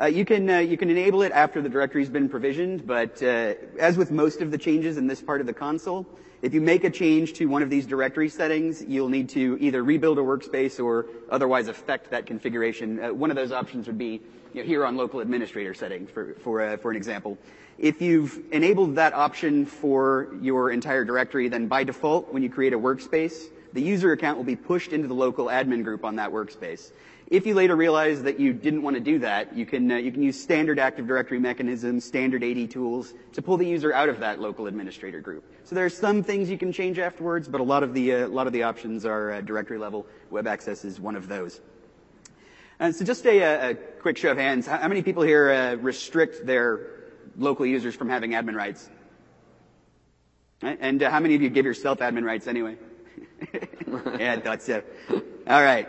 Uh, 0.00 0.06
you 0.06 0.24
can 0.24 0.48
uh, 0.48 0.58
you 0.58 0.76
can 0.76 0.88
enable 0.90 1.22
it 1.22 1.32
after 1.32 1.60
the 1.60 1.68
directory's 1.68 2.08
been 2.08 2.28
provisioned, 2.28 2.86
but 2.86 3.20
uh, 3.20 3.54
as 3.80 3.98
with 3.98 4.12
most 4.12 4.40
of 4.40 4.52
the 4.52 4.58
changes 4.58 4.96
in 4.96 5.08
this 5.08 5.20
part 5.20 5.40
of 5.40 5.46
the 5.48 5.52
console, 5.52 6.06
if 6.40 6.54
you 6.54 6.60
make 6.60 6.84
a 6.84 6.90
change 6.90 7.32
to 7.34 7.46
one 7.46 7.62
of 7.62 7.70
these 7.70 7.86
directory 7.86 8.28
settings, 8.28 8.84
you'll 8.86 9.08
need 9.08 9.28
to 9.30 9.58
either 9.60 9.82
rebuild 9.82 10.18
a 10.18 10.22
workspace 10.22 10.82
or 10.82 11.06
otherwise 11.30 11.68
affect 11.68 12.10
that 12.10 12.26
configuration. 12.26 13.02
Uh, 13.02 13.12
one 13.12 13.30
of 13.30 13.36
those 13.36 13.50
options 13.50 13.86
would 13.86 13.98
be 13.98 14.20
you 14.54 14.62
know, 14.62 14.62
here 14.62 14.84
on 14.84 14.96
local 14.96 15.20
administrator 15.20 15.74
settings, 15.74 16.10
for 16.10 16.34
for 16.34 16.62
uh, 16.62 16.76
for 16.76 16.90
an 16.90 16.96
example. 16.96 17.36
If 17.78 18.00
you've 18.00 18.40
enabled 18.52 18.96
that 18.96 19.14
option 19.14 19.66
for 19.66 20.28
your 20.40 20.70
entire 20.70 21.04
directory, 21.04 21.48
then 21.48 21.68
by 21.68 21.84
default, 21.84 22.32
when 22.32 22.42
you 22.42 22.50
create 22.50 22.72
a 22.72 22.78
workspace, 22.78 23.50
the 23.72 23.82
user 23.82 24.12
account 24.12 24.36
will 24.36 24.44
be 24.44 24.56
pushed 24.56 24.92
into 24.92 25.06
the 25.06 25.14
local 25.14 25.46
admin 25.46 25.84
group 25.84 26.04
on 26.04 26.16
that 26.16 26.30
workspace. 26.30 26.92
If 27.30 27.46
you 27.46 27.54
later 27.54 27.76
realize 27.76 28.22
that 28.22 28.40
you 28.40 28.54
didn't 28.54 28.80
want 28.80 28.96
to 28.96 29.00
do 29.00 29.18
that, 29.18 29.54
you 29.54 29.66
can, 29.66 29.92
uh, 29.92 29.96
you 29.96 30.10
can 30.10 30.22
use 30.22 30.42
standard 30.42 30.78
Active 30.78 31.06
Directory 31.06 31.38
mechanisms, 31.38 32.06
standard 32.06 32.42
AD 32.42 32.70
tools 32.70 33.12
to 33.34 33.42
pull 33.42 33.58
the 33.58 33.66
user 33.66 33.92
out 33.92 34.08
of 34.08 34.20
that 34.20 34.40
local 34.40 34.66
administrator 34.66 35.20
group. 35.20 35.44
So 35.64 35.74
there 35.74 35.84
are 35.84 35.90
some 35.90 36.22
things 36.22 36.48
you 36.48 36.56
can 36.56 36.72
change 36.72 36.98
afterwards, 36.98 37.46
but 37.46 37.60
a 37.60 37.64
lot 37.64 37.82
of 37.82 37.92
the, 37.92 38.14
uh, 38.14 38.26
a 38.26 38.28
lot 38.28 38.46
of 38.46 38.54
the 38.54 38.62
options 38.62 39.04
are 39.04 39.32
uh, 39.32 39.40
directory 39.42 39.76
level. 39.76 40.06
Web 40.30 40.46
access 40.46 40.86
is 40.86 40.98
one 40.98 41.16
of 41.16 41.28
those. 41.28 41.60
And 42.80 42.94
so 42.94 43.04
just 43.04 43.26
a, 43.26 43.72
a 43.72 43.74
quick 43.74 44.16
show 44.16 44.30
of 44.30 44.38
hands. 44.38 44.66
How 44.66 44.88
many 44.88 45.02
people 45.02 45.22
here 45.22 45.50
uh, 45.50 45.74
restrict 45.74 46.46
their 46.46 46.80
local 47.36 47.66
users 47.66 47.94
from 47.94 48.08
having 48.08 48.30
admin 48.30 48.54
rights? 48.54 48.88
And 50.62 51.02
uh, 51.02 51.10
how 51.10 51.20
many 51.20 51.34
of 51.34 51.42
you 51.42 51.50
give 51.50 51.66
yourself 51.66 51.98
admin 51.98 52.24
rights 52.24 52.46
anyway? 52.46 52.76
yeah, 54.18 54.32
I 54.32 54.40
thought 54.40 54.62
so. 54.62 54.82
All 55.46 55.62
right. 55.62 55.88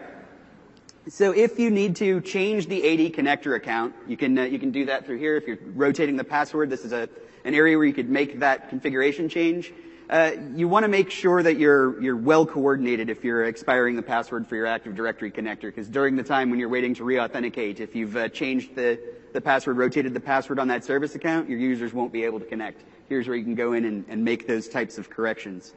So 1.08 1.32
if 1.32 1.58
you 1.58 1.72
need 1.72 1.96
to 1.98 2.22
change 2.22 2.68
the 2.68 2.84
AD 2.84 3.14
connector 3.14 3.56
account, 3.56 3.96
you 4.08 4.18
can 4.18 4.38
uh, 4.38 4.44
you 4.44 4.60
can 4.60 4.72
do 4.72 4.86
that 4.86 5.06
through 5.06 5.18
here. 5.18 5.38
If 5.38 5.48
you're 5.48 5.58
rotating 5.74 6.18
the 6.18 6.24
password, 6.24 6.70
this 6.70 6.84
is 6.84 6.92
a 6.92 7.10
an 7.46 7.56
area 7.56 7.78
where 7.78 7.88
you 7.88 7.94
could 7.94 8.10
make 8.10 8.40
that 8.40 8.70
configuration 8.70 9.30
change. 9.30 9.74
Uh, 10.10 10.32
you 10.56 10.68
want 10.68 10.84
to 10.84 10.88
make 10.88 11.10
sure 11.10 11.42
that 11.42 11.58
you're 11.58 12.02
you're 12.02 12.18
well 12.18 12.46
coordinated 12.46 13.10
if 13.10 13.24
you're 13.24 13.46
expiring 13.46 13.96
the 13.96 14.04
password 14.04 14.46
for 14.46 14.56
your 14.56 14.66
Active 14.66 14.94
Directory 14.96 15.32
connector, 15.32 15.64
because 15.64 15.88
during 15.88 16.16
the 16.16 16.24
time 16.24 16.50
when 16.50 16.60
you're 16.60 16.70
waiting 16.70 16.94
to 16.96 17.04
re-authenticate, 17.04 17.80
if 17.80 17.96
you've 17.96 18.18
uh, 18.18 18.28
changed 18.30 18.76
the 18.76 19.00
the 19.34 19.42
password, 19.42 19.78
rotated 19.78 20.14
the 20.14 20.20
password 20.20 20.60
on 20.60 20.68
that 20.68 20.84
service 20.84 21.16
account, 21.16 21.50
your 21.50 21.60
users 21.60 21.94
won't 21.94 22.12
be 22.12 22.24
able 22.24 22.40
to 22.40 22.46
connect. 22.46 22.84
Here's 23.08 23.28
where 23.28 23.38
you 23.38 23.44
can 23.44 23.56
go 23.56 23.74
in 23.74 23.86
and, 23.86 24.06
and 24.10 24.24
make 24.24 24.48
those 24.48 24.68
types 24.68 24.98
of 24.98 25.10
corrections. 25.10 25.74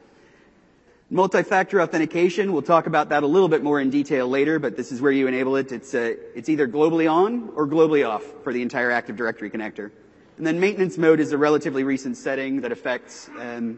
Multi-factor 1.13 1.79
authentication, 1.79 2.53
we'll 2.53 2.63
talk 2.63 2.87
about 2.87 3.09
that 3.09 3.21
a 3.21 3.27
little 3.27 3.47
bit 3.47 3.61
more 3.61 3.79
in 3.79 3.91
detail 3.91 4.27
later, 4.27 4.57
but 4.57 4.75
this 4.75 4.91
is 4.91 4.99
where 4.99 5.11
you 5.11 5.27
enable 5.27 5.57
it. 5.57 5.71
It's, 5.71 5.93
uh, 5.93 6.15
it's 6.33 6.49
either 6.49 6.67
globally 6.67 7.07
on 7.07 7.51
or 7.55 7.67
globally 7.67 8.03
off 8.03 8.23
for 8.43 8.51
the 8.51 8.63
entire 8.63 8.89
Active 8.89 9.15
Directory 9.15 9.51
connector. 9.51 9.91
And 10.37 10.47
then 10.47 10.59
maintenance 10.59 10.97
mode 10.97 11.19
is 11.19 11.31
a 11.31 11.37
relatively 11.37 11.83
recent 11.83 12.17
setting 12.17 12.61
that 12.61 12.71
affects 12.71 13.29
um, 13.39 13.77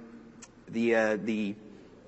the, 0.70 0.96
uh, 0.96 1.18
the 1.26 1.56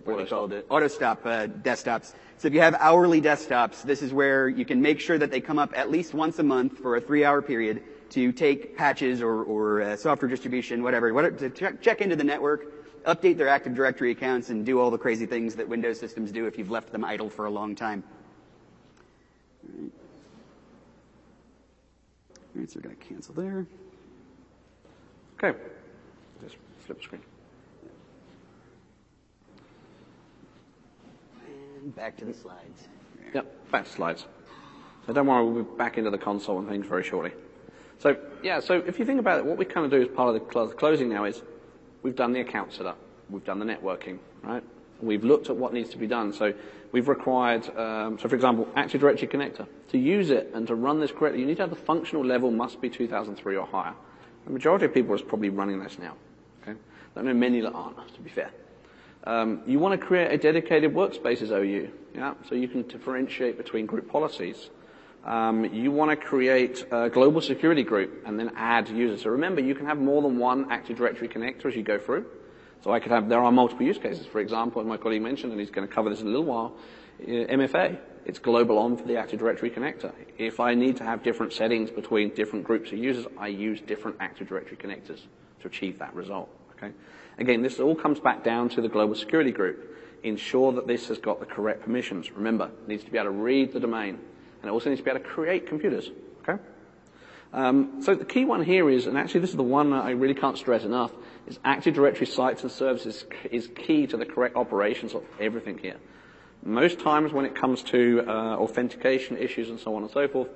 what 0.05 0.15
do 0.15 0.23
you 0.23 0.29
call 0.29 0.49
it? 0.49 0.65
Auto 0.69 0.87
stop 0.87 1.25
uh, 1.25 1.47
desktops. 1.47 2.13
So 2.37 2.47
if 2.47 2.53
you 2.53 2.61
have 2.61 2.75
hourly 2.75 3.21
desktops, 3.21 3.83
this 3.83 4.01
is 4.01 4.13
where 4.13 4.47
you 4.47 4.63
can 4.63 4.81
make 4.81 5.01
sure 5.01 5.17
that 5.17 5.29
they 5.29 5.41
come 5.41 5.59
up 5.59 5.77
at 5.77 5.91
least 5.91 6.13
once 6.13 6.39
a 6.39 6.43
month 6.43 6.77
for 6.77 6.95
a 6.95 7.01
three-hour 7.01 7.41
period 7.41 7.83
to 8.11 8.31
take 8.31 8.77
patches 8.77 9.21
or, 9.21 9.43
or 9.43 9.81
uh, 9.81 9.97
software 9.97 10.29
distribution, 10.29 10.83
whatever, 10.83 11.13
whatever 11.13 11.35
to 11.35 11.49
check, 11.49 11.81
check 11.81 11.99
into 11.99 12.15
the 12.15 12.23
network, 12.23 12.76
update 13.07 13.37
their 13.37 13.47
Active 13.47 13.73
Directory 13.73 14.11
accounts, 14.11 14.49
and 14.49 14.65
do 14.65 14.79
all 14.79 14.91
the 14.91 14.97
crazy 14.97 15.25
things 15.25 15.55
that 15.55 15.67
Windows 15.67 15.99
systems 15.99 16.31
do 16.31 16.45
if 16.45 16.57
you've 16.57 16.69
left 16.69 16.91
them 16.91 17.03
idle 17.03 17.29
for 17.29 17.45
a 17.45 17.49
long 17.49 17.73
time. 17.73 18.03
All 19.63 19.81
right, 19.81 19.91
all 22.35 22.61
right 22.61 22.69
so 22.69 22.79
we're 22.79 22.89
going 22.89 22.95
to 22.95 23.05
cancel 23.05 23.33
there. 23.33 23.65
Okay. 25.41 25.57
Just 26.43 26.57
flip 26.85 27.01
screen. 27.01 27.21
And 31.81 31.95
back 31.95 32.17
to 32.17 32.25
the 32.25 32.33
slides. 32.33 32.87
Yep, 33.33 33.71
back 33.71 33.85
to 33.85 33.91
slides. 33.91 34.25
So 35.05 35.13
don't 35.13 35.27
worry, 35.27 35.45
we'll 35.45 35.63
be 35.63 35.77
back 35.77 35.97
into 35.97 36.09
the 36.09 36.17
console 36.17 36.59
and 36.59 36.67
things 36.67 36.85
very 36.85 37.03
shortly. 37.03 37.31
So 37.99 38.17
yeah, 38.43 38.59
so 38.59 38.83
if 38.85 38.99
you 38.99 39.05
think 39.05 39.19
about 39.19 39.39
it, 39.39 39.45
what 39.45 39.57
we 39.57 39.65
kind 39.65 39.85
of 39.85 39.91
do 39.91 40.01
as 40.01 40.07
part 40.09 40.35
of 40.35 40.35
the 40.35 40.75
closing 40.75 41.09
now 41.09 41.25
is 41.25 41.41
we've 42.03 42.15
done 42.15 42.33
the 42.33 42.39
account 42.39 42.73
setup, 42.73 42.97
we've 43.29 43.45
done 43.45 43.59
the 43.59 43.65
networking, 43.65 44.19
right? 44.43 44.63
We've 45.01 45.23
looked 45.23 45.49
at 45.49 45.55
what 45.55 45.73
needs 45.73 45.89
to 45.91 45.97
be 45.97 46.07
done. 46.07 46.33
So 46.33 46.53
we've 46.91 47.07
required, 47.07 47.67
um, 47.77 48.17
so 48.17 48.27
for 48.27 48.35
example, 48.35 48.67
Active 48.75 49.01
Directory 49.01 49.27
Connector. 49.27 49.67
To 49.89 49.97
use 49.97 50.31
it 50.31 50.51
and 50.53 50.65
to 50.67 50.75
run 50.75 50.99
this 50.99 51.11
correctly, 51.11 51.41
you 51.41 51.45
need 51.45 51.57
to 51.57 51.63
have 51.63 51.69
the 51.69 51.75
functional 51.75 52.25
level 52.25 52.51
must 52.51 52.81
be 52.81 52.89
2003 52.89 53.55
or 53.55 53.67
higher. 53.67 53.93
The 54.45 54.51
majority 54.51 54.85
of 54.85 54.93
people 54.93 55.13
is 55.13 55.21
probably 55.21 55.49
running 55.49 55.83
this 55.83 55.99
now. 55.99 56.15
Okay, 56.63 56.77
I 57.15 57.21
know 57.21 57.33
many 57.33 57.61
that 57.61 57.73
aren't, 57.73 57.97
to 58.15 58.21
be 58.21 58.29
fair. 58.29 58.51
Um, 59.25 59.61
you 59.67 59.77
want 59.77 59.99
to 59.99 60.05
create 60.05 60.31
a 60.31 60.37
dedicated 60.37 60.93
workspaces 60.93 61.51
OU, 61.51 61.91
yeah, 62.15 62.33
so 62.47 62.55
you 62.55 62.67
can 62.67 62.83
differentiate 62.87 63.57
between 63.57 63.85
group 63.85 64.09
policies. 64.09 64.69
Um, 65.27 65.65
you 65.73 65.91
want 65.91 66.09
to 66.09 66.15
create 66.15 66.85
a 66.89 67.09
global 67.09 67.41
security 67.41 67.83
group 67.83 68.23
and 68.25 68.39
then 68.39 68.51
add 68.55 68.87
users. 68.87 69.23
So 69.23 69.29
remember, 69.29 69.59
you 69.59 69.75
can 69.75 69.85
have 69.85 69.97
more 69.97 70.21
than 70.21 70.39
one 70.39 70.71
Active 70.71 70.97
Directory 70.97 71.27
connector 71.27 71.65
as 71.65 71.75
you 71.75 71.83
go 71.83 71.99
through. 71.99 72.25
So 72.81 72.93
I 72.93 73.01
could 73.01 73.11
have, 73.11 73.27
there 73.27 73.43
are 73.43 73.51
multiple 73.51 73.85
use 73.85 73.97
cases. 73.97 74.25
For 74.25 74.39
example, 74.39 74.81
as 74.81 74.87
my 74.87 74.95
colleague 74.95 75.21
mentioned, 75.21 75.51
and 75.51 75.59
he's 75.59 75.69
going 75.69 75.85
to 75.85 75.93
cover 75.93 76.09
this 76.09 76.21
in 76.21 76.27
a 76.27 76.29
little 76.29 76.45
while, 76.45 76.73
uh, 77.21 77.25
MFA. 77.25 77.97
It's 78.25 78.39
global 78.39 78.77
on 78.77 78.95
for 78.95 79.03
the 79.03 79.17
Active 79.17 79.39
Directory 79.39 79.69
connector. 79.69 80.13
If 80.37 80.61
I 80.61 80.73
need 80.73 80.95
to 80.97 81.03
have 81.03 81.23
different 81.23 81.51
settings 81.51 81.91
between 81.91 82.33
different 82.33 82.63
groups 82.63 82.93
of 82.93 82.97
users, 82.97 83.25
I 83.37 83.47
use 83.47 83.81
different 83.81 84.17
Active 84.21 84.47
Directory 84.47 84.77
connectors 84.77 85.21
to 85.61 85.67
achieve 85.67 85.99
that 85.99 86.13
result. 86.13 86.49
Okay. 86.77 86.93
Again, 87.37 87.61
this 87.61 87.81
all 87.81 87.95
comes 87.95 88.19
back 88.21 88.45
down 88.45 88.69
to 88.69 88.81
the 88.81 88.89
global 88.89 89.15
security 89.15 89.51
group. 89.51 89.97
Ensure 90.23 90.71
that 90.73 90.87
this 90.87 91.09
has 91.09 91.17
got 91.17 91.41
the 91.41 91.45
correct 91.45 91.83
permissions. 91.83 92.31
Remember, 92.31 92.71
needs 92.87 93.03
to 93.03 93.11
be 93.11 93.17
able 93.17 93.31
to 93.31 93.37
read 93.37 93.73
the 93.73 93.79
domain. 93.79 94.19
And 94.61 94.69
it 94.69 94.71
also 94.71 94.89
needs 94.89 94.99
to 95.01 95.05
be 95.05 95.11
able 95.11 95.21
to 95.21 95.25
create 95.25 95.67
computers. 95.67 96.09
Okay? 96.47 96.61
Um, 97.53 98.01
so 98.01 98.15
the 98.15 98.25
key 98.25 98.45
one 98.45 98.63
here 98.63 98.89
is, 98.89 99.07
and 99.07 99.17
actually 99.17 99.41
this 99.41 99.51
is 99.51 99.55
the 99.55 99.63
one 99.63 99.91
that 99.91 100.03
I 100.03 100.11
really 100.11 100.33
can't 100.33 100.57
stress 100.57 100.83
enough, 100.83 101.11
is 101.47 101.59
Active 101.63 101.93
Directory 101.93 102.27
sites 102.27 102.63
and 102.63 102.71
services 102.71 103.25
is 103.49 103.67
key 103.67 104.05
to 104.07 104.17
the 104.17 104.25
correct 104.25 104.55
operations 104.55 105.13
of 105.13 105.23
everything 105.39 105.77
here. 105.77 105.95
Most 106.63 106.99
times 106.99 107.31
when 107.31 107.45
it 107.45 107.55
comes 107.55 107.83
to 107.83 108.25
uh, 108.27 108.31
authentication 108.57 109.37
issues 109.37 109.69
and 109.69 109.79
so 109.79 109.95
on 109.95 110.03
and 110.03 110.11
so 110.11 110.27
forth, 110.27 110.49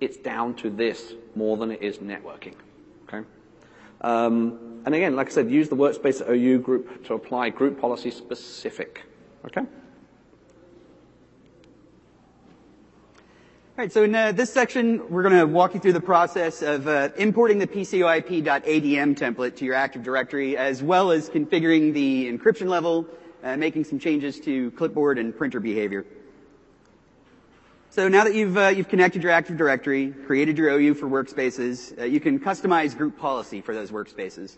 it's 0.00 0.16
down 0.18 0.54
to 0.56 0.68
this 0.68 1.14
more 1.34 1.56
than 1.56 1.70
it 1.70 1.82
is 1.82 1.98
networking. 1.98 2.54
Okay? 3.08 3.26
Um, 4.02 4.82
and 4.84 4.94
again, 4.94 5.16
like 5.16 5.28
I 5.28 5.30
said, 5.30 5.50
use 5.50 5.68
the 5.68 5.76
workspace 5.76 6.20
OU 6.28 6.58
group 6.58 7.04
to 7.06 7.14
apply 7.14 7.48
group 7.50 7.80
policy 7.80 8.10
specific. 8.10 9.02
Okay? 9.46 9.62
All 13.78 13.82
right, 13.82 13.92
so 13.92 14.04
in 14.04 14.14
uh, 14.14 14.32
this 14.32 14.50
section, 14.50 15.06
we're 15.10 15.22
going 15.22 15.36
to 15.36 15.46
walk 15.46 15.74
you 15.74 15.80
through 15.80 15.92
the 15.92 16.00
process 16.00 16.62
of 16.62 16.88
uh, 16.88 17.10
importing 17.18 17.58
the 17.58 17.66
PCOIP.adm 17.66 19.14
template 19.18 19.54
to 19.56 19.66
your 19.66 19.74
Active 19.74 20.02
Directory, 20.02 20.56
as 20.56 20.82
well 20.82 21.10
as 21.10 21.28
configuring 21.28 21.92
the 21.92 22.26
encryption 22.26 22.68
level, 22.68 23.06
uh, 23.44 23.54
making 23.58 23.84
some 23.84 23.98
changes 23.98 24.40
to 24.40 24.70
clipboard 24.70 25.18
and 25.18 25.36
printer 25.36 25.60
behavior. 25.60 26.06
So 27.90 28.08
now 28.08 28.24
that 28.24 28.34
you've 28.34 28.56
uh, 28.56 28.68
you've 28.68 28.88
connected 28.88 29.22
your 29.22 29.32
Active 29.32 29.58
Directory, 29.58 30.10
created 30.24 30.56
your 30.56 30.70
OU 30.70 30.94
for 30.94 31.06
workspaces, 31.06 32.00
uh, 32.00 32.04
you 32.04 32.18
can 32.18 32.40
customize 32.40 32.96
group 32.96 33.18
policy 33.18 33.60
for 33.60 33.74
those 33.74 33.90
workspaces. 33.90 34.56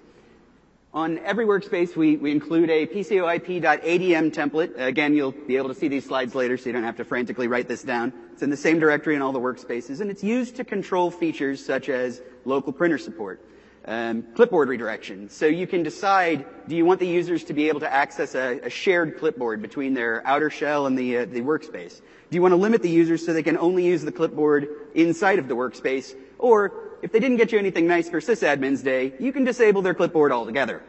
On 0.95 1.19
every 1.19 1.45
workspace, 1.45 1.97
we, 1.97 2.17
we 2.17 2.31
include 2.31 2.71
a 2.71 2.87
PCOIP.adm 2.87 4.33
template. 4.33 4.79
Again, 4.79 5.15
you'll 5.15 5.33
be 5.33 5.59
able 5.59 5.69
to 5.69 5.75
see 5.75 5.87
these 5.87 6.07
slides 6.07 6.35
later, 6.35 6.57
so 6.57 6.65
you 6.67 6.73
don't 6.73 6.83
have 6.83 6.97
to 6.97 7.05
frantically 7.05 7.47
write 7.47 7.69
this 7.69 7.83
down. 7.83 8.11
It's 8.33 8.43
in 8.43 8.49
the 8.49 8.57
same 8.57 8.79
directory 8.79 9.15
in 9.15 9.21
all 9.21 9.33
the 9.33 9.41
workspaces, 9.41 10.01
and 10.01 10.11
it's 10.11 10.25
used 10.25 10.57
to 10.57 10.65
control 10.65 11.11
features 11.11 11.63
such 11.63 11.91
as 11.91 12.23
local 12.47 12.73
printer 12.73 12.97
support, 12.97 13.45
um, 13.85 14.25
clipboard 14.35 14.71
redirection. 14.71 15.29
So 15.29 15.45
you 15.45 15.67
can 15.67 15.83
decide, 15.83 16.47
do 16.69 16.75
you 16.75 16.87
want 16.87 17.01
the 17.01 17.07
users 17.07 17.45
to 17.45 17.53
be 17.53 17.69
able 17.69 17.81
to 17.81 17.93
access 17.93 18.35
a, 18.35 18.59
a 18.61 18.71
shared 18.71 19.19
clipboard 19.19 19.61
between 19.61 19.93
their 19.93 20.27
outer 20.27 20.49
shell 20.49 20.87
and 20.87 20.99
the, 20.99 21.19
uh, 21.19 21.25
the 21.27 21.43
workspace? 21.43 22.01
Do 22.31 22.35
you 22.35 22.41
want 22.41 22.53
to 22.53 22.57
limit 22.57 22.81
the 22.81 22.91
users 22.91 23.27
so 23.27 23.35
they 23.35 23.43
can 23.43 23.59
only 23.59 23.85
use 23.85 24.03
the 24.03 24.13
clipboard 24.13 24.69
inside 24.95 25.39
of 25.39 25.49
the 25.49 25.55
workspace? 25.55 26.15
Or 26.39 26.88
if 27.03 27.13
they 27.13 27.21
didn't 27.21 27.37
get 27.37 27.53
you 27.53 27.59
anything 27.59 27.87
nice 27.87 28.09
for 28.09 28.21
sysadmin's 28.21 28.83
day, 28.83 29.13
you 29.19 29.33
can 29.33 29.45
disable 29.45 29.83
their 29.83 29.95
clipboard 29.95 30.33
altogether. 30.33 30.83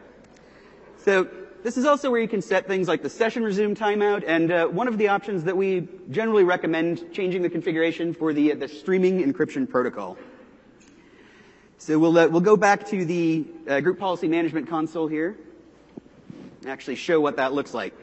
So 1.04 1.28
this 1.62 1.76
is 1.76 1.84
also 1.84 2.10
where 2.10 2.20
you 2.20 2.28
can 2.28 2.42
set 2.42 2.66
things 2.66 2.88
like 2.88 3.02
the 3.02 3.10
session 3.10 3.44
resume 3.44 3.74
timeout, 3.74 4.24
and 4.26 4.50
uh, 4.50 4.66
one 4.66 4.88
of 4.88 4.98
the 4.98 5.08
options 5.08 5.44
that 5.44 5.56
we 5.56 5.88
generally 6.10 6.42
recommend 6.42 7.12
changing 7.12 7.42
the 7.42 7.50
configuration 7.50 8.14
for 8.14 8.32
the, 8.32 8.52
uh, 8.52 8.54
the 8.56 8.68
streaming 8.68 9.22
encryption 9.22 9.68
protocol. 9.68 10.16
So 11.78 11.98
we'll, 11.98 12.18
uh, 12.18 12.28
we'll 12.28 12.40
go 12.40 12.56
back 12.56 12.86
to 12.88 13.04
the 13.04 13.46
uh, 13.68 13.80
group 13.80 13.98
policy 13.98 14.26
management 14.26 14.68
console 14.68 15.06
here, 15.06 15.36
and 16.62 16.70
actually 16.70 16.96
show 16.96 17.20
what 17.20 17.36
that 17.36 17.52
looks 17.52 17.72
like. 17.72 17.94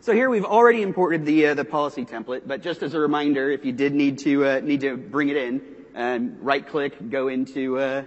So 0.00 0.12
here 0.12 0.28
we've 0.28 0.44
already 0.44 0.82
imported 0.82 1.24
the, 1.24 1.48
uh, 1.48 1.54
the 1.54 1.64
policy 1.64 2.04
template, 2.04 2.42
but 2.46 2.62
just 2.62 2.82
as 2.82 2.94
a 2.94 3.00
reminder, 3.00 3.50
if 3.50 3.64
you 3.64 3.72
did 3.72 3.94
need 3.94 4.18
to, 4.18 4.60
need 4.60 4.80
to 4.82 4.96
bring 4.96 5.28
it 5.28 5.36
in, 5.36 5.60
and 5.94 6.36
right 6.40 6.66
click, 6.66 7.10
go 7.10 7.28
into, 7.28 7.78
uh, 7.78 8.02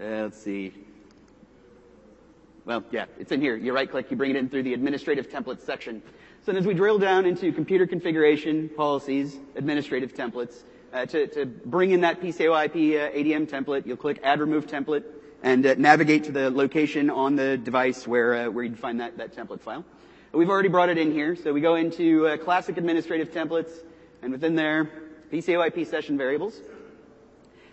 uh, 0.00 0.04
let's 0.04 0.40
see. 0.40 0.72
Well, 2.66 2.84
yeah, 2.90 3.06
it's 3.18 3.32
in 3.32 3.40
here. 3.40 3.56
You 3.56 3.72
right 3.72 3.90
click, 3.90 4.10
you 4.10 4.16
bring 4.16 4.30
it 4.30 4.36
in 4.36 4.50
through 4.50 4.64
the 4.64 4.74
administrative 4.74 5.30
templates 5.30 5.62
section. 5.62 6.02
So 6.44 6.52
as 6.52 6.66
we 6.66 6.74
drill 6.74 6.98
down 6.98 7.24
into 7.24 7.50
computer 7.52 7.86
configuration, 7.86 8.68
policies, 8.68 9.38
administrative 9.56 10.14
templates, 10.14 10.62
uh, 10.92 11.06
to, 11.06 11.26
to, 11.26 11.46
bring 11.46 11.90
in 11.90 12.02
that 12.02 12.20
PCOIP 12.20 12.96
uh, 12.96 13.10
ADM 13.12 13.46
template, 13.48 13.86
you'll 13.86 13.96
click 13.96 14.20
add 14.22 14.40
remove 14.40 14.66
template 14.66 15.04
and 15.42 15.66
uh, 15.66 15.74
navigate 15.76 16.24
to 16.24 16.32
the 16.32 16.50
location 16.50 17.10
on 17.10 17.36
the 17.36 17.58
device 17.58 18.06
where, 18.06 18.34
uh, 18.34 18.50
where 18.50 18.64
you'd 18.64 18.78
find 18.78 19.00
that, 19.00 19.16
that 19.18 19.34
template 19.34 19.60
file. 19.60 19.84
We've 20.32 20.48
already 20.48 20.68
brought 20.68 20.90
it 20.90 20.98
in 20.98 21.12
here, 21.12 21.36
so 21.36 21.52
we 21.52 21.60
go 21.62 21.74
into 21.76 22.36
classic 22.44 22.76
administrative 22.76 23.30
templates, 23.32 23.70
and 24.20 24.30
within 24.30 24.54
there, 24.54 25.07
PCOIP 25.30 25.86
session 25.86 26.16
variables. 26.16 26.60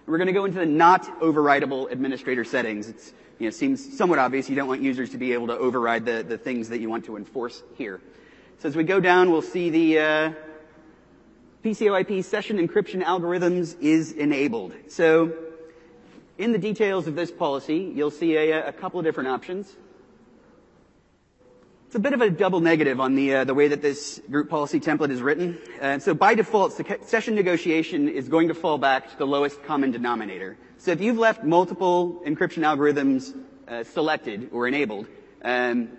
We're 0.05 0.17
going 0.17 0.27
to 0.27 0.33
go 0.33 0.45
into 0.45 0.59
the 0.59 0.65
not 0.65 1.03
overridable 1.19 1.91
administrator 1.91 2.43
settings. 2.43 2.89
It 2.89 3.13
you 3.39 3.47
know, 3.47 3.51
seems 3.51 3.97
somewhat 3.97 4.19
obvious. 4.19 4.49
You 4.49 4.55
don't 4.55 4.67
want 4.67 4.81
users 4.81 5.09
to 5.11 5.17
be 5.17 5.33
able 5.33 5.47
to 5.47 5.57
override 5.57 6.05
the, 6.05 6.23
the 6.23 6.37
things 6.37 6.69
that 6.69 6.79
you 6.79 6.89
want 6.89 7.05
to 7.05 7.17
enforce 7.17 7.63
here. 7.75 8.01
So 8.59 8.69
as 8.69 8.75
we 8.75 8.83
go 8.83 8.99
down, 8.99 9.31
we'll 9.31 9.41
see 9.41 9.69
the 9.69 9.99
uh, 9.99 10.33
PCOIP 11.63 12.23
session 12.23 12.57
encryption 12.57 13.03
algorithms 13.03 13.75
is 13.81 14.11
enabled. 14.11 14.73
So 14.87 15.33
in 16.37 16.51
the 16.51 16.59
details 16.59 17.07
of 17.07 17.15
this 17.15 17.31
policy, 17.31 17.91
you'll 17.95 18.11
see 18.11 18.35
a, 18.35 18.67
a 18.67 18.73
couple 18.73 18.99
of 18.99 19.05
different 19.05 19.29
options. 19.29 19.75
It's 21.85 21.95
a 21.95 21.99
bit 21.99 22.13
of 22.13 22.21
a 22.21 22.31
double 22.31 22.61
negative 22.61 22.99
on 22.99 23.13
the, 23.13 23.35
uh, 23.35 23.43
the 23.43 23.53
way 23.53 23.67
that 23.67 23.81
this 23.81 24.19
group 24.29 24.49
policy 24.49 24.79
template 24.79 25.11
is 25.11 25.21
written. 25.21 25.57
Uh, 25.79 25.99
so 25.99 26.15
by 26.15 26.33
default, 26.33 26.73
session 27.05 27.35
negotiation 27.35 28.09
is 28.09 28.27
going 28.27 28.47
to 28.47 28.55
fall 28.55 28.79
back 28.79 29.11
to 29.11 29.17
the 29.17 29.27
lowest 29.27 29.63
common 29.63 29.91
denominator. 29.91 30.57
So 30.79 30.91
if 30.91 30.99
you've 30.99 31.19
left 31.19 31.43
multiple 31.43 32.23
encryption 32.25 32.63
algorithms 32.63 33.35
uh, 33.67 33.83
selected 33.83 34.49
or 34.51 34.67
enabled, 34.67 35.05
um, 35.43 35.89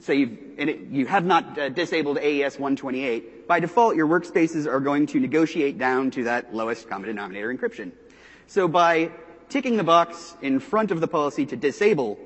say 0.00 0.14
you've, 0.14 0.38
it, 0.56 0.80
you 0.90 1.06
have 1.06 1.24
not 1.24 1.58
uh, 1.58 1.68
disabled 1.70 2.18
AES 2.18 2.54
128, 2.54 3.48
by 3.48 3.58
default 3.58 3.96
your 3.96 4.06
workspaces 4.06 4.66
are 4.66 4.80
going 4.80 5.06
to 5.08 5.18
negotiate 5.18 5.76
down 5.76 6.12
to 6.12 6.24
that 6.24 6.54
lowest 6.54 6.88
common 6.88 7.08
denominator 7.08 7.52
encryption. 7.52 7.90
So 8.46 8.68
by 8.68 9.10
ticking 9.48 9.76
the 9.76 9.84
box 9.84 10.36
in 10.40 10.60
front 10.60 10.92
of 10.92 11.00
the 11.00 11.08
policy 11.08 11.46
to 11.46 11.56
disable 11.56 12.18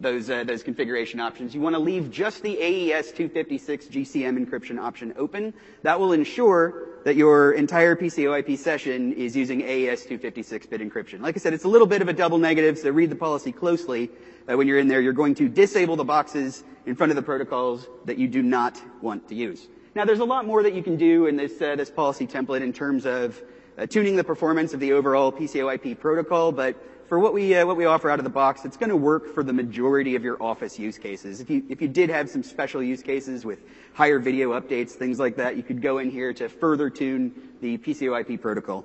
those, 0.00 0.30
uh, 0.30 0.44
those 0.44 0.62
configuration 0.62 1.20
options. 1.20 1.54
You 1.54 1.60
want 1.60 1.74
to 1.74 1.80
leave 1.80 2.10
just 2.10 2.42
the 2.42 2.56
AES 2.56 3.12
256 3.12 3.86
GCM 3.86 4.44
encryption 4.44 4.78
option 4.78 5.12
open. 5.16 5.52
That 5.82 5.98
will 5.98 6.12
ensure 6.12 6.88
that 7.04 7.16
your 7.16 7.52
entire 7.52 7.96
PCOIP 7.96 8.58
session 8.58 9.12
is 9.14 9.36
using 9.36 9.62
AES 9.62 10.06
256-bit 10.06 10.80
encryption. 10.80 11.20
Like 11.20 11.36
I 11.36 11.38
said, 11.38 11.54
it's 11.54 11.64
a 11.64 11.68
little 11.68 11.86
bit 11.86 12.02
of 12.02 12.08
a 12.08 12.12
double 12.12 12.38
negative, 12.38 12.78
so 12.78 12.90
read 12.90 13.10
the 13.10 13.16
policy 13.16 13.52
closely. 13.52 14.10
Uh, 14.50 14.56
when 14.56 14.66
you're 14.66 14.78
in 14.78 14.88
there, 14.88 15.00
you're 15.00 15.12
going 15.12 15.34
to 15.36 15.48
disable 15.48 15.96
the 15.96 16.04
boxes 16.04 16.64
in 16.86 16.94
front 16.94 17.10
of 17.10 17.16
the 17.16 17.22
protocols 17.22 17.86
that 18.04 18.18
you 18.18 18.28
do 18.28 18.42
not 18.42 18.80
want 19.00 19.28
to 19.28 19.34
use. 19.34 19.68
Now, 19.94 20.04
there's 20.04 20.20
a 20.20 20.24
lot 20.24 20.46
more 20.46 20.62
that 20.62 20.74
you 20.74 20.82
can 20.82 20.96
do 20.96 21.26
in 21.26 21.36
this, 21.36 21.60
uh, 21.60 21.76
this 21.76 21.90
policy 21.90 22.26
template 22.26 22.60
in 22.60 22.72
terms 22.72 23.04
of 23.04 23.40
uh, 23.76 23.86
tuning 23.86 24.16
the 24.16 24.24
performance 24.24 24.74
of 24.74 24.80
the 24.80 24.92
overall 24.92 25.32
PCOIP 25.32 25.98
protocol, 25.98 26.52
but 26.52 26.76
for 27.08 27.18
what 27.18 27.32
we, 27.32 27.54
uh, 27.54 27.66
what 27.66 27.76
we 27.76 27.86
offer 27.86 28.10
out 28.10 28.18
of 28.18 28.24
the 28.24 28.30
box, 28.30 28.64
it's 28.64 28.76
going 28.76 28.90
to 28.90 28.96
work 28.96 29.34
for 29.34 29.42
the 29.42 29.52
majority 29.52 30.14
of 30.14 30.22
your 30.22 30.40
office 30.42 30.78
use 30.78 30.98
cases. 30.98 31.40
If 31.40 31.48
you, 31.48 31.64
if 31.70 31.80
you 31.80 31.88
did 31.88 32.10
have 32.10 32.28
some 32.28 32.42
special 32.42 32.82
use 32.82 33.02
cases 33.02 33.46
with 33.46 33.60
higher 33.94 34.18
video 34.18 34.58
updates, 34.58 34.90
things 34.90 35.18
like 35.18 35.36
that, 35.36 35.56
you 35.56 35.62
could 35.62 35.80
go 35.80 35.98
in 35.98 36.10
here 36.10 36.34
to 36.34 36.48
further 36.48 36.90
tune 36.90 37.32
the 37.62 37.78
PCOIP 37.78 38.40
protocol. 38.40 38.84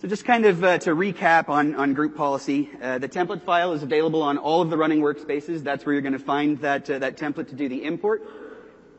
So 0.00 0.06
just 0.06 0.24
kind 0.24 0.46
of 0.46 0.62
uh, 0.62 0.78
to 0.78 0.90
recap 0.90 1.48
on, 1.48 1.74
on 1.74 1.92
group 1.92 2.16
policy, 2.16 2.70
uh, 2.80 2.98
the 2.98 3.08
template 3.08 3.42
file 3.42 3.72
is 3.72 3.82
available 3.82 4.22
on 4.22 4.38
all 4.38 4.62
of 4.62 4.70
the 4.70 4.76
running 4.76 5.00
workspaces. 5.00 5.64
That's 5.64 5.84
where 5.84 5.92
you're 5.92 6.02
going 6.02 6.12
to 6.12 6.20
find 6.20 6.56
that, 6.58 6.88
uh, 6.88 7.00
that 7.00 7.16
template 7.16 7.48
to 7.48 7.56
do 7.56 7.68
the 7.68 7.82
import. 7.82 8.22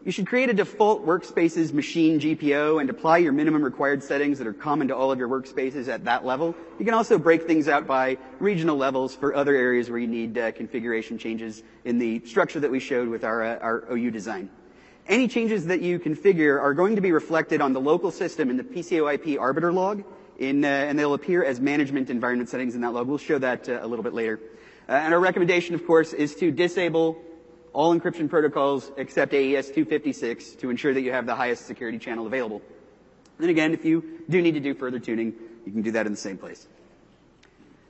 You 0.05 0.13
should 0.13 0.27
create 0.27 0.49
a 0.49 0.53
default 0.53 1.05
workspaces 1.05 1.73
machine 1.73 2.21
GPO 2.21 2.79
and 2.79 2.89
apply 2.89 3.17
your 3.17 3.33
minimum 3.33 3.61
required 3.61 4.01
settings 4.01 4.37
that 4.37 4.47
are 4.47 4.53
common 4.53 4.87
to 4.87 4.95
all 4.95 5.11
of 5.11 5.19
your 5.19 5.27
workspaces 5.27 5.89
at 5.89 6.05
that 6.05 6.25
level. 6.25 6.55
You 6.79 6.85
can 6.85 6.93
also 6.93 7.17
break 7.17 7.45
things 7.45 7.67
out 7.67 7.85
by 7.85 8.17
regional 8.39 8.77
levels 8.77 9.13
for 9.13 9.35
other 9.35 9.53
areas 9.53 9.89
where 9.89 9.99
you 9.99 10.07
need 10.07 10.37
uh, 10.37 10.53
configuration 10.53 11.17
changes 11.17 11.63
in 11.83 11.99
the 11.99 12.25
structure 12.25 12.61
that 12.61 12.71
we 12.71 12.79
showed 12.79 13.09
with 13.09 13.25
our, 13.25 13.43
uh, 13.43 13.59
our 13.59 13.83
OU 13.91 14.11
design. 14.11 14.49
Any 15.05 15.27
changes 15.27 15.65
that 15.65 15.81
you 15.81 15.99
configure 15.99 16.61
are 16.61 16.73
going 16.73 16.95
to 16.95 17.01
be 17.01 17.11
reflected 17.11 17.59
on 17.59 17.73
the 17.73 17.81
local 17.81 18.09
system 18.09 18.49
in 18.49 18.55
the 18.55 18.63
PCOIP 18.63 19.37
arbiter 19.37 19.73
log, 19.73 20.05
in, 20.37 20.63
uh, 20.63 20.67
and 20.67 20.97
they'll 20.97 21.13
appear 21.13 21.43
as 21.43 21.59
management 21.59 22.09
environment 22.09 22.49
settings 22.49 22.73
in 22.73 22.81
that 22.81 22.93
log. 22.93 23.05
We'll 23.05 23.17
show 23.17 23.37
that 23.39 23.67
uh, 23.67 23.79
a 23.81 23.87
little 23.87 24.03
bit 24.03 24.13
later. 24.13 24.39
Uh, 24.87 24.93
and 24.93 25.13
our 25.13 25.19
recommendation, 25.19 25.75
of 25.75 25.85
course, 25.85 26.13
is 26.13 26.35
to 26.35 26.51
disable 26.51 27.21
all 27.73 27.97
encryption 27.97 28.29
protocols 28.29 28.91
except 28.97 29.33
AES 29.33 29.67
256 29.67 30.51
to 30.55 30.69
ensure 30.69 30.93
that 30.93 31.01
you 31.01 31.11
have 31.11 31.25
the 31.25 31.35
highest 31.35 31.65
security 31.65 31.97
channel 31.97 32.27
available. 32.27 32.61
Then 33.39 33.49
again, 33.49 33.73
if 33.73 33.85
you 33.85 34.21
do 34.29 34.41
need 34.41 34.53
to 34.53 34.59
do 34.59 34.73
further 34.73 34.99
tuning, 34.99 35.33
you 35.65 35.71
can 35.71 35.81
do 35.81 35.91
that 35.91 36.05
in 36.05 36.11
the 36.11 36.17
same 36.17 36.37
place. 36.37 36.67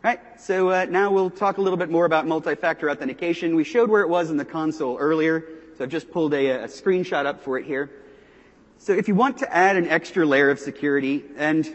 All 0.04 0.12
right, 0.12 0.20
so 0.40 0.70
uh, 0.70 0.86
now 0.90 1.12
we'll 1.12 1.30
talk 1.30 1.58
a 1.58 1.62
little 1.62 1.78
bit 1.78 1.90
more 1.90 2.06
about 2.06 2.26
multi-factor 2.26 2.90
authentication. 2.90 3.56
We 3.56 3.64
showed 3.64 3.90
where 3.90 4.02
it 4.02 4.10
was 4.10 4.30
in 4.30 4.38
the 4.38 4.46
console 4.46 4.98
earlier, 4.98 5.44
so 5.78 5.84
I've 5.84 5.90
just 5.90 6.10
pulled 6.12 6.34
a, 6.34 6.64
a 6.64 6.68
screenshot 6.68 7.26
up 7.26 7.44
for 7.44 7.58
it 7.58 7.66
here. 7.66 7.90
So 8.78 8.94
if 8.94 9.10
you 9.10 9.16
want 9.16 9.40
to 9.40 9.54
add 9.54 9.76
an 9.76 9.90
extra 9.90 10.26
layer 10.26 10.50
of 10.50 10.60
security, 10.60 11.24
and 11.36 11.66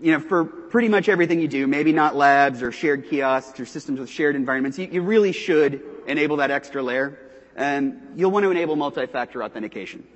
you 0.00 0.12
know, 0.12 0.20
for 0.20 0.44
pretty 0.44 0.88
much 0.88 1.08
everything 1.08 1.40
you 1.40 1.48
do, 1.48 1.66
maybe 1.66 1.92
not 1.92 2.16
labs 2.16 2.62
or 2.62 2.72
shared 2.72 3.08
kiosks 3.08 3.58
or 3.58 3.64
systems 3.64 3.98
with 3.98 4.10
shared 4.10 4.36
environments, 4.36 4.78
you, 4.78 4.88
you 4.90 5.02
really 5.02 5.32
should 5.32 5.82
enable 6.06 6.36
that 6.36 6.50
extra 6.50 6.82
layer 6.82 7.18
um, 7.56 8.00
you'll 8.16 8.30
want 8.30 8.44
to 8.44 8.50
enable 8.50 8.76
multi-factor 8.76 9.42
authentication. 9.42 10.06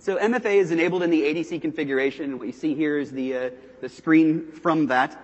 So 0.00 0.16
MFA 0.16 0.54
is 0.54 0.70
enabled 0.70 1.02
in 1.02 1.10
the 1.10 1.22
ADC 1.22 1.60
configuration. 1.60 2.38
What 2.38 2.46
you 2.46 2.52
see 2.52 2.74
here 2.74 2.98
is 2.98 3.10
the, 3.10 3.36
uh, 3.36 3.50
the 3.80 3.88
screen 3.88 4.52
from 4.52 4.86
that. 4.86 5.20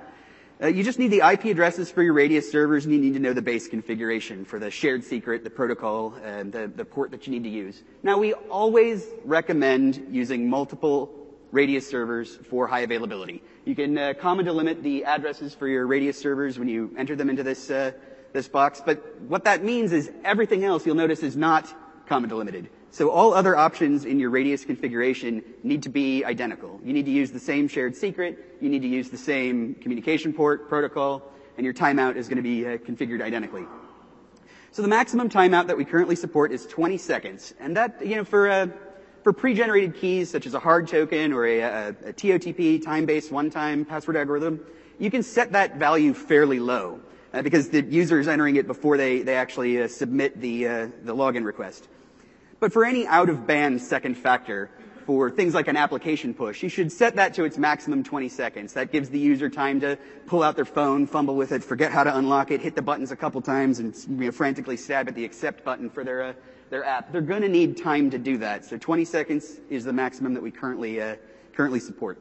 Uh, 0.63 0.69
you 0.69 0.83
just 0.83 0.99
need 0.99 1.09
the 1.09 1.21
IP 1.29 1.47
addresses 1.47 1.91
for 1.91 2.03
your 2.03 2.13
Radius 2.13 2.51
servers, 2.51 2.85
and 2.85 2.95
you 2.95 3.01
need 3.01 3.15
to 3.15 3.21
know 3.21 3.33
the 3.33 3.43
base 3.43 3.69
configuration 3.69 4.45
for 4.45 4.59
the 4.59 4.71
shared 4.71 5.05
secret, 5.05 5.45
the 5.45 5.51
protocol, 5.51 6.15
and 6.25 6.53
the, 6.53 6.69
the 6.69 6.85
port 6.85 7.11
that 7.11 7.27
you 7.27 7.33
need 7.33 7.43
to 7.43 7.51
use. 7.51 7.83
Now, 8.03 8.19
we 8.19 8.33
always 8.33 9.07
recommend 9.25 10.09
using 10.11 10.49
multiple 10.49 11.11
Radius 11.51 11.89
servers 11.89 12.35
for 12.51 12.67
high 12.67 12.81
availability. 12.81 13.43
You 13.65 13.77
can 13.77 13.97
uh, 13.97 14.15
comma 14.19 14.43
delimit 14.43 14.83
the 14.83 15.05
addresses 15.05 15.55
for 15.55 15.69
your 15.69 15.87
Radius 15.87 16.19
servers 16.19 16.59
when 16.59 16.69
you 16.69 16.93
enter 16.97 17.15
them 17.15 17.31
into 17.31 17.45
this 17.45 17.71
uh, 17.71 17.93
this 18.35 18.49
box, 18.49 18.82
but 18.85 19.20
what 19.22 19.45
that 19.45 19.62
means 19.64 19.93
is 19.93 20.11
everything 20.24 20.64
else 20.64 20.85
you'll 20.85 20.97
notice 20.97 21.22
is 21.22 21.37
not 21.37 21.72
comma 22.07 22.26
delimited. 22.26 22.68
So 22.91 23.09
all 23.11 23.32
other 23.32 23.57
options 23.57 24.05
in 24.05 24.18
your 24.18 24.28
radius 24.28 24.64
configuration 24.64 25.43
need 25.62 25.85
to 25.85 25.89
be 25.89 26.24
identical. 26.24 26.80
You 26.85 26.93
need 26.93 27.07
to 27.07 27.12
use 27.12 27.30
the 27.30 27.39
same 27.39 27.68
shared 27.68 27.95
secret, 27.95 28.57
you 28.61 28.68
need 28.68 28.82
to 28.82 28.89
use 28.89 29.09
the 29.09 29.16
same 29.16 29.76
communication 29.76 30.32
port 30.32 30.68
protocol, 30.68 31.22
and 31.57 31.64
your 31.64 31.72
timeout 31.72 32.16
is 32.16 32.26
going 32.26 32.37
to 32.37 32.43
be 32.43 32.66
uh, 32.66 32.76
configured 32.78 33.22
identically. 33.22 33.64
So 34.72 34.82
the 34.82 34.89
maximum 34.89 35.28
timeout 35.28 35.68
that 35.68 35.76
we 35.76 35.85
currently 35.85 36.16
support 36.16 36.51
is 36.51 36.66
20 36.66 36.99
seconds, 36.99 37.55
and 37.61 37.76
that, 37.76 38.05
you 38.05 38.16
know, 38.16 38.24
for 38.24 38.51
uh, 38.51 38.66
for 39.22 39.32
pre-generated 39.32 39.95
keys 39.95 40.28
such 40.28 40.45
as 40.45 40.53
a 40.53 40.59
hard 40.59 40.87
token 40.87 41.32
or 41.32 41.47
a, 41.47 41.61
a, 41.61 41.89
a 41.89 42.12
TOTP 42.12 42.85
time-based 42.85 43.32
one-time 43.32 43.85
password 43.85 44.16
algorithm, 44.16 44.61
you 44.99 45.11
can 45.11 45.22
set 45.22 45.53
that 45.53 45.76
value 45.76 46.12
fairly 46.12 46.59
low 46.59 47.01
because 47.43 47.68
the 47.68 47.82
user 47.82 48.20
is 48.20 48.28
entering 48.28 48.57
it 48.57 48.66
before 48.66 48.97
they, 48.97 49.22
they 49.22 49.37
actually 49.37 49.82
uh, 49.82 49.89
submit 49.89 50.41
the, 50.41 50.68
uh, 50.68 50.89
the 51.03 51.14
login 51.14 51.45
request. 51.45 51.89
But 52.61 52.72
for 52.72 52.85
any 52.85 53.07
out-of-band 53.07 53.80
second 53.80 54.14
factor, 54.16 54.70
for 55.05 55.30
things 55.30 55.55
like 55.55 55.68
an 55.68 55.76
application 55.76 56.32
push, 56.32 56.62
you 56.62 56.68
should 56.68 56.91
set 56.91 57.16
that 57.16 57.35
to 57.35 57.45
its 57.45 57.59
maximum 57.59 58.03
20 58.03 58.28
seconds. 58.28 58.72
That 58.72 58.91
gives 58.91 59.11
the 59.11 59.18
user 59.18 59.51
time 59.51 59.80
to 59.80 59.99
pull 60.26 60.43
out 60.43 60.57
their 60.57 60.64
phone, 60.64 61.07
fumble 61.07 61.37
with 61.37 61.53
it, 61.53 61.62
forget 61.62 61.93
how 61.93 62.05
to 62.05 62.16
unlock 62.16 62.51
it, 62.51 62.61
hit 62.61 62.74
the 62.74 62.82
buttons 62.82 63.12
a 63.12 63.16
couple 63.16 63.41
times, 63.43 63.80
and 63.80 63.95
you 64.09 64.26
know, 64.26 64.32
frantically 64.32 64.76
stab 64.76 65.09
at 65.09 65.14
the 65.14 65.24
accept 65.24 65.64
button 65.64 65.91
for 65.91 66.05
their, 66.05 66.22
uh, 66.22 66.32
their 66.70 66.85
app. 66.85 67.12
They're 67.12 67.20
going 67.20 67.43
to 67.43 67.49
need 67.49 67.76
time 67.76 68.11
to 68.11 68.18
do 68.18 68.39
that. 68.39 68.64
So 68.64 68.78
20 68.78 69.05
seconds 69.05 69.61
is 69.68 69.85
the 69.85 69.93
maximum 69.93 70.35
that 70.35 70.43
we 70.43 70.51
currently, 70.51 71.01
uh, 71.01 71.16
currently 71.53 71.80
support. 71.80 72.18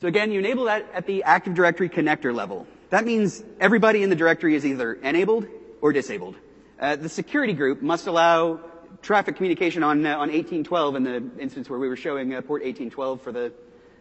So 0.00 0.08
again, 0.08 0.32
you 0.32 0.38
enable 0.38 0.64
that 0.64 0.86
at 0.94 1.06
the 1.06 1.22
Active 1.24 1.52
Directory 1.52 1.90
connector 1.90 2.34
level. 2.34 2.66
That 2.90 3.04
means 3.04 3.42
everybody 3.60 4.02
in 4.02 4.10
the 4.10 4.16
directory 4.16 4.56
is 4.56 4.66
either 4.66 4.94
enabled 4.94 5.46
or 5.80 5.92
disabled. 5.92 6.34
Uh, 6.78 6.96
the 6.96 7.08
security 7.08 7.52
group 7.52 7.82
must 7.82 8.08
allow 8.08 8.60
traffic 9.00 9.36
communication 9.36 9.84
on, 9.84 10.04
uh, 10.04 10.10
on 10.10 10.28
1812 10.28 10.96
in 10.96 11.04
the 11.04 11.30
instance 11.38 11.70
where 11.70 11.78
we 11.78 11.88
were 11.88 11.96
showing 11.96 12.34
uh, 12.34 12.40
port 12.40 12.62
1812 12.62 13.22
for 13.22 13.30
the 13.30 13.52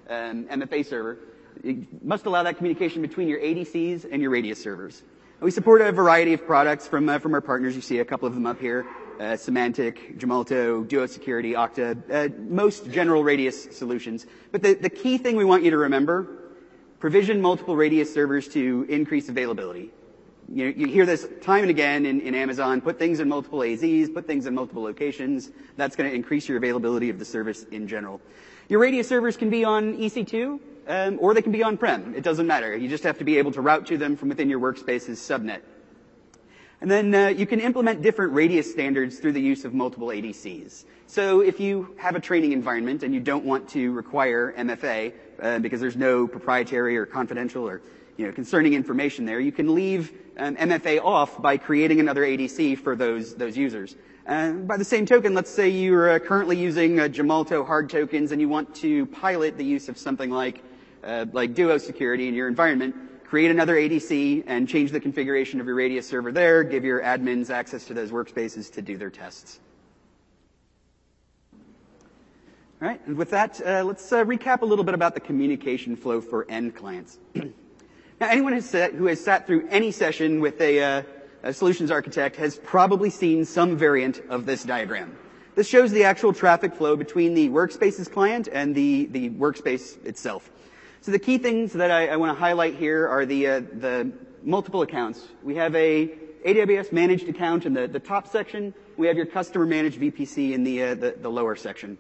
um, 0.10 0.46
MFA 0.46 0.84
server. 0.86 1.20
It 1.64 2.04
must 2.04 2.26
allow 2.26 2.42
that 2.44 2.58
communication 2.58 3.04
between 3.04 3.28
your 3.28 3.40
ADCs 3.40 4.08
and 4.12 4.22
your 4.22 4.32
Radius 4.32 4.62
servers. 4.62 5.02
And 5.40 5.46
we 5.46 5.52
support 5.52 5.82
a 5.82 5.92
variety 5.92 6.34
of 6.34 6.46
products 6.46 6.88
from, 6.88 7.08
uh, 7.10 7.20
from 7.20 7.36
our 7.36 7.42
partners. 7.42 7.76
You 7.76 7.82
see 7.82 8.00
a 8.00 8.06
couple 8.06 8.28
of 8.28 8.34
them 8.34 8.48
up 8.48 8.60
here. 8.60 8.88
Uh, 9.20 9.36
Symantec, 9.36 10.18
Gemalto, 10.18 10.88
Duo 10.88 11.06
Security, 11.06 11.54
Okta, 11.54 12.12
uh, 12.12 12.34
most 12.50 12.90
general 12.90 13.24
Radius 13.24 13.78
solutions. 13.78 14.26
But 14.52 14.64
the, 14.64 14.74
the 14.74 14.90
key 14.90 15.18
thing 15.18 15.36
we 15.36 15.46
want 15.46 15.64
you 15.64 15.72
to 15.72 15.78
remember 15.78 16.39
provision 17.00 17.42
multiple 17.42 17.76
Radius 17.76 18.14
servers 18.14 18.48
to 18.50 18.86
increase 18.90 19.30
availability. 19.30 19.90
You, 20.52 20.74
you 20.76 20.88
hear 20.88 21.06
this 21.06 21.28
time 21.42 21.62
and 21.62 21.70
again 21.70 22.06
in, 22.06 22.22
in, 22.22 22.34
Amazon, 22.34 22.82
put 22.82 22.98
things 22.98 23.20
in 23.20 23.30
multiple 23.30 23.60
AZs, 23.60 24.14
put 24.14 24.26
things 24.26 24.48
in 24.48 24.56
multiple 24.56 24.82
locations. 24.82 25.52
That's 25.78 25.96
going 25.96 26.10
to 26.10 26.16
increase 26.16 26.50
your 26.50 26.58
availability 26.58 27.10
of 27.10 27.20
the 27.20 27.26
service 27.26 27.64
in 27.66 27.88
general. 27.88 28.20
Your 28.68 28.80
Radius 28.80 29.08
servers 29.08 29.38
can 29.38 29.50
be 29.50 29.64
on 29.64 29.96
EC2, 29.98 30.60
um, 30.88 31.18
or 31.22 31.34
they 31.34 31.42
can 31.42 31.52
be 31.52 31.64
on-prem. 31.64 32.16
It 32.16 32.24
doesn't 32.24 32.48
matter. 32.48 32.76
You 32.76 32.90
just 32.90 33.04
have 33.04 33.20
to 33.20 33.24
be 33.24 33.38
able 33.38 33.52
to 33.54 33.62
route 33.62 33.86
to 33.88 33.98
them 33.98 34.16
from 34.16 34.30
within 34.30 34.50
your 34.50 34.60
workspace's 34.60 35.20
subnet. 35.20 35.62
And 36.82 36.90
then 36.90 37.14
uh, 37.14 37.28
you 37.28 37.46
can 37.46 37.60
implement 37.60 38.02
different 38.02 38.34
radius 38.34 38.72
standards 38.72 39.20
through 39.20 39.34
the 39.34 39.42
use 39.42 39.66
of 39.66 39.74
multiple 39.74 40.08
ADCs. 40.08 40.86
So 41.08 41.42
if 41.42 41.60
you 41.60 41.94
have 41.98 42.16
a 42.16 42.20
training 42.20 42.54
environment 42.54 43.04
and 43.04 43.14
you 43.14 43.20
don't 43.20 43.44
want 43.44 43.68
to 43.70 43.92
require 43.92 44.54
MFA 44.54 45.14
uh, 45.42 45.60
because 45.60 45.80
there's 45.80 45.96
no 45.96 46.28
proprietary 46.28 46.98
or 46.98 47.06
confidential 47.06 47.68
or 47.68 47.82
you 48.18 48.26
know, 48.26 48.32
concerning 48.32 48.74
information 48.74 49.26
there, 49.26 49.40
you 49.40 49.52
can 49.52 49.74
leave 49.74 50.12
um, 50.38 50.56
MFA 50.58 51.04
off 51.04 51.42
by 51.42 51.58
creating 51.58 52.00
another 52.00 52.24
ADC 52.24 52.78
for 52.80 52.96
those, 52.96 53.36
those 53.36 53.56
users. 53.56 53.96
Uh, 54.28 54.52
by 54.52 54.78
the 54.78 54.86
same 54.86 55.06
token, 55.06 55.34
let's 55.34 55.50
say 55.50 55.70
you're 55.70 56.12
uh, 56.12 56.20
currently 56.20 56.58
using 56.58 57.00
uh, 57.00 57.04
Gemalto 57.04 57.66
hard 57.66 57.90
tokens 57.90 58.32
and 58.32 58.42
you 58.42 58.50
want 58.50 58.76
to 58.76 59.06
pilot 59.08 59.58
the 59.58 59.66
use 59.66 59.90
of 59.90 59.98
something 59.98 60.30
like, 60.30 60.64
uh, 61.04 61.26
like 61.32 61.54
Duo 61.54 61.78
security 61.78 62.28
in 62.28 62.34
your 62.34 62.48
environment 62.48 62.96
create 63.30 63.52
another 63.52 63.76
ADC 63.76 64.44
and 64.48 64.68
change 64.68 64.90
the 64.90 65.00
configuration 65.00 65.62
of 65.62 65.68
your 65.68 65.76
Radius 65.76 66.08
server 66.08 66.32
there, 66.32 66.64
give 66.64 66.84
your 66.84 67.00
admins 67.02 67.52
access 67.52 67.86
to 67.86 67.94
those 67.94 68.10
workspaces 68.10 68.74
to 68.74 68.82
do 68.82 68.98
their 68.98 69.12
tests. 69.12 69.60
All 72.82 72.88
right, 72.88 73.06
and 73.08 73.18
with 73.18 73.32
that, 73.32 73.60
uh, 73.66 73.84
let's 73.84 74.10
uh, 74.10 74.24
recap 74.24 74.62
a 74.62 74.66
little 74.66 74.86
bit 74.86 74.94
about 74.94 75.14
the 75.14 75.20
communication 75.20 75.98
flow 75.98 76.22
for 76.22 76.46
end 76.48 76.78
clients. 76.78 77.20
now, 77.36 77.50
anyone 78.22 78.54
has 78.54 78.70
sat, 78.70 78.94
who 78.94 79.08
has 79.08 79.22
sat 79.22 79.46
through 79.46 79.68
any 79.70 79.92
session 79.92 80.40
with 80.40 80.62
a, 80.62 80.82
uh, 80.82 81.04
a 81.44 81.52
solutions 81.52 81.92
architect 81.92 82.38
has 82.38 82.58
probably 82.60 83.10
seen 83.10 83.44
some 83.44 83.76
variant 83.76 84.22
of 84.30 84.46
this 84.46 84.64
diagram. 84.64 85.14
This 85.56 85.68
shows 85.68 85.92
the 85.92 86.06
actual 86.06 86.32
traffic 86.32 86.74
flow 86.74 86.96
between 86.96 87.34
the 87.34 87.50
workspaces 87.50 88.10
client 88.10 88.48
and 88.50 88.74
the, 88.74 89.08
the 89.08 89.30
workspace 89.32 90.02
itself. 90.06 90.50
So 91.02 91.12
the 91.12 91.20
key 91.20 91.38
things 91.38 91.74
that 91.74 91.92
I, 91.92 92.08
I 92.08 92.16
want 92.16 92.34
to 92.34 92.40
highlight 92.40 92.76
here 92.76 93.10
are 93.10 93.26
the, 93.26 93.46
uh, 93.46 93.60
the 93.60 94.10
multiple 94.42 94.84
accounts. 94.84 95.28
We 95.44 95.56
have 95.56 95.76
a 95.76 96.08
AWS 96.46 96.94
managed 96.94 97.28
account 97.28 97.66
in 97.66 97.74
the, 97.74 97.90
the 97.90 98.00
top 98.00 98.26
section. 98.26 98.74
We 98.96 99.08
have 99.08 99.18
your 99.18 99.26
customer 99.26 99.66
managed 99.66 100.00
VPC 100.00 100.54
in 100.54 100.64
the, 100.64 100.82
uh, 100.82 100.96
the, 100.96 101.16
the 101.20 101.30
lower 101.30 101.58
section. 101.58 101.98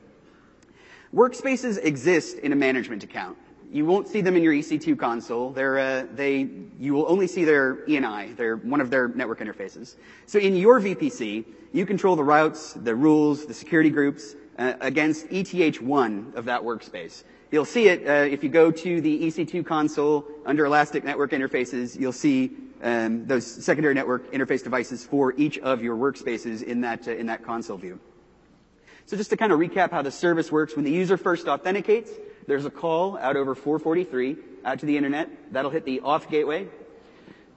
Workspaces 1.13 1.83
exist 1.83 2.37
in 2.37 2.51
a 2.51 2.55
management 2.55 3.03
account. 3.03 3.37
You 3.71 3.85
won't 3.85 4.07
see 4.07 4.21
them 4.21 4.35
in 4.35 4.43
your 4.43 4.53
EC2 4.53 4.97
console. 4.97 5.51
They're, 5.51 5.79
uh, 5.79 6.05
they, 6.13 6.49
you 6.79 6.93
will 6.93 7.05
only 7.07 7.27
see 7.27 7.45
their 7.45 7.77
ENI. 7.87 8.35
They're 8.35 8.57
one 8.57 8.81
of 8.81 8.89
their 8.89 9.07
network 9.07 9.39
interfaces. 9.39 9.95
So 10.25 10.39
in 10.39 10.55
your 10.55 10.79
VPC, 10.79 11.45
you 11.71 11.85
control 11.85 12.15
the 12.15 12.23
routes, 12.23 12.73
the 12.73 12.95
rules, 12.95 13.45
the 13.45 13.53
security 13.53 13.89
groups 13.89 14.35
uh, 14.57 14.73
against 14.81 15.27
ETH1 15.27 16.35
of 16.35 16.45
that 16.45 16.61
workspace. 16.61 17.23
You'll 17.51 17.65
see 17.65 17.87
it 17.87 18.07
uh, 18.07 18.31
if 18.31 18.43
you 18.43 18.49
go 18.49 18.69
to 18.69 19.01
the 19.01 19.23
EC2 19.23 19.65
console 19.65 20.25
under 20.45 20.65
Elastic 20.65 21.03
Network 21.03 21.31
Interfaces. 21.31 21.99
You'll 21.99 22.11
see 22.11 22.51
um, 22.83 23.25
those 23.25 23.45
secondary 23.45 23.93
network 23.93 24.31
interface 24.31 24.63
devices 24.63 25.05
for 25.05 25.33
each 25.37 25.57
of 25.59 25.81
your 25.81 25.97
workspaces 25.97 26.63
in 26.63 26.81
that 26.81 27.07
uh, 27.07 27.11
in 27.11 27.25
that 27.25 27.43
console 27.43 27.77
view. 27.77 27.99
So 29.09 29.17
just 29.17 29.31
to 29.31 29.37
kind 29.37 29.51
of 29.51 29.57
recap 29.57 29.89
how 29.89 30.03
the 30.03 30.11
service 30.11 30.51
works, 30.51 30.75
when 30.75 30.85
the 30.85 30.91
user 30.91 31.17
first 31.17 31.47
authenticates, 31.47 32.11
there's 32.45 32.65
a 32.65 32.69
call 32.69 33.17
out 33.17 33.37
over 33.37 33.55
443 33.55 34.37
out 34.63 34.81
to 34.81 34.85
the 34.85 34.97
internet. 34.97 35.51
That'll 35.51 35.71
hit 35.71 35.83
the 35.83 36.01
auth 36.01 36.29
gateway. 36.29 36.67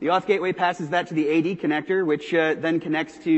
The 0.00 0.07
auth 0.07 0.24
gateway 0.24 0.55
passes 0.55 0.88
that 0.88 1.09
to 1.09 1.14
the 1.14 1.28
AD 1.28 1.59
connector, 1.59 2.07
which 2.07 2.32
uh, 2.32 2.55
then 2.55 2.80
connects 2.80 3.18
to 3.24 3.30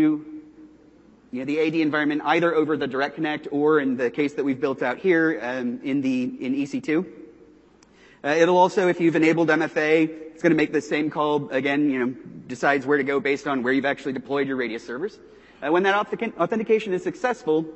you 1.33 1.39
know, 1.41 1.45
the 1.45 1.59
AD 1.59 1.75
environment 1.75 2.23
either 2.25 2.55
over 2.55 2.77
the 2.77 2.87
direct 2.87 3.17
connect 3.17 3.49
or 3.51 3.81
in 3.81 3.97
the 3.97 4.13
case 4.13 4.35
that 4.35 4.45
we've 4.45 4.61
built 4.61 4.81
out 4.81 4.99
here 4.99 5.41
um, 5.43 5.81
in 5.83 6.01
the 6.01 6.23
in 6.23 6.55
EC2. 6.55 7.05
Uh, 8.23 8.29
it'll 8.29 8.59
also, 8.59 8.87
if 8.87 9.01
you've 9.01 9.17
enabled 9.17 9.49
MFA, 9.49 10.09
it's 10.09 10.41
going 10.41 10.53
to 10.53 10.57
make 10.57 10.73
the 10.73 10.81
same 10.81 11.11
call 11.11 11.49
again. 11.49 11.91
You 11.91 11.99
know, 11.99 12.15
decides 12.47 12.87
where 12.87 12.99
to 12.99 13.03
go 13.03 13.19
based 13.19 13.49
on 13.49 13.65
where 13.65 13.73
you've 13.73 13.85
actually 13.85 14.13
deployed 14.13 14.47
your 14.47 14.57
Radius 14.57 14.87
servers. 14.87 15.19
Uh, 15.61 15.73
when 15.73 15.83
that 15.83 15.97
authentication 15.97 16.93
is 16.93 17.03
successful, 17.03 17.67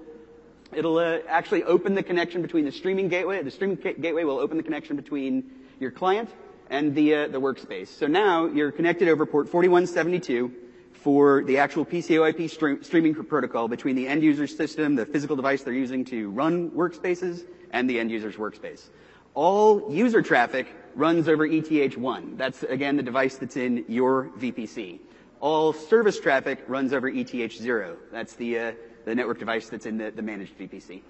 it'll 0.72 0.98
uh, 0.98 1.18
actually 1.28 1.64
open 1.64 1.94
the 1.94 2.02
connection 2.02 2.42
between 2.42 2.64
the 2.64 2.72
streaming 2.72 3.08
gateway. 3.08 3.42
The 3.42 3.50
streaming 3.50 3.76
gateway 3.76 4.24
will 4.24 4.38
open 4.38 4.56
the 4.56 4.62
connection 4.62 4.96
between 4.96 5.50
your 5.80 5.90
client 5.90 6.30
and 6.70 6.94
the 6.94 7.14
uh, 7.14 7.28
the 7.28 7.40
workspace. 7.40 7.88
So 7.88 8.06
now 8.06 8.46
you're 8.46 8.72
connected 8.72 9.08
over 9.08 9.26
port 9.26 9.48
4172 9.48 10.52
for 10.92 11.44
the 11.44 11.58
actual 11.58 11.84
PCOIP 11.84 12.50
stream, 12.50 12.82
streaming 12.82 13.14
protocol 13.14 13.68
between 13.68 13.94
the 13.94 14.06
end 14.06 14.22
user 14.22 14.46
system, 14.46 14.96
the 14.96 15.06
physical 15.06 15.36
device 15.36 15.62
they're 15.62 15.72
using 15.72 16.04
to 16.06 16.30
run 16.30 16.70
workspaces, 16.70 17.46
and 17.70 17.88
the 17.88 17.98
end 17.98 18.10
user's 18.10 18.36
workspace. 18.36 18.90
All 19.34 19.92
user 19.92 20.22
traffic 20.22 20.66
runs 20.94 21.28
over 21.28 21.46
ETH1. 21.46 22.36
That's 22.36 22.62
again 22.64 22.96
the 22.96 23.02
device 23.02 23.36
that's 23.36 23.56
in 23.56 23.84
your 23.88 24.30
VPC. 24.38 24.98
All 25.40 25.72
service 25.72 26.18
traffic 26.18 26.64
runs 26.66 26.92
over 26.92 27.10
ETH0. 27.10 27.96
That's 28.10 28.34
the, 28.34 28.58
uh, 28.58 28.72
the 29.08 29.14
network 29.14 29.38
device 29.38 29.68
that's 29.68 29.86
in 29.86 29.98
the, 29.98 30.10
the 30.10 30.22
managed 30.22 30.58
VPC. 30.58 31.02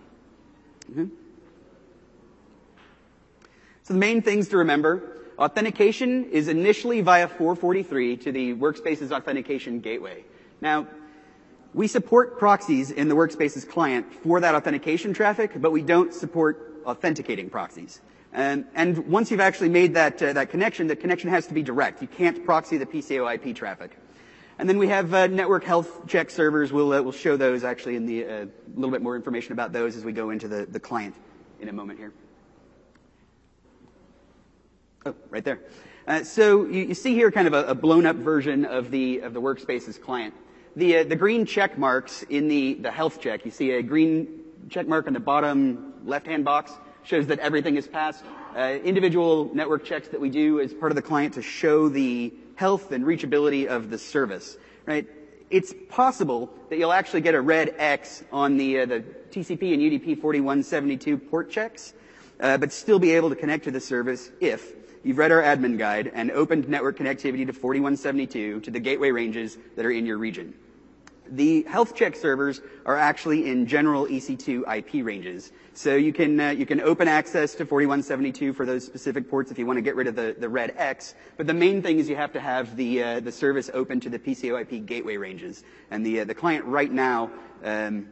Mm-hmm. 0.90 1.06
So 3.82 3.94
the 3.94 3.98
main 3.98 4.22
things 4.22 4.48
to 4.48 4.58
remember 4.58 5.18
Authentication 5.38 6.24
is 6.30 6.48
initially 6.48 7.00
via 7.00 7.28
443 7.28 8.16
to 8.16 8.32
the 8.32 8.54
Workspaces 8.54 9.12
Authentication 9.12 9.78
Gateway. 9.78 10.24
Now, 10.60 10.88
we 11.74 11.86
support 11.86 12.40
proxies 12.40 12.90
in 12.90 13.08
the 13.08 13.14
Workspaces 13.14 13.68
client 13.68 14.12
for 14.12 14.40
that 14.40 14.56
authentication 14.56 15.14
traffic, 15.14 15.52
but 15.56 15.70
we 15.70 15.82
don't 15.82 16.12
support 16.12 16.82
authenticating 16.86 17.50
proxies. 17.50 18.00
And, 18.32 18.66
and 18.74 18.98
once 19.06 19.30
you've 19.30 19.38
actually 19.38 19.68
made 19.68 19.94
that, 19.94 20.20
uh, 20.20 20.32
that 20.32 20.50
connection, 20.50 20.88
the 20.88 20.96
connection 20.96 21.30
has 21.30 21.46
to 21.46 21.54
be 21.54 21.62
direct. 21.62 22.02
You 22.02 22.08
can't 22.08 22.44
proxy 22.44 22.76
the 22.76 22.86
PCO 22.86 23.32
IP 23.32 23.54
traffic. 23.54 23.96
And 24.58 24.68
then 24.68 24.78
we 24.78 24.88
have 24.88 25.14
uh, 25.14 25.28
network 25.28 25.62
health 25.62 26.08
check 26.08 26.30
servers. 26.30 26.72
We'll, 26.72 26.92
uh, 26.92 27.00
we'll 27.00 27.12
show 27.12 27.36
those 27.36 27.62
actually 27.62 27.94
in 27.94 28.06
the, 28.06 28.22
a 28.22 28.42
uh, 28.42 28.46
little 28.74 28.90
bit 28.90 29.02
more 29.02 29.14
information 29.14 29.52
about 29.52 29.72
those 29.72 29.96
as 29.96 30.04
we 30.04 30.12
go 30.12 30.30
into 30.30 30.48
the, 30.48 30.66
the 30.66 30.80
client 30.80 31.14
in 31.60 31.68
a 31.68 31.72
moment 31.72 32.00
here. 32.00 32.12
Oh, 35.06 35.14
right 35.30 35.44
there. 35.44 35.60
Uh, 36.08 36.24
so 36.24 36.66
you, 36.66 36.86
you, 36.86 36.94
see 36.94 37.14
here 37.14 37.30
kind 37.30 37.46
of 37.46 37.54
a, 37.54 37.66
a, 37.66 37.74
blown 37.74 38.04
up 38.04 38.16
version 38.16 38.64
of 38.64 38.90
the 38.90 39.20
of 39.20 39.32
the 39.32 39.40
workspaces 39.40 40.00
client. 40.00 40.34
The 40.74 40.98
uh, 40.98 41.04
the 41.04 41.16
green 41.16 41.46
check 41.46 41.78
marks 41.78 42.24
in 42.24 42.48
the 42.48 42.74
the 42.74 42.90
health 42.90 43.20
check. 43.20 43.44
You 43.44 43.50
see 43.50 43.72
a 43.72 43.82
green 43.82 44.40
check 44.70 44.88
mark 44.88 45.06
in 45.06 45.12
the 45.12 45.20
bottom 45.20 45.92
left 46.04 46.26
hand 46.26 46.44
box 46.44 46.72
shows 47.04 47.26
that 47.28 47.38
everything 47.38 47.76
is 47.76 47.86
passed. 47.86 48.24
Uh, 48.56 48.78
individual 48.82 49.50
network 49.54 49.84
checks 49.84 50.08
that 50.08 50.20
we 50.20 50.30
do 50.30 50.60
as 50.60 50.72
part 50.74 50.90
of 50.90 50.96
the 50.96 51.02
client 51.02 51.34
to 51.34 51.42
show 51.42 51.88
the 51.88 52.32
health 52.58 52.90
and 52.90 53.04
reachability 53.04 53.66
of 53.66 53.88
the 53.88 53.96
service. 53.96 54.58
Right. 54.84 55.06
It's 55.48 55.72
possible 55.88 56.52
that 56.68 56.78
you'll 56.78 56.92
actually 56.92 57.20
get 57.20 57.34
a 57.36 57.40
red 57.40 57.72
X 57.78 58.24
on 58.32 58.56
the 58.56 58.80
uh, 58.80 58.86
the 58.86 59.04
TCP 59.30 59.74
and 59.74 59.80
UDP 59.80 60.20
4172 60.20 61.18
port 61.18 61.50
checks, 61.50 61.94
uh, 62.40 62.58
but 62.58 62.72
still 62.72 62.98
be 62.98 63.12
able 63.12 63.30
to 63.30 63.36
connect 63.36 63.62
to 63.64 63.70
the 63.70 63.80
service 63.80 64.32
if 64.40 64.72
you've 65.04 65.18
read 65.18 65.30
our 65.30 65.40
admin 65.40 65.78
guide 65.78 66.10
and 66.14 66.32
opened 66.32 66.68
network 66.68 66.98
connectivity 66.98 67.46
to 67.46 67.52
4172 67.52 68.60
to 68.60 68.70
the 68.72 68.80
gateway 68.80 69.12
ranges 69.12 69.56
that 69.76 69.86
are 69.86 69.92
in 69.92 70.04
your 70.04 70.18
region. 70.18 70.52
The 71.30 71.62
health 71.64 71.94
check 71.94 72.16
servers 72.16 72.60
are 72.86 72.96
actually 72.96 73.50
in 73.50 73.66
general 73.66 74.06
EC2 74.06 74.76
IP 74.76 75.04
ranges. 75.04 75.52
So 75.74 75.94
you 75.94 76.12
can, 76.12 76.40
uh, 76.40 76.50
you 76.50 76.66
can 76.66 76.80
open 76.80 77.06
access 77.08 77.54
to 77.56 77.66
4172 77.66 78.52
for 78.52 78.66
those 78.66 78.84
specific 78.84 79.28
ports 79.28 79.50
if 79.50 79.58
you 79.58 79.66
want 79.66 79.76
to 79.76 79.82
get 79.82 79.94
rid 79.94 80.06
of 80.06 80.16
the, 80.16 80.34
the 80.38 80.48
red 80.48 80.74
X. 80.76 81.14
But 81.36 81.46
the 81.46 81.54
main 81.54 81.82
thing 81.82 81.98
is 81.98 82.08
you 82.08 82.16
have 82.16 82.32
to 82.32 82.40
have 82.40 82.76
the, 82.76 83.02
uh, 83.02 83.20
the 83.20 83.32
service 83.32 83.70
open 83.74 84.00
to 84.00 84.08
the 84.08 84.18
PCOIP 84.18 84.86
gateway 84.86 85.16
ranges. 85.16 85.64
And 85.90 86.04
the, 86.04 86.20
uh, 86.20 86.24
the 86.24 86.34
client 86.34 86.64
right 86.64 86.90
now, 86.90 87.30
um, 87.62 88.08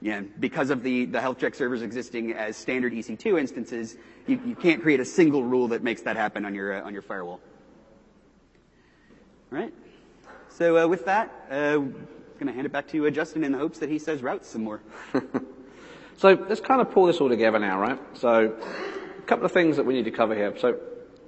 yeah, 0.00 0.20
because 0.38 0.70
of 0.70 0.82
the, 0.82 1.06
the 1.06 1.20
health 1.20 1.38
check 1.38 1.54
servers 1.54 1.82
existing 1.82 2.32
as 2.32 2.56
standard 2.56 2.92
EC2 2.92 3.40
instances, 3.40 3.96
you, 4.26 4.40
you 4.46 4.54
can't 4.54 4.80
create 4.80 5.00
a 5.00 5.04
single 5.04 5.42
rule 5.42 5.68
that 5.68 5.82
makes 5.82 6.02
that 6.02 6.16
happen 6.16 6.44
on 6.44 6.54
your, 6.54 6.80
uh, 6.80 6.86
on 6.86 6.92
your 6.92 7.02
firewall. 7.02 7.40
All 9.50 9.58
right. 9.58 9.72
So 10.50 10.84
uh, 10.84 10.86
with 10.86 11.04
that, 11.06 11.32
uh, 11.50 11.80
going 12.38 12.48
to 12.48 12.52
hand 12.52 12.66
it 12.66 12.72
back 12.72 12.88
to 12.88 12.96
you, 12.96 13.10
Justin 13.10 13.44
in 13.44 13.52
the 13.52 13.58
hopes 13.58 13.78
that 13.78 13.88
he 13.88 13.98
says 13.98 14.22
routes 14.22 14.48
some 14.48 14.64
more. 14.64 14.80
so 16.16 16.46
let's 16.48 16.60
kind 16.60 16.80
of 16.80 16.90
pull 16.90 17.06
this 17.06 17.20
all 17.20 17.28
together 17.28 17.58
now, 17.58 17.80
right? 17.80 17.98
So 18.14 18.54
a 19.18 19.22
couple 19.22 19.44
of 19.44 19.52
things 19.52 19.76
that 19.76 19.86
we 19.86 19.94
need 19.94 20.04
to 20.04 20.10
cover 20.10 20.34
here. 20.34 20.54
So 20.58 20.78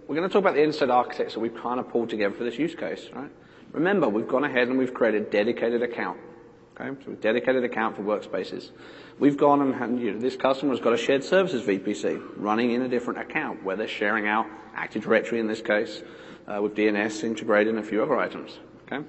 we're 0.06 0.16
going 0.16 0.28
to 0.28 0.32
talk 0.32 0.42
about 0.42 0.54
the 0.54 0.62
inside 0.62 0.90
architecture 0.90 1.40
we've 1.40 1.54
kind 1.54 1.80
of 1.80 1.88
pulled 1.88 2.10
together 2.10 2.34
for 2.34 2.44
this 2.44 2.58
use 2.58 2.74
case, 2.74 3.08
right? 3.14 3.30
Remember, 3.72 4.08
we've 4.08 4.28
gone 4.28 4.44
ahead 4.44 4.68
and 4.68 4.78
we've 4.78 4.94
created 4.94 5.22
a 5.22 5.30
dedicated 5.30 5.82
account 5.82 6.18
Okay, 6.80 6.98
so 7.04 7.12
a 7.12 7.14
dedicated 7.14 7.64
account 7.64 7.96
for 7.96 8.02
workspaces. 8.02 8.70
We've 9.18 9.36
gone 9.36 9.60
and 9.60 9.74
had, 9.74 9.90
you 9.98 10.12
know, 10.12 10.18
this 10.18 10.36
customer 10.36 10.72
has 10.72 10.80
got 10.80 10.94
a 10.94 10.96
shared 10.96 11.22
services 11.24 11.62
VPC 11.62 12.22
running 12.36 12.70
in 12.70 12.82
a 12.82 12.88
different 12.88 13.20
account 13.20 13.62
where 13.62 13.76
they're 13.76 13.88
sharing 13.88 14.26
out 14.26 14.46
Active 14.74 15.02
Directory 15.02 15.40
in 15.40 15.46
this 15.46 15.60
case, 15.60 16.02
uh, 16.46 16.62
with 16.62 16.74
DNS 16.74 17.24
integrated 17.24 17.74
and 17.74 17.84
a 17.84 17.86
few 17.86 18.02
other 18.02 18.16
items. 18.16 18.58
Okay. 18.86 19.04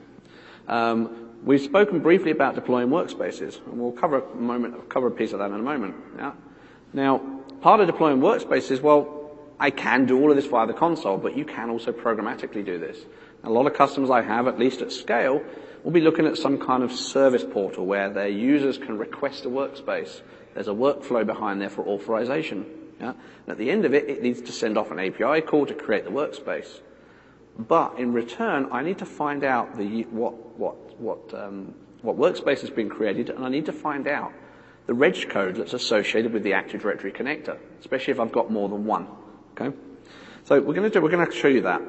Um, 0.67 1.20
we've 1.43 1.61
spoken 1.61 1.99
briefly 1.99 2.31
about 2.31 2.55
deploying 2.55 2.89
workspaces, 2.89 3.65
and 3.67 3.79
we'll 3.79 3.91
cover 3.91 4.19
a 4.21 4.35
moment, 4.35 4.89
cover 4.89 5.07
a 5.07 5.11
piece 5.11 5.33
of 5.33 5.39
that 5.39 5.51
in 5.51 5.59
a 5.59 5.63
moment. 5.63 5.95
Yeah. 6.17 6.33
Now, 6.93 7.19
part 7.61 7.79
of 7.79 7.87
deploying 7.87 8.19
workspaces, 8.19 8.81
well, 8.81 9.37
I 9.59 9.69
can 9.69 10.05
do 10.05 10.19
all 10.19 10.29
of 10.29 10.35
this 10.35 10.47
via 10.47 10.67
the 10.67 10.73
console, 10.73 11.17
but 11.17 11.37
you 11.37 11.45
can 11.45 11.69
also 11.69 11.91
programmatically 11.91 12.65
do 12.65 12.79
this. 12.79 12.97
A 13.43 13.49
lot 13.49 13.65
of 13.65 13.73
customers 13.73 14.09
I 14.09 14.21
have, 14.21 14.47
at 14.47 14.59
least 14.59 14.81
at 14.81 14.91
scale, 14.91 15.43
We'll 15.83 15.93
be 15.93 16.01
looking 16.01 16.27
at 16.27 16.37
some 16.37 16.59
kind 16.59 16.83
of 16.83 16.91
service 16.91 17.43
portal 17.43 17.85
where 17.87 18.09
their 18.09 18.27
users 18.27 18.77
can 18.77 18.99
request 18.99 19.45
a 19.45 19.49
workspace. 19.49 20.21
There's 20.53 20.67
a 20.67 20.71
workflow 20.71 21.25
behind 21.25 21.59
there 21.59 21.69
for 21.69 21.83
authorization. 21.87 22.65
Yeah? 22.99 23.13
At 23.47 23.57
the 23.57 23.71
end 23.71 23.85
of 23.85 23.93
it, 23.95 24.07
it 24.07 24.21
needs 24.21 24.41
to 24.41 24.51
send 24.51 24.77
off 24.77 24.91
an 24.91 24.99
API 24.99 25.41
call 25.41 25.65
to 25.65 25.73
create 25.73 26.03
the 26.03 26.11
workspace. 26.11 26.81
But 27.57 27.97
in 27.97 28.13
return, 28.13 28.67
I 28.71 28.83
need 28.83 28.99
to 28.99 29.05
find 29.05 29.43
out 29.43 29.75
the, 29.75 30.03
what, 30.03 30.59
what, 30.59 30.75
what, 31.01 31.33
um, 31.33 31.73
what 32.01 32.17
workspace 32.17 32.61
has 32.61 32.69
been 32.69 32.89
created, 32.89 33.29
and 33.29 33.43
I 33.43 33.49
need 33.49 33.65
to 33.65 33.73
find 33.73 34.07
out 34.07 34.33
the 34.87 34.93
reg 34.93 35.29
code 35.29 35.55
that's 35.55 35.73
associated 35.73 36.33
with 36.33 36.43
the 36.43 36.53
Active 36.53 36.81
Directory 36.81 37.11
connector, 37.11 37.57
especially 37.79 38.11
if 38.11 38.19
I've 38.19 38.31
got 38.31 38.51
more 38.51 38.69
than 38.69 38.85
one. 38.85 39.07
Okay? 39.51 39.75
So 40.45 40.59
we're 40.59 40.73
going 40.73 40.89
to 40.89 40.89
do, 40.89 41.01
we're 41.01 41.09
going 41.09 41.25
to 41.25 41.31
show 41.31 41.47
you 41.47 41.61
that. 41.61 41.81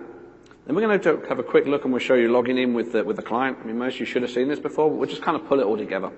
Then 0.66 0.76
we're 0.76 0.82
going 0.82 1.00
to 1.00 1.28
have 1.28 1.38
a 1.38 1.42
quick 1.42 1.66
look 1.66 1.84
and 1.84 1.92
we'll 1.92 2.00
show 2.00 2.14
you 2.14 2.30
logging 2.30 2.58
in 2.58 2.74
with 2.74 2.92
the, 2.92 3.02
with 3.02 3.16
the 3.16 3.22
client. 3.22 3.58
I 3.62 3.66
mean, 3.66 3.78
most 3.78 3.94
of 3.94 4.00
you 4.00 4.06
should 4.06 4.22
have 4.22 4.30
seen 4.30 4.48
this 4.48 4.60
before, 4.60 4.90
but 4.90 4.96
we'll 4.96 5.08
just 5.08 5.22
kind 5.22 5.36
of 5.36 5.48
pull 5.48 5.58
it 5.58 5.64
all 5.64 5.76
together. 5.76 6.12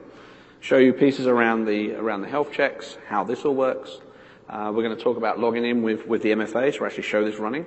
Show 0.61 0.79
you 0.79 0.93
pieces 0.93 1.27
around 1.27 1.65
the, 1.65 1.95
around 1.95 2.23
the 2.23 2.29
health 2.29 2.53
checks, 2.53 2.99
how 3.07 3.25
this 3.25 3.45
all 3.45 3.55
works. 3.55 4.01
Uh, 4.49 4.71
we're 4.75 4.83
going 4.83 4.97
to 4.97 5.03
talk 5.03 5.17
about 5.17 5.39
logging 5.39 5.65
in 5.65 5.83
with, 5.83 6.07
with 6.07 6.23
the 6.23 6.31
MFA 6.31 6.75
to 6.75 6.85
actually 6.85 7.05
show 7.05 7.25
this 7.25 7.39
running. 7.39 7.65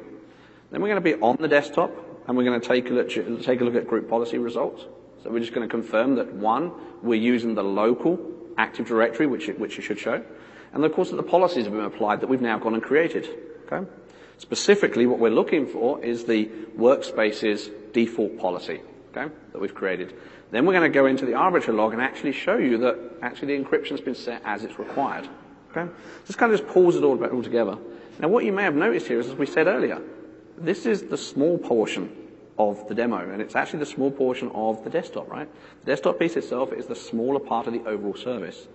Then 0.69 0.81
we're 0.81 0.89
going 0.89 1.01
to 1.01 1.17
be 1.17 1.19
on 1.21 1.37
the 1.39 1.47
desktop 1.47 1.91
and 2.27 2.37
we're 2.37 2.43
going 2.43 2.59
to 2.59 2.67
take 2.67 2.89
a 2.89 2.93
look, 2.93 3.09
take 3.43 3.61
a 3.61 3.63
look 3.63 3.75
at 3.75 3.87
group 3.87 4.09
policy 4.09 4.37
results. 4.37 4.85
So 5.27 5.33
we're 5.33 5.39
just 5.39 5.53
going 5.53 5.67
to 5.67 5.69
confirm 5.71 6.15
that 6.15 6.31
one, 6.35 6.71
we're 7.03 7.19
using 7.19 7.53
the 7.53 7.63
local 7.63 8.17
Active 8.57 8.87
Directory, 8.87 9.27
which 9.27 9.49
it, 9.49 9.59
which 9.59 9.77
it 9.77 9.81
should 9.81 9.99
show. 9.99 10.23
And 10.71 10.85
of 10.85 10.93
course 10.93 11.09
that 11.09 11.17
the 11.17 11.23
policies 11.23 11.65
have 11.65 11.73
been 11.73 11.83
applied 11.83 12.21
that 12.21 12.27
we've 12.27 12.39
now 12.39 12.57
gone 12.57 12.75
and 12.75 12.81
created. 12.81 13.27
Okay? 13.65 13.85
Specifically, 14.37 15.05
what 15.05 15.19
we're 15.19 15.29
looking 15.29 15.67
for 15.67 16.01
is 16.01 16.23
the 16.23 16.45
workspace's 16.77 17.69
default 17.91 18.39
policy, 18.39 18.79
okay, 19.11 19.29
that 19.51 19.59
we've 19.59 19.75
created. 19.75 20.13
Then 20.51 20.65
we're 20.65 20.71
going 20.71 20.89
to 20.89 20.95
go 20.95 21.07
into 21.07 21.25
the 21.25 21.33
arbiter 21.33 21.73
log 21.73 21.91
and 21.91 22.01
actually 22.01 22.31
show 22.31 22.55
you 22.55 22.77
that 22.77 22.97
actually 23.21 23.57
the 23.57 23.65
encryption's 23.65 23.99
been 23.99 24.15
set 24.15 24.41
as 24.45 24.63
it's 24.63 24.79
required. 24.79 25.27
Okay? 25.71 25.91
Just 26.25 26.39
kind 26.39 26.53
of 26.53 26.57
just 26.57 26.71
pulls 26.71 26.95
it 26.95 27.03
all, 27.03 27.21
all 27.21 27.43
together. 27.43 27.77
Now 28.19 28.29
what 28.29 28.45
you 28.45 28.53
may 28.53 28.63
have 28.63 28.75
noticed 28.75 29.07
here 29.07 29.19
is, 29.19 29.27
as 29.27 29.35
we 29.35 29.45
said 29.45 29.67
earlier, 29.67 30.01
this 30.57 30.85
is 30.85 31.03
the 31.03 31.17
small 31.17 31.57
portion 31.57 32.26
of 32.57 32.87
the 32.87 32.95
demo, 32.95 33.29
and 33.29 33.41
it's 33.41 33.55
actually 33.55 33.79
the 33.79 33.85
small 33.85 34.11
portion 34.11 34.49
of 34.53 34.83
the 34.83 34.89
desktop, 34.89 35.29
right? 35.29 35.47
The 35.83 35.91
desktop 35.91 36.19
piece 36.19 36.35
itself 36.35 36.73
is 36.73 36.87
the 36.87 36.95
smaller 36.95 37.39
part 37.39 37.67
of 37.67 37.73
the 37.73 37.83
overall 37.87 38.15
service. 38.15 38.67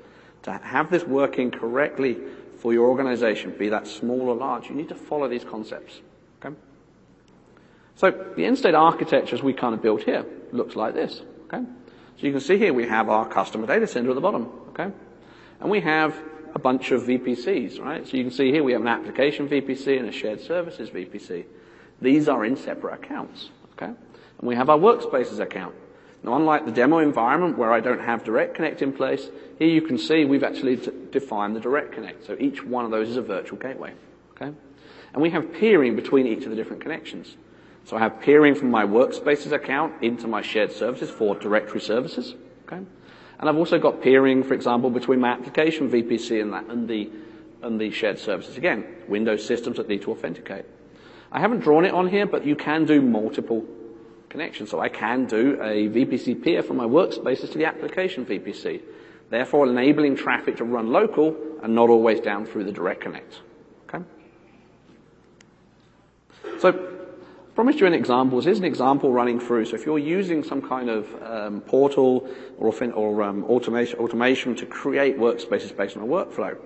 To 0.45 0.53
have 0.53 0.91
this 0.91 1.05
working 1.05 1.51
correctly 1.51 2.19
for 2.59 2.73
your 2.73 2.89
organization, 2.89 3.55
be 3.59 3.69
that 3.71 3.87
small 3.87 4.29
or 4.29 4.37
large, 4.37 4.69
you 4.69 4.75
need 4.75 4.89
to 4.89 4.95
follow 4.95 5.29
these 5.29 5.45
concepts. 5.45 6.01
Okay? 6.45 6.55
So 7.97 8.11
the 8.37 8.45
end 8.45 8.59
state 8.59 8.75
architecture 8.75 9.35
as 9.35 9.43
we 9.43 9.53
kind 9.53 9.75
of 9.75 9.83
built 9.83 10.03
here 10.03 10.25
looks 10.53 10.77
like 10.77 10.95
this. 10.95 11.23
Okay? 11.47 11.65
So 12.17 12.27
you 12.27 12.33
can 12.33 12.41
see 12.41 12.59
here 12.59 12.73
we 12.73 12.87
have 12.87 13.09
our 13.09 13.27
customer 13.29 13.67
data 13.67 13.87
center 13.87 14.11
at 14.11 14.15
the 14.15 14.21
bottom. 14.21 14.49
Okay? 14.71 14.91
And 15.61 15.71
we 15.71 15.81
have 15.81 16.17
a 16.55 16.59
bunch 16.59 16.91
of 16.91 17.03
VPCs, 17.03 17.81
right? 17.81 18.07
So 18.07 18.17
you 18.17 18.25
can 18.25 18.33
see 18.33 18.51
here 18.51 18.63
we 18.63 18.73
have 18.73 18.83
an 18.83 18.89
application 18.89 19.49
VPC 19.49 19.99
and 19.99 20.09
a 20.09 20.13
shared 20.13 20.41
services 20.41 20.91
VPC. 20.91 21.45
These 22.01 22.29
are 22.29 22.45
in 22.45 22.57
separate 22.57 22.95
accounts. 22.95 23.51
Okay? 23.73 23.87
And 23.87 23.97
we 24.41 24.55
have 24.55 24.69
our 24.69 24.79
workspaces 24.79 25.41
account. 25.41 25.75
Now, 26.23 26.37
unlike 26.37 26.67
the 26.67 26.73
demo 26.73 26.99
environment 26.99 27.59
where 27.59 27.73
I 27.73 27.81
don't 27.81 28.01
have 28.01 28.23
direct 28.23 28.55
connect 28.55 28.81
in 28.81 28.93
place, 28.93 29.29
here 29.59 29.69
you 29.69 29.83
can 29.83 29.99
see 29.99 30.25
we've 30.25 30.45
actually 30.45 30.77
t- 30.77 30.93
defined 31.11 31.57
the 31.57 31.61
direct 31.61 31.93
connect. 31.93 32.27
So 32.27 32.37
each 32.39 32.63
one 32.63 32.85
of 32.85 32.91
those 32.91 33.09
is 33.09 33.17
a 33.17 33.23
virtual 33.23 33.59
gateway. 33.59 33.93
Okay? 34.37 34.53
And 35.13 35.23
we 35.23 35.31
have 35.31 35.53
peering 35.53 35.97
between 35.97 36.27
each 36.27 36.45
of 36.45 36.51
the 36.51 36.57
different 36.57 36.81
connections. 36.81 37.37
So 37.85 37.97
I 37.97 38.01
have 38.01 38.21
peering 38.21 38.55
from 38.55 38.71
my 38.71 38.85
workspaces 38.85 39.51
account 39.51 40.03
into 40.03 40.29
my 40.29 40.43
shared 40.43 40.71
services 40.71 41.11
for 41.11 41.35
directory 41.35 41.81
services. 41.81 42.35
Okay? 42.67 42.83
And 43.41 43.49
I've 43.49 43.57
also 43.57 43.79
got 43.81 44.01
peering, 44.01 44.45
for 44.45 44.55
example, 44.55 44.91
between 44.91 45.19
my 45.19 45.31
application 45.31 45.91
VPC 45.91 46.41
and 46.41 46.53
that 46.53 46.67
and 46.67 46.89
the 46.89 47.11
and 47.63 47.81
the 47.81 47.91
shared 47.91 48.19
services. 48.19 48.57
Again, 48.57 48.85
Windows 49.09 49.45
systems 49.45 49.77
that 49.77 49.89
need 49.89 50.03
to 50.03 50.11
authenticate. 50.11 50.65
I 51.33 51.41
haven't 51.41 51.61
drawn 51.61 51.87
it 51.87 51.95
on 51.95 52.09
here, 52.09 52.27
but 52.27 52.45
you 52.45 52.55
can 52.55 52.85
do 52.85 53.01
multiple 53.01 53.65
connections. 54.29 54.71
So 54.71 54.81
I 54.81 54.91
can 54.91 55.25
do 55.25 55.55
a 55.63 55.89
VPC 55.89 56.43
peer 56.43 56.63
from 56.63 56.77
my 56.77 56.85
workspaces 56.85 57.51
to 57.53 57.59
the 57.59 57.65
application 57.65 58.27
VPC, 58.27 58.83
therefore 59.31 59.67
enabling 59.67 60.17
traffic 60.17 60.59
to 60.59 60.65
run 60.65 60.93
local 60.93 61.35
and 61.63 61.75
not 61.75 61.89
always 61.89 62.21
down 62.21 62.45
through 62.45 62.65
the 62.65 62.73
direct 62.73 63.01
connect. 63.01 63.41
Okay? 63.89 64.05
So, 66.59 66.73
promised 67.55 67.81
you 67.81 67.87
an 67.87 67.95
example. 67.95 68.41
Here's 68.43 68.59
an 68.59 68.65
example 68.65 69.11
running 69.11 69.41
through. 69.41 69.65
So 69.67 69.77
if 69.77 69.87
you're 69.87 69.99
using 69.99 70.45
some 70.45 70.61
kind 70.61 70.91
of 70.91 71.23
um, 71.23 71.61
portal 71.63 72.29
or, 72.59 72.75
or 72.93 73.23
um, 73.23 73.45
automation, 73.45 73.99
automation 74.01 74.55
to 74.57 74.67
create 74.67 75.19
workspaces 75.19 75.75
based 75.75 75.97
on 75.97 76.03
a 76.03 76.07
workflow, 76.07 76.59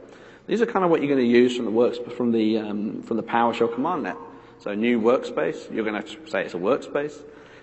these 0.48 0.60
are 0.60 0.66
kind 0.66 0.84
of 0.84 0.90
what 0.90 1.02
you're 1.02 1.14
going 1.14 1.24
to 1.24 1.38
use 1.38 1.56
from 1.56 1.66
the 1.66 1.70
works 1.70 1.98
from 2.16 2.32
the 2.32 2.58
um, 2.58 3.02
from 3.02 3.16
the 3.16 3.22
PowerShell 3.22 3.72
cmdlet. 3.74 4.16
So 4.58 4.74
new 4.74 5.00
workspace, 5.00 5.72
you're 5.72 5.84
going 5.84 6.02
to 6.02 6.30
say 6.30 6.44
it's 6.44 6.54
a 6.54 6.58
workspace. 6.58 7.22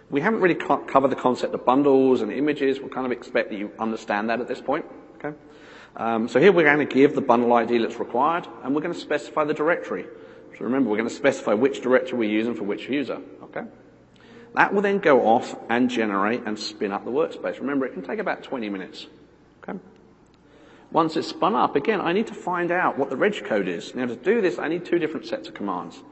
We 0.09 0.21
haven't 0.21 0.41
really 0.41 0.55
co- 0.55 0.77
covered 0.77 1.09
the 1.09 1.15
concept 1.15 1.53
of 1.53 1.65
bundles 1.65 2.21
and 2.21 2.31
images. 2.31 2.79
We 2.79 2.89
kind 2.89 3.05
of 3.05 3.11
expect 3.11 3.49
that 3.49 3.57
you 3.57 3.71
understand 3.79 4.29
that 4.29 4.39
at 4.39 4.47
this 4.47 4.61
point. 4.61 4.85
Okay? 5.17 5.35
Um, 5.95 6.27
so 6.27 6.39
here 6.39 6.51
we're 6.51 6.65
going 6.65 6.87
to 6.87 6.93
give 6.93 7.15
the 7.15 7.21
bundle 7.21 7.53
ID 7.53 7.79
that's 7.79 7.99
required, 7.99 8.47
and 8.63 8.75
we're 8.75 8.81
going 8.81 8.93
to 8.93 8.99
specify 8.99 9.43
the 9.43 9.53
directory. 9.53 10.05
So 10.57 10.65
remember, 10.65 10.89
we're 10.89 10.97
going 10.97 11.09
to 11.09 11.15
specify 11.15 11.53
which 11.53 11.81
directory 11.81 12.19
we're 12.19 12.29
using 12.29 12.53
for 12.53 12.63
which 12.63 12.87
user. 12.87 13.21
Okay? 13.43 13.63
That 14.53 14.73
will 14.73 14.81
then 14.81 14.99
go 14.99 15.25
off 15.25 15.55
and 15.69 15.89
generate 15.89 16.43
and 16.45 16.57
spin 16.57 16.91
up 16.91 17.05
the 17.05 17.11
workspace. 17.11 17.59
Remember, 17.59 17.85
it 17.85 17.93
can 17.93 18.03
take 18.03 18.19
about 18.19 18.43
20 18.43 18.69
minutes. 18.69 19.07
Okay? 19.63 19.79
Once 20.91 21.17
it's 21.17 21.27
spun 21.27 21.55
up, 21.55 21.75
again, 21.75 21.99
I 21.99 22.13
need 22.13 22.27
to 22.27 22.35
find 22.35 22.71
out 22.71 22.99
what 22.99 23.09
the 23.09 23.17
reg 23.17 23.43
code 23.45 23.67
is. 23.67 23.95
Now 23.95 24.05
to 24.05 24.15
do 24.15 24.41
this, 24.41 24.59
I 24.59 24.67
need 24.67 24.85
two 24.85 24.99
different 24.99 25.25
sets 25.25 25.47
of 25.47 25.55
commands. 25.55 26.03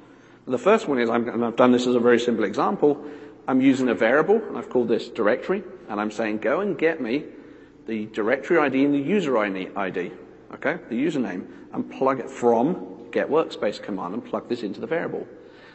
The 0.48 0.58
first 0.58 0.88
one 0.88 1.00
is, 1.00 1.10
and 1.10 1.46
I've 1.46 1.56
done 1.56 1.72
this 1.72 1.86
as 1.86 1.96
a 1.96 2.00
very 2.00 2.20
simple 2.20 2.46
example, 2.46 3.06
I'm 3.48 3.62
using 3.62 3.90
a 3.90 3.94
variable, 3.94 4.36
and 4.36 4.58
I've 4.58 4.70
called 4.70 4.88
this 4.88 5.08
directory, 5.08 5.64
and 5.88 6.00
I'm 6.00 6.12
saying 6.12 6.40
go 6.40 6.62
and 6.62 6.78
get 6.78 7.02
me 7.02 7.26
the 7.88 8.06
directory 8.08 8.58
ID 8.58 8.86
and 8.86 8.94
the 8.94 9.00
user 9.00 9.38
ID, 9.38 9.68
okay, 10.54 10.80
the 10.90 10.96
username, 10.96 11.48
and 11.74 11.92
plug 11.92 12.20
it 12.20 12.30
from 12.30 13.10
get 13.12 13.30
workspace 13.30 13.82
command 13.82 14.14
and 14.14 14.26
plug 14.26 14.48
this 14.48 14.64
into 14.64 14.80
the 14.80 14.88
variable. 14.88 15.28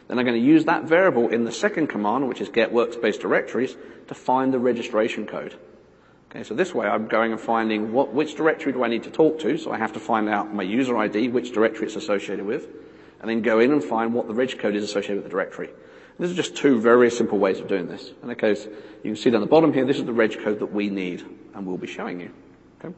Then 0.07 0.19
I'm 0.19 0.25
going 0.25 0.39
to 0.39 0.45
use 0.45 0.65
that 0.65 0.83
variable 0.83 1.29
in 1.29 1.43
the 1.43 1.51
second 1.51 1.87
command, 1.87 2.27
which 2.27 2.41
is 2.41 2.49
get 2.49 2.71
workspace 2.71 3.19
directories, 3.19 3.75
to 4.07 4.15
find 4.15 4.53
the 4.53 4.59
registration 4.59 5.27
code. 5.27 5.55
Okay, 6.29 6.43
so 6.43 6.53
this 6.53 6.73
way 6.73 6.87
I'm 6.87 7.07
going 7.07 7.31
and 7.31 7.39
finding 7.39 7.93
what, 7.93 8.13
which 8.13 8.35
directory 8.35 8.73
do 8.73 8.83
I 8.83 8.87
need 8.87 9.03
to 9.03 9.11
talk 9.11 9.39
to, 9.39 9.57
so 9.57 9.71
I 9.71 9.77
have 9.77 9.93
to 9.93 9.99
find 9.99 10.27
out 10.27 10.53
my 10.53 10.63
user 10.63 10.97
ID, 10.97 11.29
which 11.29 11.51
directory 11.51 11.87
it's 11.87 11.95
associated 11.95 12.45
with, 12.45 12.67
and 13.19 13.29
then 13.29 13.41
go 13.41 13.59
in 13.59 13.71
and 13.71 13.83
find 13.83 14.13
what 14.13 14.27
the 14.27 14.33
reg 14.33 14.57
code 14.59 14.75
is 14.75 14.83
associated 14.83 15.17
with 15.17 15.25
the 15.25 15.29
directory. 15.29 15.69
These 16.19 16.31
are 16.31 16.35
just 16.35 16.55
two 16.55 16.81
very 16.81 17.11
simple 17.11 17.37
ways 17.37 17.59
of 17.59 17.67
doing 17.67 17.87
this. 17.87 18.11
And 18.21 18.31
of 18.31 18.37
course, 18.37 18.65
you 18.65 19.11
can 19.11 19.15
see 19.15 19.29
down 19.29 19.41
the 19.41 19.47
bottom 19.47 19.71
here, 19.71 19.85
this 19.85 19.97
is 19.97 20.05
the 20.05 20.13
reg 20.13 20.43
code 20.43 20.59
that 20.59 20.73
we 20.73 20.89
need, 20.89 21.23
and 21.53 21.65
we'll 21.65 21.77
be 21.77 21.87
showing 21.87 22.19
you. 22.19 22.31
Okay? 22.83 22.95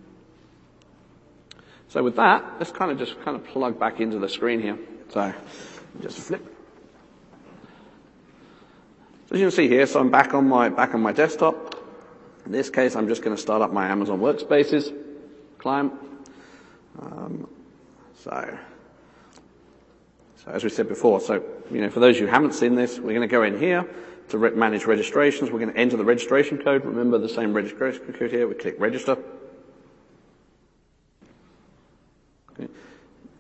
So 1.90 2.02
with 2.02 2.16
that, 2.16 2.56
let's 2.60 2.72
kind 2.72 2.92
of 2.92 2.98
just 2.98 3.20
kind 3.22 3.36
of 3.36 3.46
plug 3.46 3.78
back 3.78 4.00
into 4.00 4.20
the 4.20 4.30
screen 4.30 4.62
here. 4.62 4.78
So, 5.10 5.34
just 6.02 6.18
flip. 6.20 6.46
So 9.28 9.36
as 9.36 9.42
you 9.42 9.48
can 9.48 9.52
see 9.52 9.68
here, 9.68 9.86
so 9.86 10.00
I'm 10.00 10.12
back 10.12 10.34
on 10.34 10.48
my, 10.48 10.70
back 10.70 10.94
on 10.94 11.02
my 11.02 11.12
desktop. 11.12 11.76
In 12.46 12.52
this 12.52 12.70
case, 12.70 12.96
I'm 12.96 13.08
just 13.08 13.22
going 13.22 13.36
to 13.36 13.42
start 13.42 13.62
up 13.62 13.74
my 13.74 13.88
Amazon 13.88 14.20
Workspaces 14.20 14.94
client. 15.58 15.94
Um, 17.00 17.48
so, 18.20 18.58
so 20.44 20.52
as 20.52 20.64
we 20.64 20.70
said 20.70 20.88
before, 20.88 21.20
so, 21.20 21.44
you 21.70 21.82
know, 21.82 21.90
for 21.90 22.00
those 22.00 22.18
who 22.18 22.26
haven't 22.26 22.54
seen 22.54 22.76
this, 22.76 22.98
we're 22.98 23.14
going 23.14 23.22
to 23.22 23.28
go 23.28 23.44
in 23.44 23.60
here 23.60 23.86
to 24.30 24.38
re- 24.38 24.52
manage 24.52 24.86
registrations. 24.86 25.52
We're 25.52 25.60
going 25.60 25.74
to 25.74 25.78
enter 25.78 25.98
the 25.98 26.06
registration 26.06 26.58
code. 26.58 26.86
Remember 26.86 27.18
the 27.18 27.30
same 27.30 27.54
registration 27.54 28.14
code 28.14 28.32
here. 28.32 28.48
We 28.48 28.56
click 28.56 28.76
register. 28.80 29.18
Okay. 32.52 32.72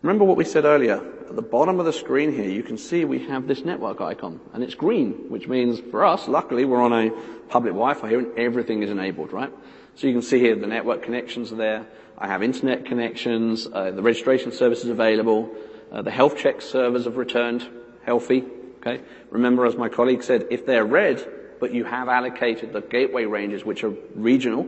Remember 0.02 0.26
what 0.26 0.36
we 0.36 0.43
said 0.43 0.66
earlier. 0.66 1.02
At 1.30 1.36
the 1.36 1.41
bottom 1.41 1.80
of 1.80 1.86
the 1.86 1.93
screen 1.93 2.34
here, 2.34 2.50
you 2.50 2.64
can 2.64 2.78
see 2.78 3.06
we 3.06 3.20
have 3.28 3.47
this 3.47 3.64
network 3.64 4.02
icon, 4.02 4.39
and 4.54 4.64
it's 4.64 4.74
green, 4.74 5.12
which 5.30 5.47
means 5.47 5.80
for 5.80 6.04
us, 6.04 6.28
luckily, 6.28 6.66
we're 6.66 6.82
on 6.82 6.91
a 6.91 7.12
public 7.50 7.74
Wi-Fi 7.74 8.10
here, 8.10 8.20
and 8.20 8.38
everything 8.38 8.82
is 8.84 8.89
enabled, 8.89 9.32
right? 9.32 9.54
So 9.95 10.08
you 10.08 10.14
can 10.14 10.22
see 10.22 10.39
here 10.39 10.56
the 10.56 10.68
network 10.68 11.04
connections 11.04 11.52
are 11.52 11.58
there. 11.58 11.86
I 12.18 12.28
have 12.28 12.41
internet 12.41 12.86
connections. 12.86 13.68
Uh, 13.72 13.91
the 13.91 14.02
registration 14.02 14.52
service 14.52 14.84
is 14.84 14.89
available. 14.89 15.56
Uh, 15.92 16.02
the 16.02 16.12
health 16.12 16.38
check 16.38 16.62
servers 16.62 17.06
have 17.06 17.18
returned 17.18 17.68
healthy. 18.04 18.44
Okay. 18.78 19.02
Remember, 19.30 19.66
as 19.66 19.76
my 19.76 19.90
colleague 19.90 20.24
said, 20.24 20.48
if 20.50 20.66
they're 20.66 20.86
red, 20.86 21.28
but 21.60 21.74
you 21.74 21.84
have 21.84 22.08
allocated 22.08 22.72
the 22.72 22.82
gateway 22.82 23.26
ranges, 23.26 23.66
which 23.66 23.84
are 23.84 23.94
regional, 24.16 24.68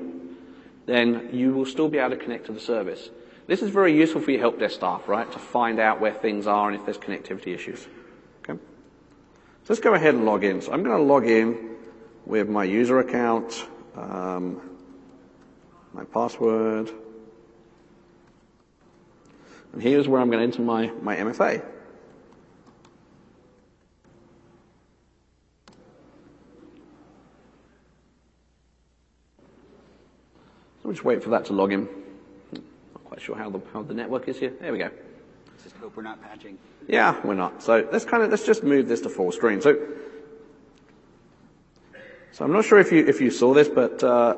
then 0.86 1.30
you 1.32 1.54
will 1.54 1.66
still 1.66 1.88
be 1.88 1.98
able 1.98 2.12
to 2.12 2.18
connect 2.18 2.48
to 2.48 2.52
the 2.52 2.60
service. 2.60 3.10
This 3.48 3.62
is 3.62 3.70
very 3.70 3.96
useful 3.96 4.22
for 4.22 4.32
your 4.32 4.40
help 4.40 4.60
desk 4.60 4.76
staff, 4.76 5.08
right, 5.08 5.32
to 5.32 5.40
find 5.40 5.80
out 5.80 6.02
where 6.02 6.14
things 6.14 6.48
are 6.48 6.70
and 6.70 6.80
if 6.80 6.86
there's 6.86 6.98
connectivity 6.98 7.54
issues. 7.56 7.88
Okay. 8.44 8.60
So 9.64 9.68
let's 9.70 9.82
go 9.82 9.94
ahead 9.94 10.16
and 10.16 10.26
log 10.26 10.44
in. 10.44 10.62
So 10.62 10.72
I'm 10.72 10.84
going 10.84 10.98
to 10.98 11.04
log 11.04 11.26
in 11.28 11.76
with 12.26 12.50
my 12.50 12.64
user 12.64 13.00
account. 13.00 13.66
Um, 13.96 14.62
my 15.94 16.04
password. 16.06 16.92
And 19.74 19.82
here's 19.82 20.08
where 20.08 20.20
I'm 20.20 20.30
going 20.30 20.40
to 20.40 20.44
enter 20.44 20.62
my, 20.62 20.92
my 21.02 21.16
MFA. 21.16 21.64
So 30.82 30.88
we'll 30.88 30.94
just 30.94 31.06
wait 31.06 31.24
for 31.24 31.30
that 31.30 31.46
to 31.46 31.54
log 31.54 31.72
in. 31.72 31.88
Not 32.52 33.04
quite 33.06 33.22
sure 33.22 33.36
how 33.36 33.50
the, 33.50 33.62
how 33.72 33.84
the 33.84 33.94
network 33.94 34.28
is 34.28 34.40
here. 34.40 34.54
There 34.60 34.72
we 34.72 34.80
go. 34.80 34.90
Just 35.64 35.76
hope 35.78 35.96
we're 35.96 36.04
not 36.04 36.22
patching. 36.22 36.58
Yeah, 36.88 37.16
we're 37.24 37.36
not. 37.36 37.62
So 37.62 37.88
let's 37.92 38.04
kind 38.04 38.24
of, 38.24 38.32
let's 38.32 38.46
just 38.46 38.64
move 38.64 38.88
this 38.88 39.02
to 39.02 39.10
full 39.10 39.32
screen. 39.32 39.62
So, 39.62 39.78
so 42.32 42.44
I'm 42.44 42.52
not 42.52 42.66
sure 42.66 42.80
if 42.80 42.92
you, 42.92 43.06
if 43.06 43.22
you 43.22 43.30
saw 43.30 43.54
this, 43.54 43.70
but, 43.70 44.04
uh, 44.04 44.36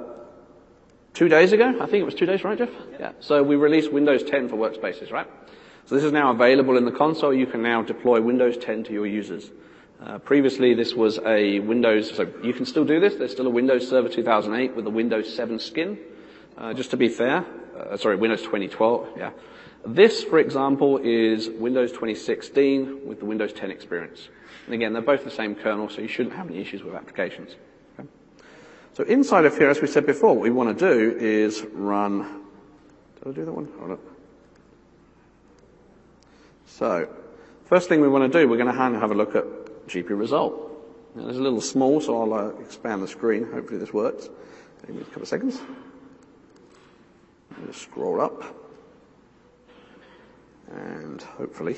two 1.14 1.30
days 1.30 1.52
ago, 1.54 1.70
I 1.82 1.86
think 1.86 2.02
it 2.02 2.06
was 2.06 2.16
two 2.16 2.26
days, 2.26 2.44
right, 2.44 2.58
Jeff? 2.58 2.70
Yeah. 3.00 3.12
So 3.20 3.44
we 3.44 3.56
released 3.56 3.92
Windows 3.92 4.24
10 4.24 4.50
for 4.50 4.56
workspaces, 4.56 5.12
right? 5.12 5.28
So 5.86 5.96
this 5.96 6.04
is 6.04 6.12
now 6.12 6.32
available 6.32 6.78
in 6.78 6.86
the 6.86 6.92
console. 6.92 7.34
You 7.34 7.46
can 7.46 7.62
now 7.62 7.82
deploy 7.82 8.22
Windows 8.22 8.58
10 8.58 8.86
to 8.86 8.94
your 8.94 9.06
users. 9.06 9.52
Uh, 10.02 10.18
previously, 10.18 10.74
this 10.74 10.94
was 10.94 11.20
a 11.26 11.60
Windows, 11.60 12.16
so 12.16 12.32
you 12.44 12.54
can 12.54 12.66
still 12.66 12.86
do 12.86 13.00
this. 13.00 13.16
There's 13.16 13.32
still 13.32 13.48
a 13.48 13.52
Windows 13.52 13.88
Server 13.88 14.10
2008 14.10 14.76
with 14.76 14.86
a 14.86 14.90
Windows 14.90 15.34
7 15.34 15.60
skin. 15.60 15.98
Uh, 16.58 16.74
just 16.74 16.92
to 16.92 16.98
be 16.98 17.10
fair, 17.10 17.46
uh, 17.78 17.98
sorry, 17.98 18.16
Windows 18.16 18.42
2012, 18.42 19.10
yeah. 19.18 19.32
This, 19.86 20.24
for 20.24 20.40
example, 20.40 21.00
is 21.04 21.50
Windows 21.50 21.92
2016 21.92 23.06
with 23.06 23.20
the 23.20 23.26
Windows 23.26 23.52
10 23.54 23.72
experience. 23.72 24.30
And 24.66 24.76
again, 24.76 24.94
they're 24.94 25.02
both 25.02 25.24
the 25.24 25.32
same 25.32 25.56
kernel, 25.56 25.90
so 25.90 26.02
you 26.02 26.08
shouldn't 26.08 26.36
have 26.36 26.50
any 26.50 26.60
issues 26.60 26.84
with 26.84 26.96
applications. 26.96 27.56
So 28.94 29.04
inside 29.04 29.46
of 29.46 29.58
here, 29.58 29.70
as 29.70 29.82
we 29.82 29.88
said 29.88 30.06
before, 30.06 30.36
what 30.36 30.44
we 30.44 30.52
want 30.52 30.78
to 30.78 30.94
do 30.94 31.18
is 31.18 31.64
run, 31.74 32.44
did 33.16 33.30
I 33.30 33.32
do 33.32 33.46
that 33.46 33.52
one? 33.52 33.68
Hold 33.80 33.92
on. 33.92 34.00
So, 36.68 37.10
first 37.66 37.90
thing 37.90 38.02
we 38.02 38.08
want 38.08 38.32
to 38.32 38.40
do, 38.40 38.48
we're 38.48 38.58
going 38.58 38.72
to 38.72 39.00
have 39.00 39.10
a 39.10 39.16
look 39.16 39.36
at 39.36 39.46
GP 39.88 40.10
result. 40.10 40.70
Now, 41.16 41.28
it's 41.28 41.38
a 41.38 41.42
little 41.42 41.62
small, 41.62 42.02
so 42.02 42.22
I'll 42.22 42.34
uh, 42.34 42.50
expand 42.60 43.02
the 43.02 43.08
screen. 43.08 43.52
Hopefully 43.52 43.80
this 43.80 43.94
works. 43.94 44.30
Give 44.86 44.96
me 44.96 45.02
a 45.02 45.06
couple 45.06 45.24
of 45.24 45.28
seconds. 45.28 45.60
Just 47.66 47.82
scroll 47.82 48.22
up. 48.22 48.44
And 50.72 51.22
hopefully. 51.22 51.78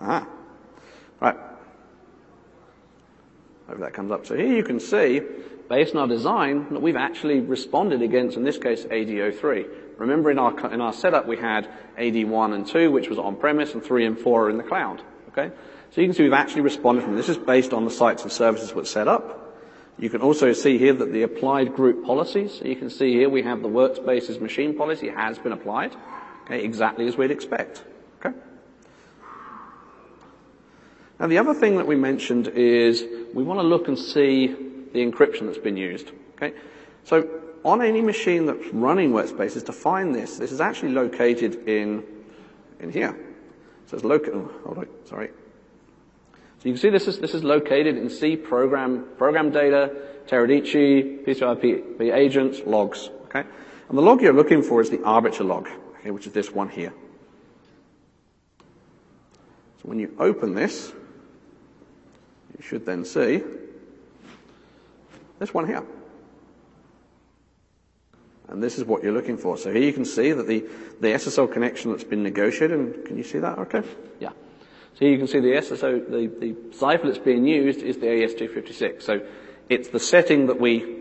Ah. 0.00 0.26
Right. 1.20 1.36
That 3.76 3.92
comes 3.92 4.10
up. 4.10 4.26
So 4.26 4.34
here 4.34 4.56
you 4.56 4.64
can 4.64 4.80
see, 4.80 5.20
based 5.68 5.94
on 5.94 6.00
our 6.00 6.08
design, 6.08 6.66
that 6.70 6.80
we've 6.80 6.96
actually 6.96 7.40
responded 7.40 8.02
against, 8.02 8.36
in 8.36 8.42
this 8.42 8.58
case, 8.58 8.84
AD03. 8.84 9.68
Remember 9.98 10.30
in 10.30 10.38
our, 10.38 10.72
in 10.72 10.80
our 10.80 10.92
setup 10.92 11.26
we 11.26 11.36
had 11.36 11.68
AD1 11.98 12.54
and 12.54 12.66
2, 12.66 12.90
which 12.90 13.08
was 13.08 13.18
on-premise, 13.18 13.74
and 13.74 13.84
3 13.84 14.06
and 14.06 14.18
4 14.18 14.46
are 14.46 14.50
in 14.50 14.56
the 14.56 14.62
cloud. 14.62 15.02
Okay? 15.28 15.54
So 15.90 16.00
you 16.00 16.06
can 16.06 16.14
see 16.14 16.22
we've 16.22 16.32
actually 16.32 16.62
responded 16.62 17.04
from 17.04 17.16
this 17.16 17.28
is 17.28 17.36
based 17.36 17.72
on 17.72 17.84
the 17.84 17.90
sites 17.90 18.22
and 18.22 18.32
services 18.32 18.72
that 18.72 18.86
set 18.86 19.08
up. 19.08 19.56
You 19.98 20.08
can 20.10 20.22
also 20.22 20.52
see 20.52 20.78
here 20.78 20.92
that 20.92 21.12
the 21.12 21.22
applied 21.22 21.74
group 21.74 22.04
policies, 22.04 22.58
so 22.58 22.64
you 22.64 22.76
can 22.76 22.88
see 22.88 23.12
here 23.12 23.28
we 23.28 23.42
have 23.42 23.62
the 23.62 23.68
workspaces 23.68 24.40
machine 24.40 24.76
policy 24.76 25.08
has 25.08 25.38
been 25.38 25.52
applied, 25.52 25.94
okay, 26.44 26.62
exactly 26.62 27.08
as 27.08 27.16
we'd 27.16 27.32
expect. 27.32 27.82
Okay? 28.24 28.36
Now 31.18 31.26
the 31.26 31.38
other 31.38 31.54
thing 31.54 31.76
that 31.78 31.86
we 31.86 31.96
mentioned 31.96 32.46
is 32.48 33.04
we 33.34 33.42
want 33.42 33.60
to 33.60 33.66
look 33.66 33.88
and 33.88 33.98
see 33.98 34.48
the 34.92 35.00
encryption 35.04 35.46
that's 35.46 35.58
been 35.58 35.76
used. 35.76 36.12
Okay? 36.36 36.54
So 37.04 37.28
on 37.64 37.82
any 37.82 38.00
machine 38.00 38.46
that's 38.46 38.66
running 38.72 39.12
workspaces, 39.12 39.64
to 39.66 39.72
find 39.72 40.14
this, 40.14 40.38
this 40.38 40.52
is 40.52 40.60
actually 40.60 40.92
located 40.92 41.68
in, 41.68 42.04
in 42.80 42.90
here. 42.92 43.16
So 43.86 43.96
it's 43.96 44.04
located, 44.04 44.34
oh, 44.34 44.52
hold 44.64 44.78
on, 44.78 44.88
sorry. 45.04 45.30
So 46.58 46.64
you 46.64 46.72
can 46.72 46.80
see 46.80 46.90
this 46.90 47.06
is, 47.06 47.18
this 47.18 47.34
is 47.34 47.44
located 47.44 47.96
in 47.96 48.10
C 48.10 48.36
program, 48.36 49.06
program 49.16 49.50
data, 49.50 49.94
Teradici, 50.26 51.24
PCOIP 51.24 52.00
agents, 52.12 52.60
logs, 52.66 53.10
okay? 53.24 53.44
And 53.88 53.96
the 53.96 54.02
log 54.02 54.20
you're 54.20 54.34
looking 54.34 54.62
for 54.62 54.80
is 54.80 54.90
the 54.90 55.02
arbiter 55.04 55.44
log, 55.44 55.68
okay, 56.00 56.10
which 56.10 56.26
is 56.26 56.32
this 56.32 56.52
one 56.52 56.68
here. 56.68 56.92
So 58.58 59.84
when 59.84 59.98
you 59.98 60.14
open 60.18 60.54
this, 60.54 60.92
you 62.58 62.64
should 62.64 62.84
then 62.84 63.04
see 63.04 63.42
this 65.38 65.54
one 65.54 65.66
here. 65.66 65.84
And 68.48 68.62
this 68.62 68.78
is 68.78 68.84
what 68.84 69.02
you're 69.02 69.12
looking 69.12 69.36
for. 69.36 69.58
So 69.58 69.72
here 69.72 69.82
you 69.82 69.92
can 69.92 70.04
see 70.04 70.32
that 70.32 70.46
the, 70.46 70.60
the 71.00 71.08
SSL 71.08 71.52
connection 71.52 71.90
that's 71.90 72.04
been 72.04 72.22
negotiated, 72.22 72.78
and 72.78 73.04
can 73.04 73.16
you 73.18 73.22
see 73.22 73.38
that 73.38 73.58
okay? 73.58 73.82
Yeah. 74.20 74.30
So 74.98 75.04
you 75.04 75.18
can 75.18 75.26
see 75.26 75.40
the 75.40 75.52
SSO, 75.52 76.10
the, 76.10 76.26
the 76.26 76.76
cipher 76.76 77.06
that's 77.06 77.18
being 77.18 77.46
used 77.46 77.82
is 77.82 77.98
the 77.98 78.08
AES-256. 78.08 79.02
So 79.02 79.20
it's 79.68 79.88
the 79.88 80.00
setting 80.00 80.46
that 80.46 80.58
we 80.58 80.96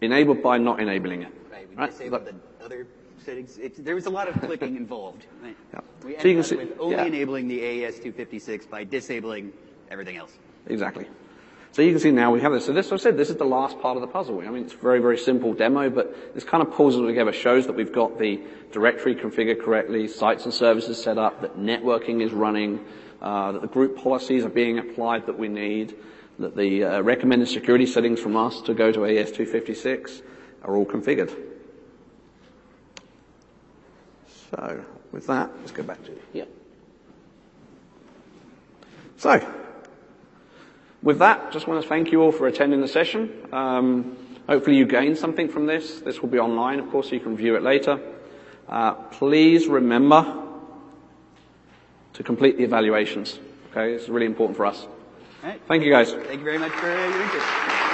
enabled 0.00 0.42
by 0.42 0.58
not 0.58 0.80
enabling 0.80 1.22
it. 1.22 1.32
Right, 1.52 1.68
we 1.68 1.76
right? 1.76 1.90
disabled 1.90 2.24
the 2.24 2.64
other 2.64 2.86
settings. 3.24 3.58
It, 3.58 3.84
there 3.84 3.94
was 3.94 4.06
a 4.06 4.10
lot 4.10 4.28
of 4.28 4.40
clicking 4.40 4.76
involved. 4.76 5.26
Right? 5.42 5.56
Yeah. 5.74 5.80
We 6.02 6.18
so 6.18 6.28
you 6.28 6.34
can 6.34 6.44
see, 6.44 6.56
with 6.56 6.80
only 6.80 6.96
yeah. 6.96 7.04
enabling 7.04 7.48
the 7.48 7.62
AES-256 7.62 8.70
by 8.70 8.84
disabling 8.84 9.52
everything 9.90 10.16
else. 10.16 10.32
Exactly. 10.66 11.06
So 11.76 11.82
you 11.82 11.90
can 11.90 12.00
see 12.00 12.10
now 12.10 12.30
we 12.32 12.40
have 12.40 12.52
this. 12.52 12.64
So 12.64 12.72
this, 12.72 12.90
I 12.90 12.96
said, 12.96 13.18
this 13.18 13.28
is 13.28 13.36
the 13.36 13.44
last 13.44 13.78
part 13.80 13.98
of 13.98 14.00
the 14.00 14.06
puzzle. 14.06 14.40
I 14.40 14.48
mean, 14.48 14.64
it's 14.64 14.72
a 14.72 14.78
very, 14.78 14.98
very 14.98 15.18
simple 15.18 15.52
demo, 15.52 15.90
but 15.90 16.34
this 16.34 16.42
kind 16.42 16.62
of 16.62 16.72
pulls 16.72 16.96
it 16.96 17.02
together, 17.02 17.34
shows 17.34 17.66
that 17.66 17.74
we've 17.74 17.92
got 17.92 18.18
the 18.18 18.40
directory 18.72 19.14
configured 19.14 19.62
correctly, 19.62 20.08
sites 20.08 20.46
and 20.46 20.54
services 20.54 21.02
set 21.02 21.18
up, 21.18 21.42
that 21.42 21.58
networking 21.58 22.24
is 22.24 22.32
running, 22.32 22.82
uh, 23.20 23.52
that 23.52 23.60
the 23.60 23.68
group 23.68 23.98
policies 23.98 24.42
are 24.44 24.48
being 24.48 24.78
applied 24.78 25.26
that 25.26 25.38
we 25.38 25.48
need, 25.48 25.94
that 26.38 26.56
the 26.56 26.82
uh, 26.82 27.00
recommended 27.02 27.46
security 27.46 27.84
settings 27.84 28.20
from 28.20 28.36
us 28.36 28.62
to 28.62 28.72
go 28.72 28.90
to 28.90 29.04
AES-256 29.04 30.22
are 30.62 30.76
all 30.76 30.86
configured. 30.86 31.34
So, 34.50 34.82
with 35.12 35.26
that, 35.26 35.50
let's 35.58 35.72
go 35.72 35.82
back 35.82 36.02
to 36.04 36.18
here. 36.32 36.46
So, 39.18 39.65
with 41.06 41.20
that, 41.20 41.52
just 41.52 41.68
want 41.68 41.80
to 41.80 41.88
thank 41.88 42.10
you 42.10 42.20
all 42.20 42.32
for 42.32 42.48
attending 42.48 42.80
the 42.80 42.88
session. 42.88 43.32
Um, 43.52 44.16
hopefully 44.48 44.76
you 44.76 44.86
gained 44.86 45.16
something 45.16 45.48
from 45.48 45.64
this. 45.66 46.00
This 46.00 46.20
will 46.20 46.28
be 46.28 46.40
online, 46.40 46.80
of 46.80 46.90
course, 46.90 47.08
so 47.08 47.14
you 47.14 47.20
can 47.20 47.36
view 47.36 47.54
it 47.54 47.62
later. 47.62 48.00
Uh, 48.68 48.94
please 48.94 49.68
remember 49.68 50.42
to 52.14 52.22
complete 52.24 52.56
the 52.58 52.64
evaluations. 52.64 53.38
Okay, 53.70 53.92
it's 53.92 54.08
really 54.08 54.26
important 54.26 54.56
for 54.56 54.66
us. 54.66 54.88
Right. 55.44 55.60
Thank 55.68 55.84
you, 55.84 55.92
guys. 55.92 56.12
Thank 56.12 56.40
you 56.40 56.44
very 56.44 56.58
much 56.58 56.72
for 56.72 56.88
your 56.88 57.22
interest. 57.22 57.85